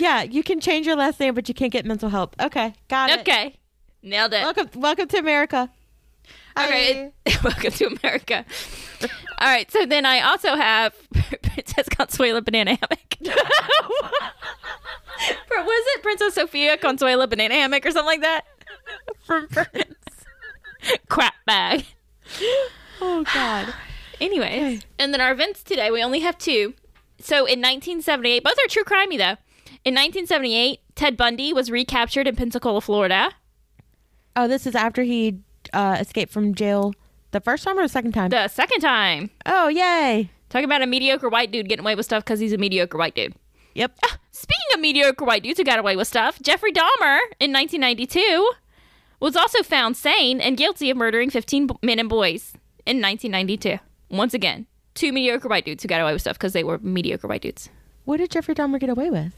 yeah, 0.00 0.22
you 0.22 0.42
can 0.42 0.60
change 0.60 0.86
your 0.86 0.96
last 0.96 1.20
name, 1.20 1.34
but 1.34 1.48
you 1.48 1.54
can't 1.54 1.72
get 1.72 1.86
mental 1.86 2.08
help. 2.08 2.34
Okay. 2.40 2.74
Got 2.88 3.10
it. 3.10 3.20
okay. 3.20 3.56
Nailed 4.02 4.32
it. 4.32 4.42
Welcome, 4.42 4.80
welcome 4.80 5.08
to 5.08 5.18
America. 5.18 5.70
Okay. 6.58 7.12
Welcome 7.44 7.70
to 7.70 7.86
America. 7.86 8.44
All 9.38 9.48
right. 9.48 9.70
So 9.70 9.86
then 9.86 10.04
I 10.04 10.20
also 10.20 10.56
have 10.56 10.94
Princess 11.42 11.88
Consuela 11.88 12.44
Banana 12.44 12.70
Hammock. 12.70 13.16
Was 15.50 15.84
it 15.94 16.02
Princess 16.02 16.34
Sophia 16.34 16.76
Consuela 16.76 17.30
Banana 17.30 17.54
Hammock 17.54 17.86
or 17.86 17.92
something 17.92 18.06
like 18.06 18.22
that? 18.22 18.42
From 19.24 19.46
Prince. 19.48 20.26
Crap 21.08 21.34
bag. 21.46 21.86
Oh, 23.00 23.24
God. 23.34 23.74
Anyways. 24.20 24.82
And 24.98 25.12
then 25.12 25.20
our 25.20 25.32
events 25.32 25.62
today, 25.62 25.90
we 25.90 26.02
only 26.02 26.20
have 26.20 26.36
two. 26.38 26.74
So 27.20 27.36
in 27.38 27.60
1978, 27.60 28.44
both 28.44 28.54
are 28.54 28.68
true 28.68 28.84
crimey 28.84 29.18
though. 29.18 29.36
In 29.84 29.94
1978, 29.94 30.80
Ted 30.94 31.16
Bundy 31.16 31.52
was 31.52 31.70
recaptured 31.70 32.26
in 32.26 32.36
Pensacola, 32.36 32.80
Florida. 32.80 33.30
Oh, 34.36 34.46
this 34.46 34.66
is 34.66 34.74
after 34.74 35.02
he 35.02 35.40
uh, 35.72 35.96
escaped 36.00 36.32
from 36.32 36.54
jail 36.54 36.92
the 37.30 37.40
first 37.40 37.64
time 37.64 37.78
or 37.78 37.82
the 37.82 37.88
second 37.88 38.12
time? 38.12 38.30
The 38.30 38.48
second 38.48 38.80
time. 38.80 39.30
oh, 39.46 39.68
yay. 39.68 40.30
Talking 40.48 40.64
about 40.64 40.82
a 40.82 40.86
mediocre 40.86 41.28
white 41.28 41.52
dude 41.52 41.68
getting 41.68 41.84
away 41.84 41.94
with 41.94 42.04
stuff 42.04 42.24
because 42.24 42.40
he's 42.40 42.52
a 42.52 42.58
mediocre 42.58 42.98
white 42.98 43.14
dude. 43.14 43.34
Yep. 43.74 43.98
Speaking 44.32 44.74
of 44.74 44.80
mediocre 44.80 45.24
white 45.24 45.42
dudes 45.42 45.58
who 45.58 45.64
got 45.64 45.78
away 45.78 45.96
with 45.96 46.08
stuff, 46.08 46.40
Jeffrey 46.42 46.72
Dahmer 46.72 47.18
in 47.38 47.52
1992 47.52 48.50
was 49.20 49.36
also 49.36 49.62
found 49.62 49.96
sane 49.96 50.40
and 50.40 50.56
guilty 50.56 50.90
of 50.90 50.96
murdering 50.96 51.30
15 51.30 51.66
b- 51.68 51.74
men 51.82 51.98
and 51.98 52.08
boys 52.08 52.54
in 52.90 53.00
1992. 53.00 53.78
Once 54.10 54.34
again, 54.34 54.66
two 54.94 55.12
mediocre 55.12 55.48
white 55.48 55.64
dudes 55.64 55.82
who 55.82 55.88
got 55.88 56.00
away 56.00 56.12
with 56.12 56.20
stuff 56.20 56.36
because 56.38 56.52
they 56.52 56.64
were 56.64 56.78
mediocre 56.78 57.28
white 57.28 57.42
dudes. 57.42 57.68
What 58.04 58.16
did 58.16 58.30
Jeffrey 58.30 58.54
Dahmer 58.54 58.80
get 58.80 58.90
away 58.90 59.10
with? 59.10 59.32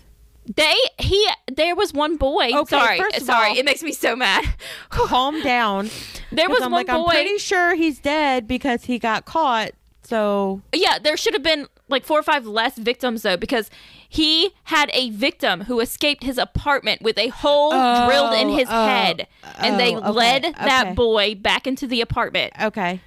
They 0.56 0.74
he 0.98 1.28
there 1.52 1.76
was 1.76 1.92
one 1.92 2.16
boy. 2.16 2.50
Okay, 2.52 2.76
sorry, 2.76 2.98
sorry, 3.20 3.50
all- 3.50 3.56
it 3.58 3.64
makes 3.64 3.82
me 3.82 3.92
so 3.92 4.16
mad. 4.16 4.44
Calm 4.88 5.40
down. 5.42 5.88
There 6.32 6.48
was 6.48 6.62
I'm 6.62 6.72
one 6.72 6.86
like, 6.86 6.88
I'm 6.88 7.04
pretty 7.04 7.38
sure 7.38 7.74
he's 7.76 8.00
dead 8.00 8.48
because 8.48 8.84
he 8.84 8.98
got 8.98 9.24
caught. 9.24 9.70
So 10.02 10.60
Yeah, 10.72 10.98
there 10.98 11.16
should 11.16 11.34
have 11.34 11.44
been 11.44 11.68
like 11.88 12.04
four 12.04 12.18
or 12.18 12.22
five 12.24 12.44
less 12.44 12.76
victims 12.76 13.22
though, 13.22 13.36
because 13.36 13.70
he 14.08 14.50
had 14.64 14.90
a 14.92 15.10
victim 15.10 15.62
who 15.62 15.78
escaped 15.78 16.24
his 16.24 16.38
apartment 16.38 17.02
with 17.02 17.18
a 17.18 17.28
hole 17.28 17.70
drilled 17.70 18.34
in 18.34 18.48
Oh, 18.48 18.56
his 18.56 18.68
oh, 18.68 18.86
head, 18.86 19.28
and 19.58 19.78
they 19.78 19.94
oh, 19.94 19.98
okay, 19.98 20.10
led 20.10 20.44
okay. 20.46 20.64
that 20.64 20.96
boy 20.96 21.34
back 21.36 21.66
into 21.68 21.86
the 21.86 22.00
apartment 22.00 22.52
okay, 22.60 23.00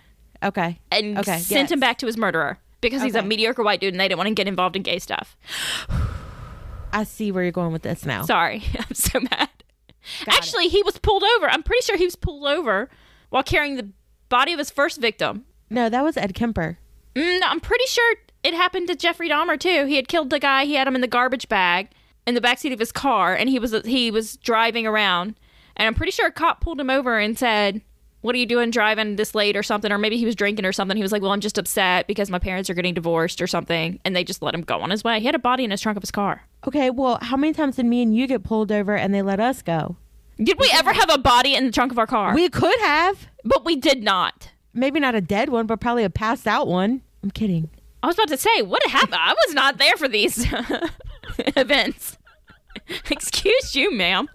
okay, 0.43 0.79
and 0.91 1.17
okay, 1.19 1.39
sent 1.39 1.71
him 1.71 1.79
back 1.79 1.97
to 1.99 2.05
his 2.05 2.17
murderer 2.17 2.59
because 2.81 3.01
he's 3.01 3.15
a 3.15 3.21
mediocre 3.23 3.63
white 3.63 3.79
dude 3.79 3.93
and 3.93 3.99
they 3.99 4.07
didn't 4.07 4.17
want 4.17 4.27
to 4.27 4.33
get 4.35 4.47
involved 4.47 4.75
in 4.75 4.83
gay 4.83 4.99
stuff. 4.99 5.37
I 6.91 7.03
see 7.03 7.31
where 7.31 7.43
you're 7.43 7.51
going 7.51 7.73
with 7.73 7.81
this 7.81 8.05
now. 8.05 8.23
Sorry, 8.23 8.63
I'm 8.79 8.93
so 8.93 9.19
mad. 9.19 9.49
Got 10.25 10.35
Actually, 10.35 10.69
he 10.69 10.83
was 10.83 10.97
pulled 10.99 11.23
over. 11.35 11.49
I'm 11.49 11.63
pretty 11.63 11.83
sure 11.83 11.97
he 11.97 12.05
was 12.05 12.15
pulled 12.15 12.45
over 12.45 12.89
while 13.29 13.43
carrying 13.43 13.75
the 13.75 13.89
body 14.29 14.53
of 14.53 14.59
his 14.59 14.69
first 14.69 14.99
victim. 15.01 15.45
no, 15.69 15.89
that 15.89 16.03
was 16.03 16.15
Ed 16.15 16.35
Kemper. 16.35 16.77
Mm, 17.15 17.39
I'm 17.43 17.59
pretty 17.59 17.85
sure 17.87 18.15
it 18.43 18.53
happened 18.53 18.87
to 18.89 18.95
Jeffrey 18.95 19.29
Dahmer 19.29 19.59
too. 19.59 19.85
He 19.85 19.95
had 19.95 20.07
killed 20.07 20.29
the 20.29 20.39
guy. 20.39 20.65
He 20.65 20.75
had 20.75 20.87
him 20.87 20.95
in 20.95 21.01
the 21.01 21.07
garbage 21.07 21.49
bag 21.49 21.89
in 22.27 22.35
the 22.35 22.41
backseat 22.41 22.73
of 22.73 22.79
his 22.79 22.91
car, 22.91 23.33
and 23.35 23.49
he 23.49 23.57
was 23.59 23.75
he 23.85 24.11
was 24.11 24.37
driving 24.37 24.85
around. 24.85 25.35
And 25.75 25.87
I'm 25.87 25.95
pretty 25.95 26.11
sure 26.11 26.27
a 26.27 26.31
cop 26.31 26.61
pulled 26.61 26.79
him 26.79 26.89
over 26.89 27.17
and 27.19 27.37
said, 27.37 27.81
"What 28.25 28.35
are 28.35 28.37
you 28.37 28.45
doing 28.45 28.71
driving 28.71 29.15
this 29.15 29.33
late 29.35 29.55
or 29.55 29.63
something?" 29.63 29.91
Or 29.91 29.97
maybe 29.97 30.17
he 30.17 30.25
was 30.25 30.35
drinking 30.35 30.65
or 30.65 30.71
something. 30.73 30.97
He 30.97 31.03
was 31.03 31.11
like, 31.11 31.21
"Well, 31.21 31.31
I'm 31.31 31.39
just 31.41 31.57
upset 31.57 32.07
because 32.07 32.29
my 32.29 32.39
parents 32.39 32.69
are 32.69 32.73
getting 32.73 32.93
divorced 32.93 33.41
or 33.41 33.47
something," 33.47 33.99
and 34.03 34.15
they 34.15 34.23
just 34.23 34.41
let 34.41 34.53
him 34.55 34.61
go 34.61 34.79
on 34.81 34.89
his 34.89 35.03
way. 35.03 35.19
He 35.19 35.25
had 35.25 35.35
a 35.35 35.39
body 35.39 35.63
in 35.63 35.71
his 35.71 35.81
trunk 35.81 35.95
of 35.97 36.03
his 36.03 36.11
car. 36.11 36.43
Okay, 36.67 36.89
well, 36.89 37.19
how 37.21 37.37
many 37.37 37.53
times 37.53 37.75
did 37.77 37.85
me 37.85 38.01
and 38.01 38.15
you 38.15 38.27
get 38.27 38.43
pulled 38.43 38.71
over 38.71 38.95
and 38.97 39.13
they 39.13 39.21
let 39.21 39.39
us 39.39 39.61
go? 39.61 39.95
Did 40.37 40.59
we 40.59 40.69
ever 40.73 40.91
have 40.91 41.09
a 41.09 41.17
body 41.17 41.55
in 41.55 41.65
the 41.65 41.71
trunk 41.71 41.91
of 41.93 41.99
our 41.99 42.07
car? 42.07 42.33
We 42.35 42.49
could 42.49 42.77
have. 42.81 43.27
but 43.45 43.63
we 43.63 43.75
did 43.77 44.03
not. 44.03 44.49
Maybe 44.73 44.99
not 44.99 45.15
a 45.15 45.21
dead 45.21 45.47
one, 45.49 45.65
but 45.67 45.79
probably 45.79 46.03
a 46.03 46.09
passed 46.09 46.45
out 46.47 46.67
one. 46.67 47.01
I'm 47.23 47.31
kidding. 47.31 47.69
I 48.03 48.07
was 48.07 48.15
about 48.17 48.27
to 48.27 48.37
say, 48.37 48.61
what 48.61 48.85
happened? 48.87 49.15
I 49.15 49.33
was 49.45 49.53
not 49.55 49.77
there 49.77 49.95
for 49.97 50.07
these 50.09 50.45
events. 51.39 52.17
Excuse 53.09 53.75
you, 53.75 53.91
ma'am. 53.95 54.27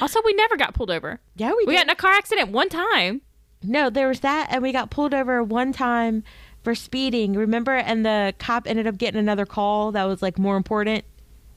Also, 0.00 0.20
we 0.24 0.32
never 0.34 0.56
got 0.56 0.74
pulled 0.74 0.90
over. 0.90 1.20
Yeah, 1.36 1.50
we, 1.50 1.64
We 1.66 1.72
did. 1.74 1.78
got 1.80 1.86
in 1.86 1.90
a 1.90 1.94
car 1.96 2.12
accident 2.12 2.50
one 2.50 2.68
time. 2.68 3.20
No, 3.62 3.90
there 3.90 4.08
was 4.08 4.20
that, 4.20 4.48
and 4.50 4.62
we 4.62 4.72
got 4.72 4.90
pulled 4.90 5.14
over 5.14 5.42
one 5.42 5.72
time 5.72 6.24
for 6.62 6.74
speeding. 6.74 7.34
Remember? 7.34 7.74
And 7.74 8.04
the 8.04 8.34
cop 8.38 8.68
ended 8.68 8.86
up 8.86 8.98
getting 8.98 9.18
another 9.18 9.46
call 9.46 9.92
that 9.92 10.04
was 10.04 10.22
like 10.22 10.38
more 10.38 10.56
important. 10.56 11.04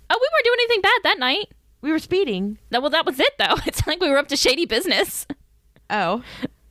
Oh, 0.10 0.18
we 0.20 0.28
weren't 0.34 0.46
doing 0.46 0.58
anything 0.60 0.82
bad 0.82 1.00
that 1.04 1.20
night. 1.20 1.50
We 1.82 1.92
were 1.92 2.00
speeding. 2.00 2.58
No, 2.72 2.80
well, 2.80 2.90
that 2.92 3.06
was 3.06 3.20
it, 3.20 3.34
though. 3.38 3.56
It's 3.66 3.86
like 3.88 4.02
we 4.02 4.10
were 4.10 4.18
up 4.18 4.28
to 4.30 4.38
shady 4.38 4.66
business. 4.66 5.28
Oh. 5.90 6.24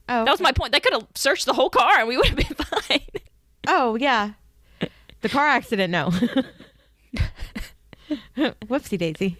Oh. 0.09 0.25
That 0.25 0.31
was 0.31 0.41
my 0.41 0.53
point. 0.53 0.73
They 0.73 0.81
could 0.81 0.93
have 0.93 1.07
searched 1.15 1.47
the 1.47 1.53
whole 1.53 1.71
car 1.71 1.99
and 1.99 2.09
we 2.09 2.17
would 2.17 2.27
have 2.27 2.37
been 2.37 2.47
fine. 2.67 3.01
Oh, 3.67 3.97
yeah. 3.97 4.33
The 5.21 5.29
car 5.29 5.47
accident, 5.47 5.91
no. 5.91 6.11
Whoopsie 8.37 8.99
daisy. 8.99 9.39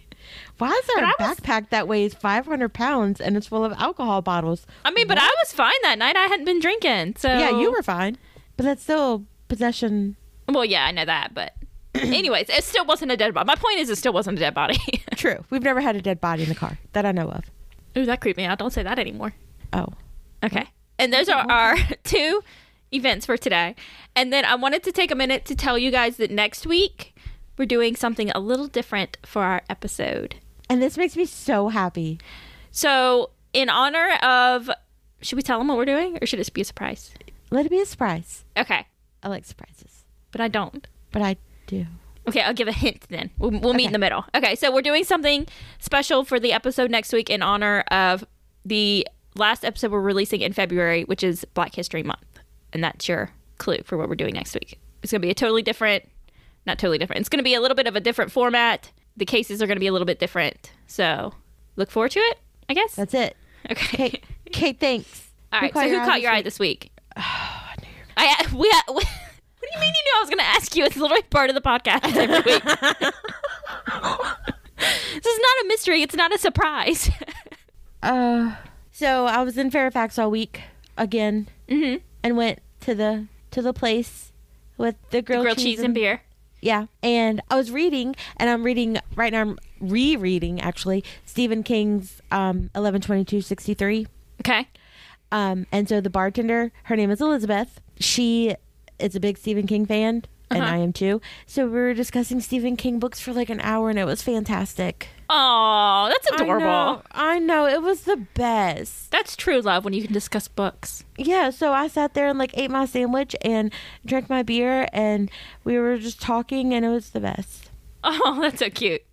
Why 0.57 0.69
is 0.71 0.87
there 0.87 1.03
a 1.03 1.13
backpack 1.19 1.69
that 1.69 1.87
weighs 1.87 2.13
500 2.13 2.73
pounds 2.73 3.19
and 3.19 3.35
it's 3.35 3.47
full 3.47 3.65
of 3.65 3.73
alcohol 3.73 4.21
bottles? 4.21 4.65
I 4.85 4.91
mean, 4.91 5.07
but 5.07 5.17
I 5.17 5.27
was 5.43 5.51
fine 5.51 5.73
that 5.83 5.97
night. 5.99 6.15
I 6.15 6.27
hadn't 6.27 6.45
been 6.45 6.59
drinking, 6.59 7.15
so 7.17 7.27
Yeah, 7.27 7.59
you 7.59 7.71
were 7.71 7.83
fine. 7.83 8.17
But 8.55 8.65
that's 8.65 8.83
still 8.83 9.25
possession. 9.49 10.15
Well, 10.47 10.63
yeah, 10.63 10.85
I 10.85 10.91
know 10.91 11.03
that, 11.05 11.33
but 11.33 11.53
anyways, 11.95 12.49
it 12.49 12.63
still 12.63 12.85
wasn't 12.85 13.11
a 13.11 13.17
dead 13.17 13.33
body. 13.33 13.47
My 13.47 13.55
point 13.55 13.79
is, 13.79 13.89
it 13.89 13.97
still 13.97 14.13
wasn't 14.13 14.37
a 14.37 14.41
dead 14.41 14.53
body. 14.53 14.77
True. 15.15 15.43
We've 15.49 15.63
never 15.63 15.81
had 15.81 15.95
a 15.95 16.01
dead 16.01 16.21
body 16.21 16.43
in 16.43 16.49
the 16.49 16.55
car 16.55 16.77
that 16.93 17.05
I 17.05 17.11
know 17.11 17.29
of. 17.29 17.43
Ooh, 17.97 18.05
that 18.05 18.21
creeped 18.21 18.37
me 18.37 18.45
out. 18.45 18.59
Don't 18.59 18.71
say 18.71 18.83
that 18.83 18.99
anymore. 18.99 19.33
Oh. 19.73 19.87
Okay. 20.43 20.67
And 20.99 21.11
those 21.11 21.27
are 21.27 21.45
our 21.49 21.75
two 22.03 22.43
events 22.93 23.25
for 23.25 23.35
today. 23.35 23.75
And 24.15 24.31
then 24.31 24.45
I 24.45 24.55
wanted 24.55 24.83
to 24.83 24.91
take 24.91 25.11
a 25.11 25.15
minute 25.15 25.43
to 25.45 25.55
tell 25.55 25.77
you 25.77 25.91
guys 25.91 26.17
that 26.17 26.31
next 26.31 26.65
week 26.65 27.15
we're 27.57 27.65
doing 27.65 27.95
something 27.95 28.29
a 28.31 28.39
little 28.39 28.67
different 28.67 29.17
for 29.25 29.41
our 29.43 29.61
episode. 29.69 30.35
And 30.69 30.81
this 30.81 30.97
makes 30.97 31.15
me 31.15 31.25
so 31.25 31.69
happy. 31.69 32.19
So, 32.71 33.29
in 33.53 33.69
honor 33.69 34.13
of, 34.21 34.69
should 35.21 35.35
we 35.37 35.41
tell 35.41 35.59
them 35.59 35.67
what 35.67 35.77
we're 35.77 35.85
doing 35.85 36.17
or 36.21 36.25
should 36.25 36.39
it 36.39 36.53
be 36.53 36.61
a 36.61 36.65
surprise? 36.65 37.11
Let 37.51 37.65
it 37.65 37.69
be 37.69 37.79
a 37.79 37.85
surprise. 37.85 38.43
Okay. 38.57 38.85
I 39.23 39.27
like 39.29 39.45
surprises, 39.45 40.03
But 40.31 40.41
I 40.41 40.47
don't. 40.47 40.87
but 41.11 41.21
I 41.21 41.37
do. 41.67 41.85
Okay, 42.27 42.41
I'll 42.41 42.53
give 42.53 42.67
a 42.67 42.71
hint 42.71 43.05
then. 43.09 43.29
We'll, 43.37 43.51
we'll 43.51 43.73
meet 43.75 43.85
in 43.85 43.93
the 43.93 43.99
middle. 43.99 44.25
Okay, 44.35 44.55
so 44.55 44.73
we're 44.73 44.81
doing 44.81 45.03
something 45.03 45.47
special 45.79 46.23
for 46.25 46.39
the 46.39 46.51
episode 46.53 46.89
next 46.91 47.13
week 47.13 47.29
in 47.29 47.41
honor 47.43 47.81
of 47.91 48.25
the 48.65 49.07
last 49.35 49.63
episode 49.63 49.91
we're 49.91 50.01
releasing 50.01 50.41
in 50.41 50.51
February, 50.53 51.03
which 51.03 51.23
is 51.23 51.45
Black 51.53 51.75
History 51.75 52.01
Month. 52.03 52.39
And 52.73 52.83
that's 52.83 53.07
your 53.07 53.29
clue 53.59 53.77
for 53.85 53.95
what 53.97 54.09
we're 54.09 54.15
doing 54.15 54.33
next 54.33 54.53
week. 54.55 54.79
It's 55.03 55.11
going 55.11 55.21
to 55.21 55.25
be 55.25 55.31
a 55.31 55.35
totally 55.35 55.61
different, 55.61 56.03
not 56.65 56.79
totally 56.79 56.97
different. 56.97 57.19
It's 57.21 57.29
going 57.29 57.39
to 57.39 57.43
be 57.43 57.53
a 57.53 57.61
little 57.61 57.75
bit 57.75 57.85
of 57.87 57.95
a 57.95 57.99
different 57.99 58.31
format. 58.31 58.91
The 59.17 59.25
cases 59.25 59.61
are 59.61 59.67
going 59.67 59.77
to 59.77 59.79
be 59.81 59.87
a 59.87 59.91
little 59.91 60.05
bit 60.05 60.19
different. 60.19 60.71
So 60.87 61.33
look 61.75 61.89
forward 61.91 62.11
to 62.11 62.19
it, 62.19 62.39
I 62.69 62.73
guess. 62.73 62.95
That's 62.95 63.13
it. 63.13 63.35
Okay. 63.71 64.09
Kate, 64.09 64.23
Kate 64.51 64.79
thanks. 64.79 65.29
All 65.53 65.61
right, 65.61 65.73
so 65.73 65.87
who 65.87 65.97
caught 66.05 66.21
your 66.21 66.31
eye 66.31 66.41
this 66.41 66.59
week? 66.59 66.91
I 67.15 67.75
knew. 67.81 67.87
I 68.17 68.45
we 68.53 68.57
what 68.87 69.03
do 69.03 69.67
you 69.73 69.79
mean 69.79 69.93
you 69.93 70.03
knew 70.03 70.13
I 70.17 70.19
was 70.21 70.29
going 70.29 70.39
to 70.39 70.45
ask 70.45 70.75
you? 70.75 70.83
It's 70.85 70.95
literally 70.97 71.23
part 71.23 71.49
of 71.49 71.55
the 71.55 71.61
podcast 71.61 72.03
every 72.15 72.35
week. 72.53 72.63
this 74.77 75.25
is 75.25 75.39
not 75.39 75.63
a 75.63 75.67
mystery. 75.67 76.01
It's 76.01 76.15
not 76.15 76.33
a 76.33 76.37
surprise. 76.37 77.09
Uh, 78.03 78.55
so 78.91 79.25
I 79.25 79.41
was 79.43 79.57
in 79.57 79.71
Fairfax 79.71 80.19
all 80.19 80.29
week 80.29 80.61
again, 80.97 81.47
Mhm. 81.67 82.01
and 82.23 82.37
went 82.37 82.59
to 82.81 82.93
the 82.93 83.27
to 83.51 83.61
the 83.61 83.73
place 83.73 84.31
with 84.77 84.95
the 85.09 85.21
grilled, 85.21 85.43
Grilled 85.45 85.57
cheese 85.57 85.79
and 85.79 85.93
beer. 85.93 86.21
Yeah, 86.61 86.87
and 87.03 87.41
I 87.51 87.55
was 87.55 87.69
reading, 87.71 88.15
and 88.37 88.49
I'm 88.49 88.63
reading 88.63 88.97
right 89.15 89.31
now. 89.31 89.41
I'm 89.41 89.59
rereading 89.79 90.59
actually 90.61 91.03
Stephen 91.25 91.61
King's 91.63 92.21
um, 92.31 92.69
eleven 92.73 93.01
twenty 93.01 93.23
two 93.25 93.41
sixty 93.41 93.73
three. 93.73 94.07
Okay. 94.41 94.67
Um, 95.31 95.67
and 95.71 95.87
so 95.89 96.01
the 96.01 96.09
bartender, 96.09 96.71
her 96.83 96.95
name 96.95 97.11
is 97.11 97.21
Elizabeth. 97.21 97.81
She 97.99 98.55
is 98.99 99.15
a 99.15 99.19
big 99.19 99.37
Stephen 99.37 99.67
King 99.67 99.85
fan, 99.85 100.23
and 100.49 100.63
Uh-huh. 100.63 100.73
I 100.73 100.77
am 100.77 100.93
too. 100.93 101.19
So 101.45 101.65
we 101.65 101.71
were 101.73 101.93
discussing 101.93 102.39
Stephen 102.39 102.77
King 102.77 102.99
books 102.99 103.19
for 103.19 103.33
like 103.33 103.49
an 103.49 103.59
hour, 103.61 103.89
and 103.89 103.99
it 103.99 104.05
was 104.05 104.21
fantastic. 104.21 105.09
Oh, 105.29 106.07
that's 106.09 106.41
adorable. 106.41 106.65
I 106.65 106.69
know, 106.69 107.01
I 107.11 107.39
know 107.39 107.67
it 107.67 107.81
was 107.81 108.01
the 108.01 108.17
best. 108.17 109.11
That's 109.11 109.35
true 109.35 109.59
love 109.61 109.83
when 109.83 109.93
you 109.93 110.03
can 110.03 110.13
discuss 110.13 110.47
books. 110.47 111.03
Yeah, 111.17 111.49
so 111.49 111.73
I 111.73 111.87
sat 111.87 112.13
there 112.13 112.27
and 112.27 112.37
like 112.37 112.57
ate 112.57 112.71
my 112.71 112.85
sandwich 112.85 113.35
and 113.41 113.73
drank 114.05 114.29
my 114.29 114.43
beer, 114.43 114.87
and 114.93 115.31
we 115.63 115.77
were 115.79 115.97
just 115.97 116.21
talking, 116.21 116.73
and 116.73 116.85
it 116.85 116.89
was 116.89 117.09
the 117.11 117.19
best. 117.19 117.69
Oh, 118.03 118.37
that's 118.41 118.59
so 118.59 118.69
cute. 118.69 119.03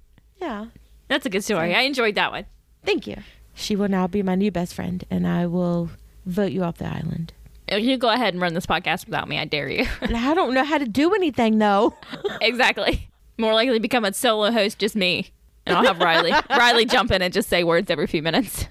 Yeah. 0.40 0.66
That's 1.08 1.26
a 1.26 1.30
good 1.30 1.44
story. 1.44 1.74
I 1.74 1.82
enjoyed 1.82 2.14
that 2.14 2.32
one. 2.32 2.46
Thank 2.84 3.06
you. 3.06 3.16
She 3.54 3.76
will 3.76 3.88
now 3.88 4.06
be 4.06 4.22
my 4.22 4.34
new 4.34 4.50
best 4.50 4.74
friend, 4.74 5.04
and 5.10 5.26
I 5.26 5.46
will 5.46 5.90
vote 6.26 6.52
you 6.52 6.62
off 6.62 6.78
the 6.78 6.86
island. 6.86 7.32
You 7.70 7.96
go 7.96 8.08
ahead 8.08 8.34
and 8.34 8.40
run 8.40 8.54
this 8.54 8.66
podcast 8.66 9.06
without 9.06 9.28
me. 9.28 9.38
I 9.38 9.44
dare 9.44 9.68
you. 9.68 9.86
I 10.02 10.34
don't 10.34 10.52
know 10.52 10.64
how 10.64 10.78
to 10.78 10.86
do 10.86 11.14
anything 11.14 11.58
though. 11.58 11.94
exactly. 12.40 13.08
More 13.38 13.54
likely 13.54 13.74
to 13.74 13.80
become 13.80 14.04
a 14.04 14.12
solo 14.12 14.50
host, 14.50 14.78
just 14.78 14.94
me. 14.94 15.30
And 15.66 15.76
I'll 15.76 15.84
have 15.84 15.98
Riley. 16.00 16.32
Riley 16.50 16.84
jump 16.84 17.10
in 17.10 17.22
and 17.22 17.32
just 17.32 17.48
say 17.48 17.64
words 17.64 17.90
every 17.90 18.06
few 18.06 18.22
minutes. 18.22 18.66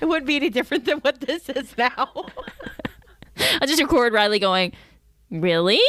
It 0.00 0.06
wouldn't 0.06 0.26
be 0.26 0.36
any 0.36 0.50
different 0.50 0.84
than 0.84 0.98
what 0.98 1.20
this 1.20 1.48
is 1.48 1.76
now. 1.76 2.08
I'll 3.60 3.66
just 3.66 3.80
record 3.82 4.12
Riley 4.12 4.38
going, 4.38 4.72
Really? 5.30 5.80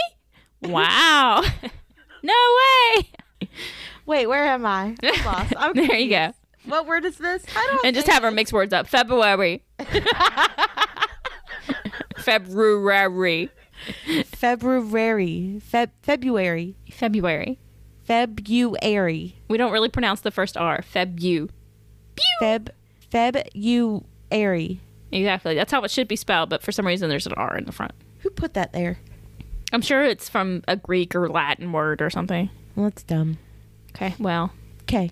Wow. 0.61 1.43
no 2.23 2.33
way. 2.33 3.11
Wait, 4.05 4.27
where 4.27 4.45
am 4.45 4.65
I? 4.65 4.95
I'm 5.03 5.25
lost. 5.25 5.53
I'm 5.57 5.73
there 5.73 5.95
you 5.95 6.09
go. 6.09 6.33
What 6.65 6.87
word 6.87 7.05
is 7.05 7.17
this? 7.17 7.43
I 7.55 7.65
don't 7.67 7.85
And 7.85 7.95
just 7.95 8.07
have 8.07 8.23
her 8.23 8.31
mix 8.31 8.51
words 8.51 8.73
up. 8.73 8.87
February. 8.87 9.63
February. 12.17 13.49
February. 14.25 15.61
Feb 15.71 15.89
February. 16.01 16.75
February. 16.91 17.59
February. 18.07 19.35
We 19.49 19.57
don't 19.57 19.73
really 19.73 19.89
pronounce 19.89 20.21
the 20.21 20.31
first 20.31 20.55
R. 20.57 20.81
Febu. 20.81 21.49
Feb 22.41 22.69
February. 23.11 24.79
Exactly. 25.11 25.55
That's 25.55 25.71
how 25.71 25.83
it 25.83 25.91
should 25.91 26.07
be 26.07 26.15
spelled, 26.15 26.49
but 26.49 26.63
for 26.63 26.71
some 26.71 26.87
reason 26.87 27.09
there's 27.09 27.27
an 27.27 27.33
R 27.33 27.57
in 27.57 27.65
the 27.65 27.71
front. 27.71 27.91
Who 28.19 28.29
put 28.29 28.53
that 28.53 28.73
there? 28.73 28.99
I'm 29.73 29.81
sure 29.81 30.03
it's 30.03 30.29
from 30.29 30.63
a 30.67 30.77
Greek 30.77 31.13
or 31.15 31.29
Latin 31.29 31.71
word 31.73 32.01
or 32.01 32.09
something. 32.09 32.49
Well, 32.75 32.85
that's 32.85 33.03
dumb. 33.03 33.37
Okay, 33.91 34.15
well. 34.19 34.53
Okay. 34.83 35.11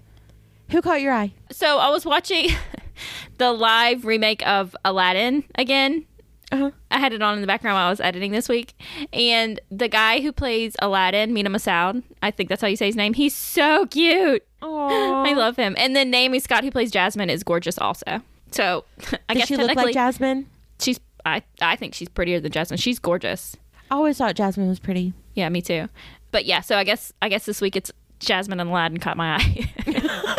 Who 0.72 0.82
caught 0.82 1.02
your 1.02 1.14
eye? 1.14 1.34
So 1.52 1.78
I 1.78 1.90
was 1.90 2.06
watching 2.06 2.50
the 3.38 3.52
live 3.52 4.06
remake 4.06 4.46
of 4.48 4.76
Aladdin 4.86 5.44
again. 5.56 6.06
Uh-huh. 6.52 6.72
I 6.92 7.00
had 7.00 7.14
it 7.14 7.22
on 7.22 7.36
in 7.36 7.42
the 7.42 7.48
background 7.48 7.76
while 7.76 7.88
I 7.88 7.90
was 7.90 8.00
editing 8.00 8.32
this 8.32 8.48
week. 8.48 8.74
And 9.12 9.60
the 9.72 9.88
guy 9.88 10.22
who 10.22 10.32
plays 10.32 10.76
Aladdin, 10.80 11.34
Mena 11.34 11.50
Massoud, 11.50 12.04
I 12.22 12.32
think 12.32 12.50
that's 12.50 12.62
how 12.62 12.68
you 12.68 12.76
say 12.76 12.86
his 12.86 12.96
name, 12.96 13.14
he's 13.14 13.36
so 13.36 13.86
cute. 13.88 14.46
Aww. 14.62 15.28
I 15.28 15.34
love 15.34 15.56
him. 15.56 15.76
And 15.78 15.96
then 15.96 16.12
Naomi 16.12 16.40
Scott, 16.40 16.64
who 16.64 16.72
plays 16.72 16.92
Jasmine, 16.92 17.30
is 17.30 17.44
gorgeous 17.44 17.78
also. 17.78 18.22
So 18.52 18.86
I 19.30 19.34
Does 19.34 19.42
guess 19.42 19.48
she 19.48 19.58
look 19.58 19.76
like 19.76 19.94
Jasmine? 19.94 20.48
She's 20.80 21.00
I 21.26 21.42
I 21.62 21.76
think 21.76 21.94
she's 21.94 22.10
prettier 22.10 22.40
than 22.40 22.52
Jasmine. 22.52 22.78
She's 22.78 23.00
gorgeous. 23.00 23.58
I 23.90 23.96
always 23.96 24.18
thought 24.18 24.36
Jasmine 24.36 24.68
was 24.68 24.80
pretty. 24.80 25.14
Yeah, 25.34 25.50
me 25.50 25.62
too. 25.62 25.90
But 26.32 26.46
yeah, 26.46 26.62
so 26.62 26.78
I 26.78 26.84
guess 26.84 27.12
I 27.22 27.30
guess 27.30 27.46
this 27.46 27.62
week 27.62 27.76
it's 27.76 27.92
Jasmine 28.20 28.60
and 28.60 28.70
Aladdin 28.70 29.00
caught 29.00 29.18
my 29.18 29.38
eye. 29.38 29.70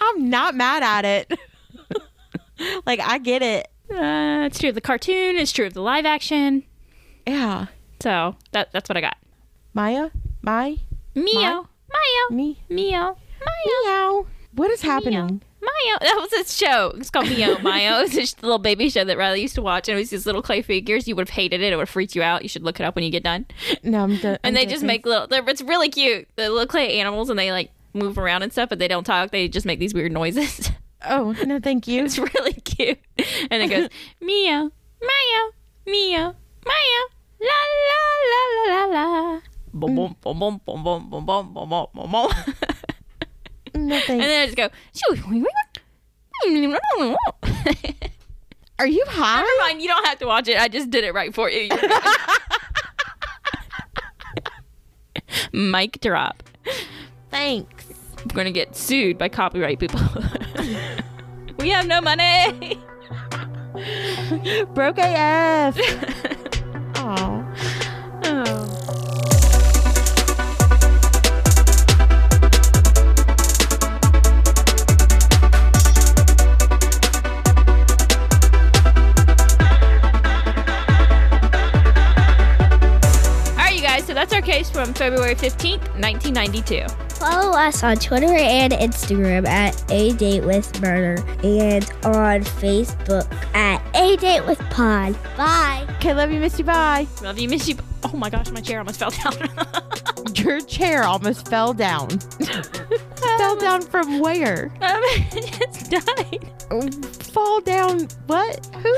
I'm 0.00 0.28
not 0.28 0.54
mad 0.54 0.82
at 0.82 1.04
it. 1.04 1.38
like 2.86 3.00
I 3.00 3.18
get 3.18 3.42
it. 3.42 3.68
Uh, 3.92 4.46
it's 4.46 4.58
true 4.58 4.70
of 4.70 4.74
the 4.74 4.80
cartoon. 4.80 5.36
It's 5.36 5.52
true 5.52 5.66
of 5.66 5.74
the 5.74 5.82
live 5.82 6.06
action. 6.06 6.64
Yeah. 7.26 7.66
So 8.02 8.36
that 8.52 8.72
that's 8.72 8.88
what 8.88 8.96
I 8.96 9.00
got. 9.00 9.16
Maya? 9.74 10.10
My? 10.42 10.78
Meow, 11.14 11.68
meow, 11.92 12.36
Me? 12.36 12.58
meow, 12.68 13.16
Meow. 13.84 14.26
What 14.54 14.70
is 14.70 14.82
happening? 14.82 15.42
Mayo. 15.60 15.96
That 16.00 16.16
was 16.18 16.32
a 16.32 16.44
show. 16.52 16.92
It's 16.96 17.10
called 17.10 17.28
Mio 17.28 17.58
Mayo. 17.60 18.00
It's 18.00 18.14
this 18.14 18.34
little 18.42 18.58
baby 18.58 18.88
show 18.88 19.04
that 19.04 19.16
Riley 19.16 19.42
used 19.42 19.54
to 19.54 19.62
watch, 19.62 19.88
and 19.88 19.96
it 19.96 20.00
was 20.00 20.10
these 20.10 20.26
little 20.26 20.42
clay 20.42 20.62
figures. 20.62 21.06
You 21.06 21.14
would 21.16 21.28
have 21.28 21.34
hated 21.34 21.60
it. 21.60 21.72
It 21.72 21.76
would 21.76 21.82
have 21.82 21.88
freaked 21.90 22.16
you 22.16 22.22
out. 22.22 22.42
You 22.42 22.48
should 22.48 22.62
look 22.64 22.80
it 22.80 22.84
up 22.84 22.94
when 22.96 23.04
you 23.04 23.10
get 23.10 23.22
done. 23.22 23.46
No, 23.82 24.02
I'm 24.02 24.16
done. 24.16 24.38
And 24.42 24.56
they 24.56 24.66
just 24.66 24.82
make 24.82 25.06
little. 25.06 25.26
They're, 25.26 25.48
it's 25.48 25.62
really 25.62 25.88
cute. 25.88 26.28
They 26.36 26.48
look 26.48 26.74
like 26.74 26.90
animals, 26.90 27.30
and 27.30 27.38
they 27.38 27.52
like 27.52 27.70
move 27.94 28.18
around 28.18 28.42
and 28.42 28.50
stuff, 28.52 28.68
but 28.68 28.78
they 28.80 28.88
don't 28.88 29.04
talk. 29.04 29.30
They 29.30 29.48
just 29.48 29.64
make 29.66 29.78
these 29.78 29.94
weird 29.94 30.12
noises. 30.12 30.70
Oh 31.04 31.34
no, 31.44 31.58
thank 31.60 31.88
you. 31.88 32.04
It's 32.04 32.18
really 32.18 32.54
cute. 32.54 32.98
And 33.50 33.62
it 33.62 33.68
goes 33.68 33.88
meow, 34.20 34.70
meow, 35.00 35.50
meow, 35.86 36.34
meow, 36.66 37.04
la 37.40 37.58
la 37.88 38.00
la 38.30 38.42
la 38.66 38.84
la 38.84 39.12
la. 39.32 39.40
Boom 39.74 39.94
boom 39.94 40.10
mm. 40.10 40.20
boom 40.20 40.38
boom 40.38 40.60
boom 40.64 40.82
boom 40.84 41.08
boom 41.10 41.26
boom 41.26 41.54
boom 41.54 41.68
boom 41.68 41.86
boom 41.94 42.10
boom. 42.10 42.54
No 43.74 43.96
And 43.96 44.20
then 44.20 44.42
I 44.42 44.46
just 44.46 44.56
go. 44.56 44.68
Are 48.78 48.86
you 48.86 49.04
high? 49.06 49.40
Never 49.40 49.58
mind. 49.60 49.82
You 49.82 49.88
don't 49.88 50.06
have 50.06 50.18
to 50.18 50.26
watch 50.26 50.48
it. 50.48 50.58
I 50.58 50.68
just 50.68 50.90
did 50.90 51.04
it 51.04 51.14
right 51.14 51.34
for 51.34 51.48
you. 51.48 51.70
Mic 55.52 56.00
drop. 56.00 56.42
Thanks. 57.30 57.81
I'm 58.22 58.28
gonna 58.28 58.52
get 58.52 58.76
sued 58.76 59.18
by 59.18 59.28
copyright 59.28 59.80
people. 59.80 60.00
we 61.58 61.70
have 61.70 61.86
no 61.86 62.00
money. 62.00 62.78
Broke 64.74 64.98
AF. 64.98 65.76
Aw. 66.96 67.42
Oh. 68.24 68.68
All 83.50 83.56
right, 83.58 83.74
you 83.74 83.82
guys. 83.82 84.04
So 84.04 84.14
that's 84.14 84.32
our 84.32 84.40
case 84.40 84.70
from 84.70 84.94
February 84.94 85.34
15th, 85.34 85.80
1992. 86.00 87.11
Follow 87.22 87.56
us 87.56 87.84
on 87.84 87.98
Twitter 87.98 88.34
and 88.34 88.72
Instagram 88.72 89.46
at 89.46 89.88
A 89.92 90.12
Date 90.14 90.42
with 90.42 90.82
Murder 90.82 91.22
and 91.44 91.84
on 92.04 92.40
Facebook 92.42 93.32
at 93.54 93.80
A 93.94 94.16
Date 94.16 94.44
with 94.44 94.58
Pod. 94.70 95.16
Bye. 95.36 95.86
Okay, 95.98 96.14
love 96.14 96.32
you, 96.32 96.40
miss 96.40 96.58
you, 96.58 96.64
bye. 96.64 97.06
Love 97.22 97.38
you, 97.38 97.48
miss 97.48 97.68
you. 97.68 97.76
Oh 98.02 98.16
my 98.16 98.28
gosh, 98.28 98.50
my 98.50 98.60
chair 98.60 98.80
almost 98.80 98.98
fell 98.98 99.10
down. 99.10 99.34
Your 100.34 100.60
chair 100.60 101.02
almost 101.04 101.48
fell 101.48 101.72
down. 101.74 102.08
fell 103.38 103.56
down 103.56 103.82
from 103.82 104.20
where? 104.20 104.66
um, 104.80 105.00
it's 105.32 105.88
died. 105.88 106.48
Fall 107.32 107.60
down. 107.60 108.08
What? 108.26 108.64
Who? 108.76 108.94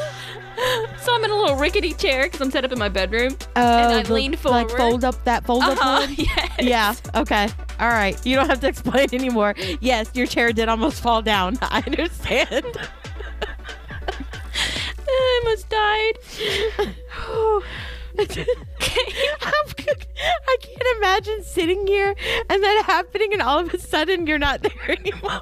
So 1.00 1.12
I'm 1.14 1.24
in 1.24 1.30
a 1.30 1.36
little 1.36 1.56
rickety 1.56 1.92
chair 1.92 2.24
because 2.24 2.40
I'm 2.40 2.50
set 2.50 2.64
up 2.64 2.70
in 2.72 2.78
my 2.78 2.88
bedroom. 2.88 3.36
Oh, 3.56 3.60
and 3.60 3.92
I 3.94 4.02
the- 4.02 4.12
leaned 4.14 4.38
forward. 4.38 4.68
Like 4.68 4.76
fold 4.78 5.04
up 5.04 5.22
that 5.24 5.44
fold 5.44 5.62
up 5.64 5.72
Uh-huh, 5.78 6.00
one? 6.06 6.14
yes. 6.18 6.52
Yeah. 6.60 6.94
Okay. 7.20 7.48
All 7.80 7.88
right. 7.88 8.24
You 8.24 8.36
don't 8.36 8.48
have 8.48 8.60
to 8.60 8.68
explain 8.68 9.08
anymore. 9.12 9.54
Yes, 9.80 10.10
your 10.14 10.26
chair 10.26 10.52
did 10.52 10.68
almost 10.68 11.00
fall 11.02 11.22
down. 11.22 11.58
I 11.62 11.82
understand. 11.84 12.78
I 15.06 15.40
almost 15.44 15.68
died. 15.68 16.18
I 18.18 18.32
can't 20.60 20.96
imagine 20.98 21.42
sitting 21.42 21.86
here 21.86 22.14
and 22.48 22.62
that 22.62 22.84
happening, 22.86 23.32
and 23.32 23.42
all 23.42 23.58
of 23.58 23.74
a 23.74 23.78
sudden 23.78 24.26
you're 24.26 24.38
not 24.38 24.62
there 24.62 24.90
anymore. 24.90 25.40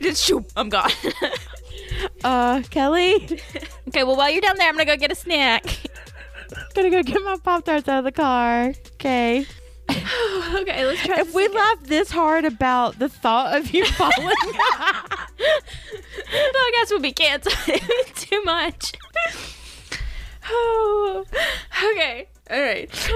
Just 0.00 0.24
shoop, 0.24 0.50
I'm 0.56 0.68
gone. 0.68 0.90
uh, 2.24 2.62
Kelly, 2.70 3.40
okay, 3.88 4.02
well 4.04 4.16
while 4.16 4.30
you're 4.30 4.40
down 4.40 4.56
there, 4.56 4.68
I'm 4.68 4.74
gonna 4.74 4.84
go 4.84 4.96
get 4.96 5.12
a 5.12 5.14
snack. 5.14 5.64
gonna 6.74 6.90
go 6.90 7.02
get 7.02 7.22
my 7.22 7.36
pop 7.42 7.64
tarts 7.64 7.88
out 7.88 7.98
of 7.98 8.04
the 8.04 8.12
car. 8.12 8.74
Okay. 8.94 9.46
okay, 10.60 10.86
let's 10.86 11.02
try. 11.02 11.20
If 11.20 11.34
we 11.34 11.48
laugh 11.48 11.82
this 11.82 12.10
hard 12.10 12.44
about 12.44 12.98
the 12.98 13.08
thought 13.08 13.56
of 13.56 13.72
you 13.72 13.84
falling, 13.92 14.36
the 15.38 16.54
podcast 16.54 16.90
will 16.90 17.00
be 17.00 17.12
canceled. 17.12 17.54
Too 18.14 18.42
much. 18.44 18.92
Oh, 20.48 21.24
okay. 21.92 22.28
All 22.50 22.60
right. 22.60 23.10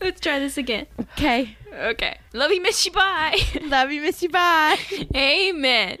Let's 0.00 0.20
try 0.20 0.38
this 0.38 0.58
again. 0.58 0.86
okay. 1.00 1.56
Okay. 1.72 2.18
Love 2.32 2.52
you, 2.52 2.62
miss 2.62 2.84
you. 2.84 2.92
Bye. 2.92 3.38
Love 3.62 3.90
you, 3.90 4.02
miss 4.02 4.22
you. 4.22 4.28
Bye. 4.28 4.78
Amen. 5.14 5.98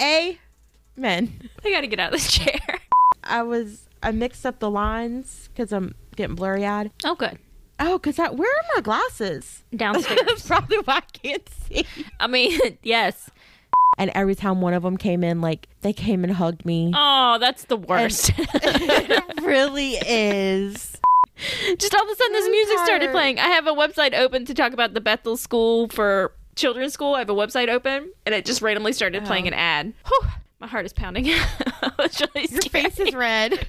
Amen. 0.00 1.50
I 1.64 1.70
gotta 1.70 1.86
get 1.86 2.00
out 2.00 2.12
of 2.12 2.20
this 2.20 2.32
chair. 2.32 2.80
I 3.22 3.42
was 3.42 3.88
I 4.02 4.10
mixed 4.10 4.46
up 4.46 4.58
the 4.58 4.70
lines 4.70 5.48
because 5.52 5.72
I'm 5.72 5.94
getting 6.16 6.36
blurry 6.36 6.64
eyed. 6.66 6.90
Oh, 7.04 7.14
good. 7.14 7.38
Oh, 7.78 7.98
cause 7.98 8.18
I 8.18 8.30
where 8.30 8.50
are 8.50 8.64
my 8.74 8.80
glasses? 8.80 9.64
Downstairs. 9.76 10.20
That's 10.26 10.46
probably 10.46 10.78
why 10.78 10.96
I 10.96 11.00
can't 11.00 11.48
see. 11.48 11.84
I 12.18 12.26
mean, 12.26 12.58
yes. 12.82 13.30
And 13.98 14.10
every 14.14 14.34
time 14.34 14.60
one 14.60 14.74
of 14.74 14.82
them 14.82 14.96
came 14.96 15.24
in, 15.24 15.40
like 15.40 15.68
they 15.82 15.92
came 15.92 16.24
and 16.24 16.32
hugged 16.32 16.64
me. 16.64 16.92
Oh, 16.94 17.38
that's 17.38 17.64
the 17.64 17.76
worst. 17.76 18.32
it 18.38 19.42
really 19.42 19.94
is. 19.94 20.98
Just 21.78 21.94
all 21.94 22.02
of 22.02 22.10
a 22.10 22.14
sudden, 22.14 22.32
this 22.32 22.48
music 22.48 22.78
started 22.84 23.10
playing. 23.10 23.38
I 23.38 23.48
have 23.48 23.66
a 23.66 23.72
website 23.72 24.14
open 24.18 24.44
to 24.46 24.54
talk 24.54 24.72
about 24.72 24.94
the 24.94 25.00
Bethel 25.00 25.36
School 25.36 25.88
for 25.88 26.32
Children's 26.56 26.94
School. 26.94 27.14
I 27.14 27.20
have 27.20 27.30
a 27.30 27.34
website 27.34 27.68
open, 27.68 28.10
and 28.24 28.34
it 28.34 28.46
just 28.46 28.62
randomly 28.62 28.94
started 28.94 29.22
oh. 29.22 29.26
playing 29.26 29.46
an 29.46 29.54
ad. 29.54 29.92
Whew, 30.06 30.30
my 30.60 30.66
heart 30.66 30.86
is 30.86 30.92
pounding. 30.92 31.24
Really 31.24 32.48
Your 32.50 32.62
face 32.62 32.98
is 32.98 33.14
red. 33.14 33.66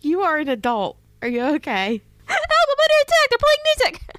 you 0.00 0.22
are 0.22 0.38
an 0.38 0.48
adult. 0.48 0.96
Are 1.22 1.28
you 1.28 1.42
okay? 1.56 2.02
Help! 2.26 2.40
I'm 2.50 2.80
under 2.84 3.00
attack. 3.02 3.26
They're 3.30 3.44
playing 3.46 3.64
music. 3.64 3.94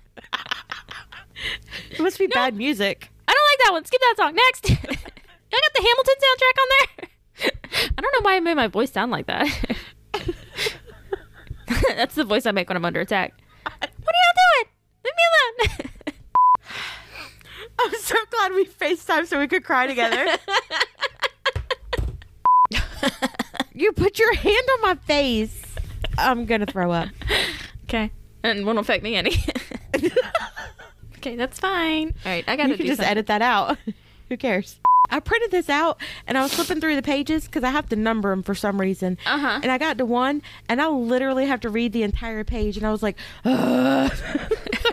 It 1.92 2.00
must 2.00 2.18
be 2.18 2.28
bad 2.28 2.56
music. 2.56 3.12
I 3.28 3.32
don't 3.32 3.48
like 3.52 3.60
that 3.66 3.72
one. 3.74 3.86
Skip 3.86 4.02
that 4.02 4.16
song. 4.18 4.34
Next. 4.36 4.72
I 4.72 4.76
got 4.76 5.74
the 5.76 5.82
Hamilton 5.82 6.16
soundtrack 6.24 6.58
on 6.62 6.68
there. 6.70 7.10
I 7.98 8.02
don't 8.02 8.14
know 8.14 8.22
why 8.22 8.36
I 8.36 8.40
made 8.40 8.56
my 8.56 8.68
voice 8.68 8.92
sound 8.92 9.12
like 9.12 9.28
that. 9.28 9.48
That's 11.96 12.16
the 12.16 12.24
voice 12.24 12.46
I 12.46 12.52
make 12.52 12.70
when 12.70 12.78
I'm 12.78 12.86
under 12.86 13.02
attack. 13.02 13.34
What 13.64 13.76
are 13.84 13.90
y'all 13.90 14.36
doing? 14.64 14.68
Leave 15.06 15.14
me 15.16 15.24
alone. 15.32 15.92
I'm 17.80 17.94
so 18.00 18.16
glad 18.32 18.54
we 18.54 18.66
FaceTime 18.66 19.28
so 19.28 19.40
we 19.40 19.48
could 19.48 19.64
cry 19.64 19.88
together. 19.88 20.26
you 23.74 23.92
put 23.92 24.18
your 24.18 24.34
hand 24.36 24.68
on 24.74 24.82
my 24.82 24.96
face. 25.06 25.64
I'm 26.18 26.46
gonna 26.46 26.66
throw 26.66 26.92
up. 26.92 27.10
Okay. 27.90 28.12
And 28.44 28.66
won't 28.66 28.80
affect 28.80 29.04
me 29.04 29.16
any. 29.16 29.44
okay, 31.18 31.36
that's 31.36 31.60
fine. 31.60 32.14
All 32.26 32.32
right, 32.32 32.44
I 32.48 32.56
gotta 32.56 32.70
You 32.70 32.78
can 32.78 32.86
just 32.86 32.98
something. 32.98 33.12
edit 33.12 33.28
that 33.28 33.42
out. 33.42 33.78
Who 34.30 34.38
cares? 34.38 34.80
I 35.10 35.22
printed 35.22 35.52
this 35.52 35.70
out 35.70 36.02
and 36.28 36.38
I 36.38 36.44
was 36.44 36.54
flipping 36.54 36.82
through 36.82 36.98
the 36.98 37.02
pages 37.02 37.46
because 37.46 37.64
I 37.64 37.70
have 37.70 37.88
to 37.90 37.96
number 37.96 38.30
them 38.30 38.44
for 38.44 38.54
some 38.54 38.80
reason. 38.80 39.18
Uh 39.26 39.38
huh. 39.40 39.60
And 39.64 39.72
I 39.72 39.78
got 39.78 39.98
to 40.00 40.06
one 40.06 40.42
and 40.68 40.82
I 40.82 40.88
literally 40.90 41.46
have 41.46 41.62
to 41.62 41.70
read 41.70 41.94
the 41.94 42.04
entire 42.04 42.44
page 42.44 42.76
and 42.76 42.86
I 42.86 42.92
was 42.92 43.02
like, 43.02 43.18
"Ugh, 43.46 44.12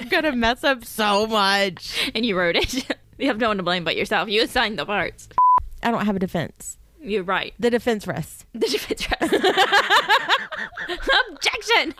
I'm 0.01 0.09
gonna 0.09 0.31
mess 0.37 0.63
up 0.63 0.85
so 0.85 1.27
much. 1.27 2.13
And 2.15 2.25
you 2.25 2.39
wrote 2.39 2.55
it. 2.55 2.75
you 3.19 3.27
have 3.27 3.39
no 3.39 3.49
one 3.49 3.57
to 3.57 3.65
blame 3.65 3.83
but 3.83 3.97
yourself. 3.97 4.29
You 4.29 4.43
assigned 4.45 4.79
the 4.79 4.87
parts. 4.87 5.29
I 5.83 5.91
don't 5.91 6.07
have 6.07 6.15
a 6.17 6.21
defense. 6.21 6.79
You're 7.03 7.25
right. 7.25 7.53
The 7.59 7.71
defense 7.71 8.07
rests. 8.07 8.47
The 8.55 8.69
defense 8.69 9.07
rests. 9.21 9.37
Objection. 11.31 11.95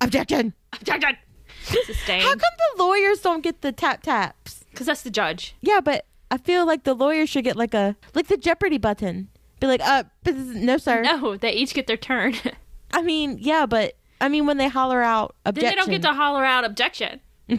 Objection. 0.00 0.54
Objection. 0.72 1.16
Sustained. 1.62 2.22
How 2.22 2.30
come 2.30 2.38
the 2.76 2.82
lawyers 2.84 3.20
don't 3.20 3.42
get 3.42 3.60
the 3.60 3.72
tap 3.72 4.02
taps? 4.02 4.64
Because 4.70 4.86
that's 4.86 5.02
the 5.02 5.10
judge. 5.10 5.54
Yeah, 5.60 5.80
but 5.80 6.06
I 6.30 6.38
feel 6.38 6.66
like 6.66 6.84
the 6.84 6.94
lawyers 6.94 7.28
should 7.28 7.44
get 7.44 7.56
like 7.56 7.74
a 7.74 7.96
like 8.14 8.28
the 8.28 8.36
Jeopardy 8.36 8.78
button. 8.78 9.28
Be 9.60 9.66
like, 9.66 9.80
uh, 9.82 10.04
no, 10.26 10.76
sir. 10.78 11.02
No, 11.02 11.36
they 11.36 11.52
each 11.52 11.74
get 11.74 11.86
their 11.88 11.96
turn. 11.96 12.34
I 12.92 13.02
mean, 13.02 13.38
yeah, 13.40 13.66
but 13.66 13.96
I 14.20 14.28
mean 14.28 14.46
when 14.46 14.56
they 14.56 14.68
holler 14.68 15.02
out 15.02 15.34
then 15.44 15.54
they 15.54 15.74
don't 15.74 15.90
get 15.90 16.02
to 16.02 16.12
holler 16.12 16.44
out 16.44 16.64
objection. 16.64 17.20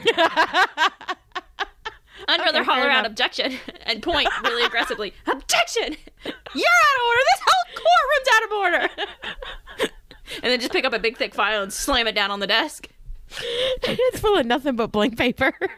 I'd 2.28 2.40
rather 2.42 2.60
Okay, 2.60 2.70
holler 2.72 2.90
out 2.90 3.06
objection 3.06 3.54
and 3.84 4.04
point 4.04 4.28
really 4.44 4.64
aggressively. 4.66 5.14
Objection! 5.26 5.96
You're 6.26 6.80
out 6.86 6.98
of 6.98 7.06
order. 7.08 7.22
This 7.32 7.42
whole 7.48 7.66
courtroom's 7.82 8.30
out 8.36 8.44
of 8.44 8.52
order. 8.52 9.99
And 10.36 10.46
then 10.52 10.60
just 10.60 10.72
pick 10.72 10.86
up 10.86 10.94
a 10.94 11.00
big 11.00 11.18
thick 11.18 11.34
file 11.34 11.62
and 11.62 11.72
slam 11.74 12.08
it 12.08 12.16
down 12.16 12.32
on 12.32 12.40
the 12.40 12.48
desk. 12.48 12.88
it's 13.84 14.20
full 14.20 14.38
of 14.38 14.46
nothing 14.46 14.76
but 14.76 14.92
blank 14.92 15.18
paper. 15.18 15.54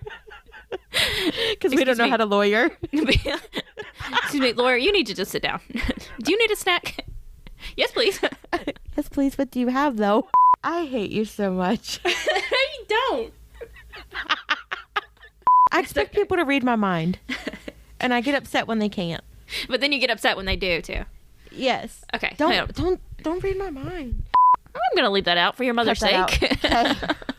Because 1.50 1.76
we 1.76 1.84
don't 1.84 1.98
know 1.98 2.06
me. 2.06 2.10
how 2.10 2.18
to 2.18 2.26
lawyer. 2.26 2.72
Excuse 2.92 4.42
me, 4.42 4.54
lawyer. 4.54 4.78
You 4.78 4.92
need 4.92 5.06
to 5.08 5.14
just 5.14 5.32
sit 5.32 5.42
down. 5.42 5.60
do 5.74 6.32
you 6.32 6.40
need 6.40 6.52
a 6.52 6.56
snack? 6.56 7.06
yes, 7.76 7.92
please. 7.92 8.20
yes, 8.96 9.10
please. 9.10 9.38
What 9.38 9.52
do 9.52 9.60
you 9.60 9.68
have 9.68 9.98
though? 9.98 10.28
I 10.64 10.86
hate 10.86 11.12
you 11.12 11.26
so 11.26 11.52
much. 11.52 12.00
you 12.06 12.86
don't. 12.88 13.34
I 15.72 15.80
expect 15.80 16.14
people 16.14 16.38
to 16.38 16.44
read 16.44 16.64
my 16.64 16.76
mind, 16.76 17.20
and 18.00 18.14
I 18.14 18.22
get 18.22 18.36
upset 18.36 18.68
when 18.68 18.80
they 18.80 18.90
can't. 18.90 19.24
But 19.68 19.82
then 19.82 19.92
you 19.92 20.00
get 20.00 20.10
upset 20.10 20.38
when 20.38 20.46
they 20.46 20.56
do 20.56 20.82
too. 20.82 21.04
Yes. 21.52 22.06
Okay. 22.14 22.34
Don't 22.38 22.74
don't 22.74 23.02
don't 23.24 23.44
read 23.44 23.58
my 23.58 23.70
mind. 23.70 24.24
I'm 24.76 24.96
gonna 24.96 25.10
leave 25.12 25.26
that 25.26 25.38
out 25.38 25.56
for 25.58 25.64
your 25.64 25.74
mother's 25.74 26.00
sake. 26.00 26.42
Okay. 26.44 26.96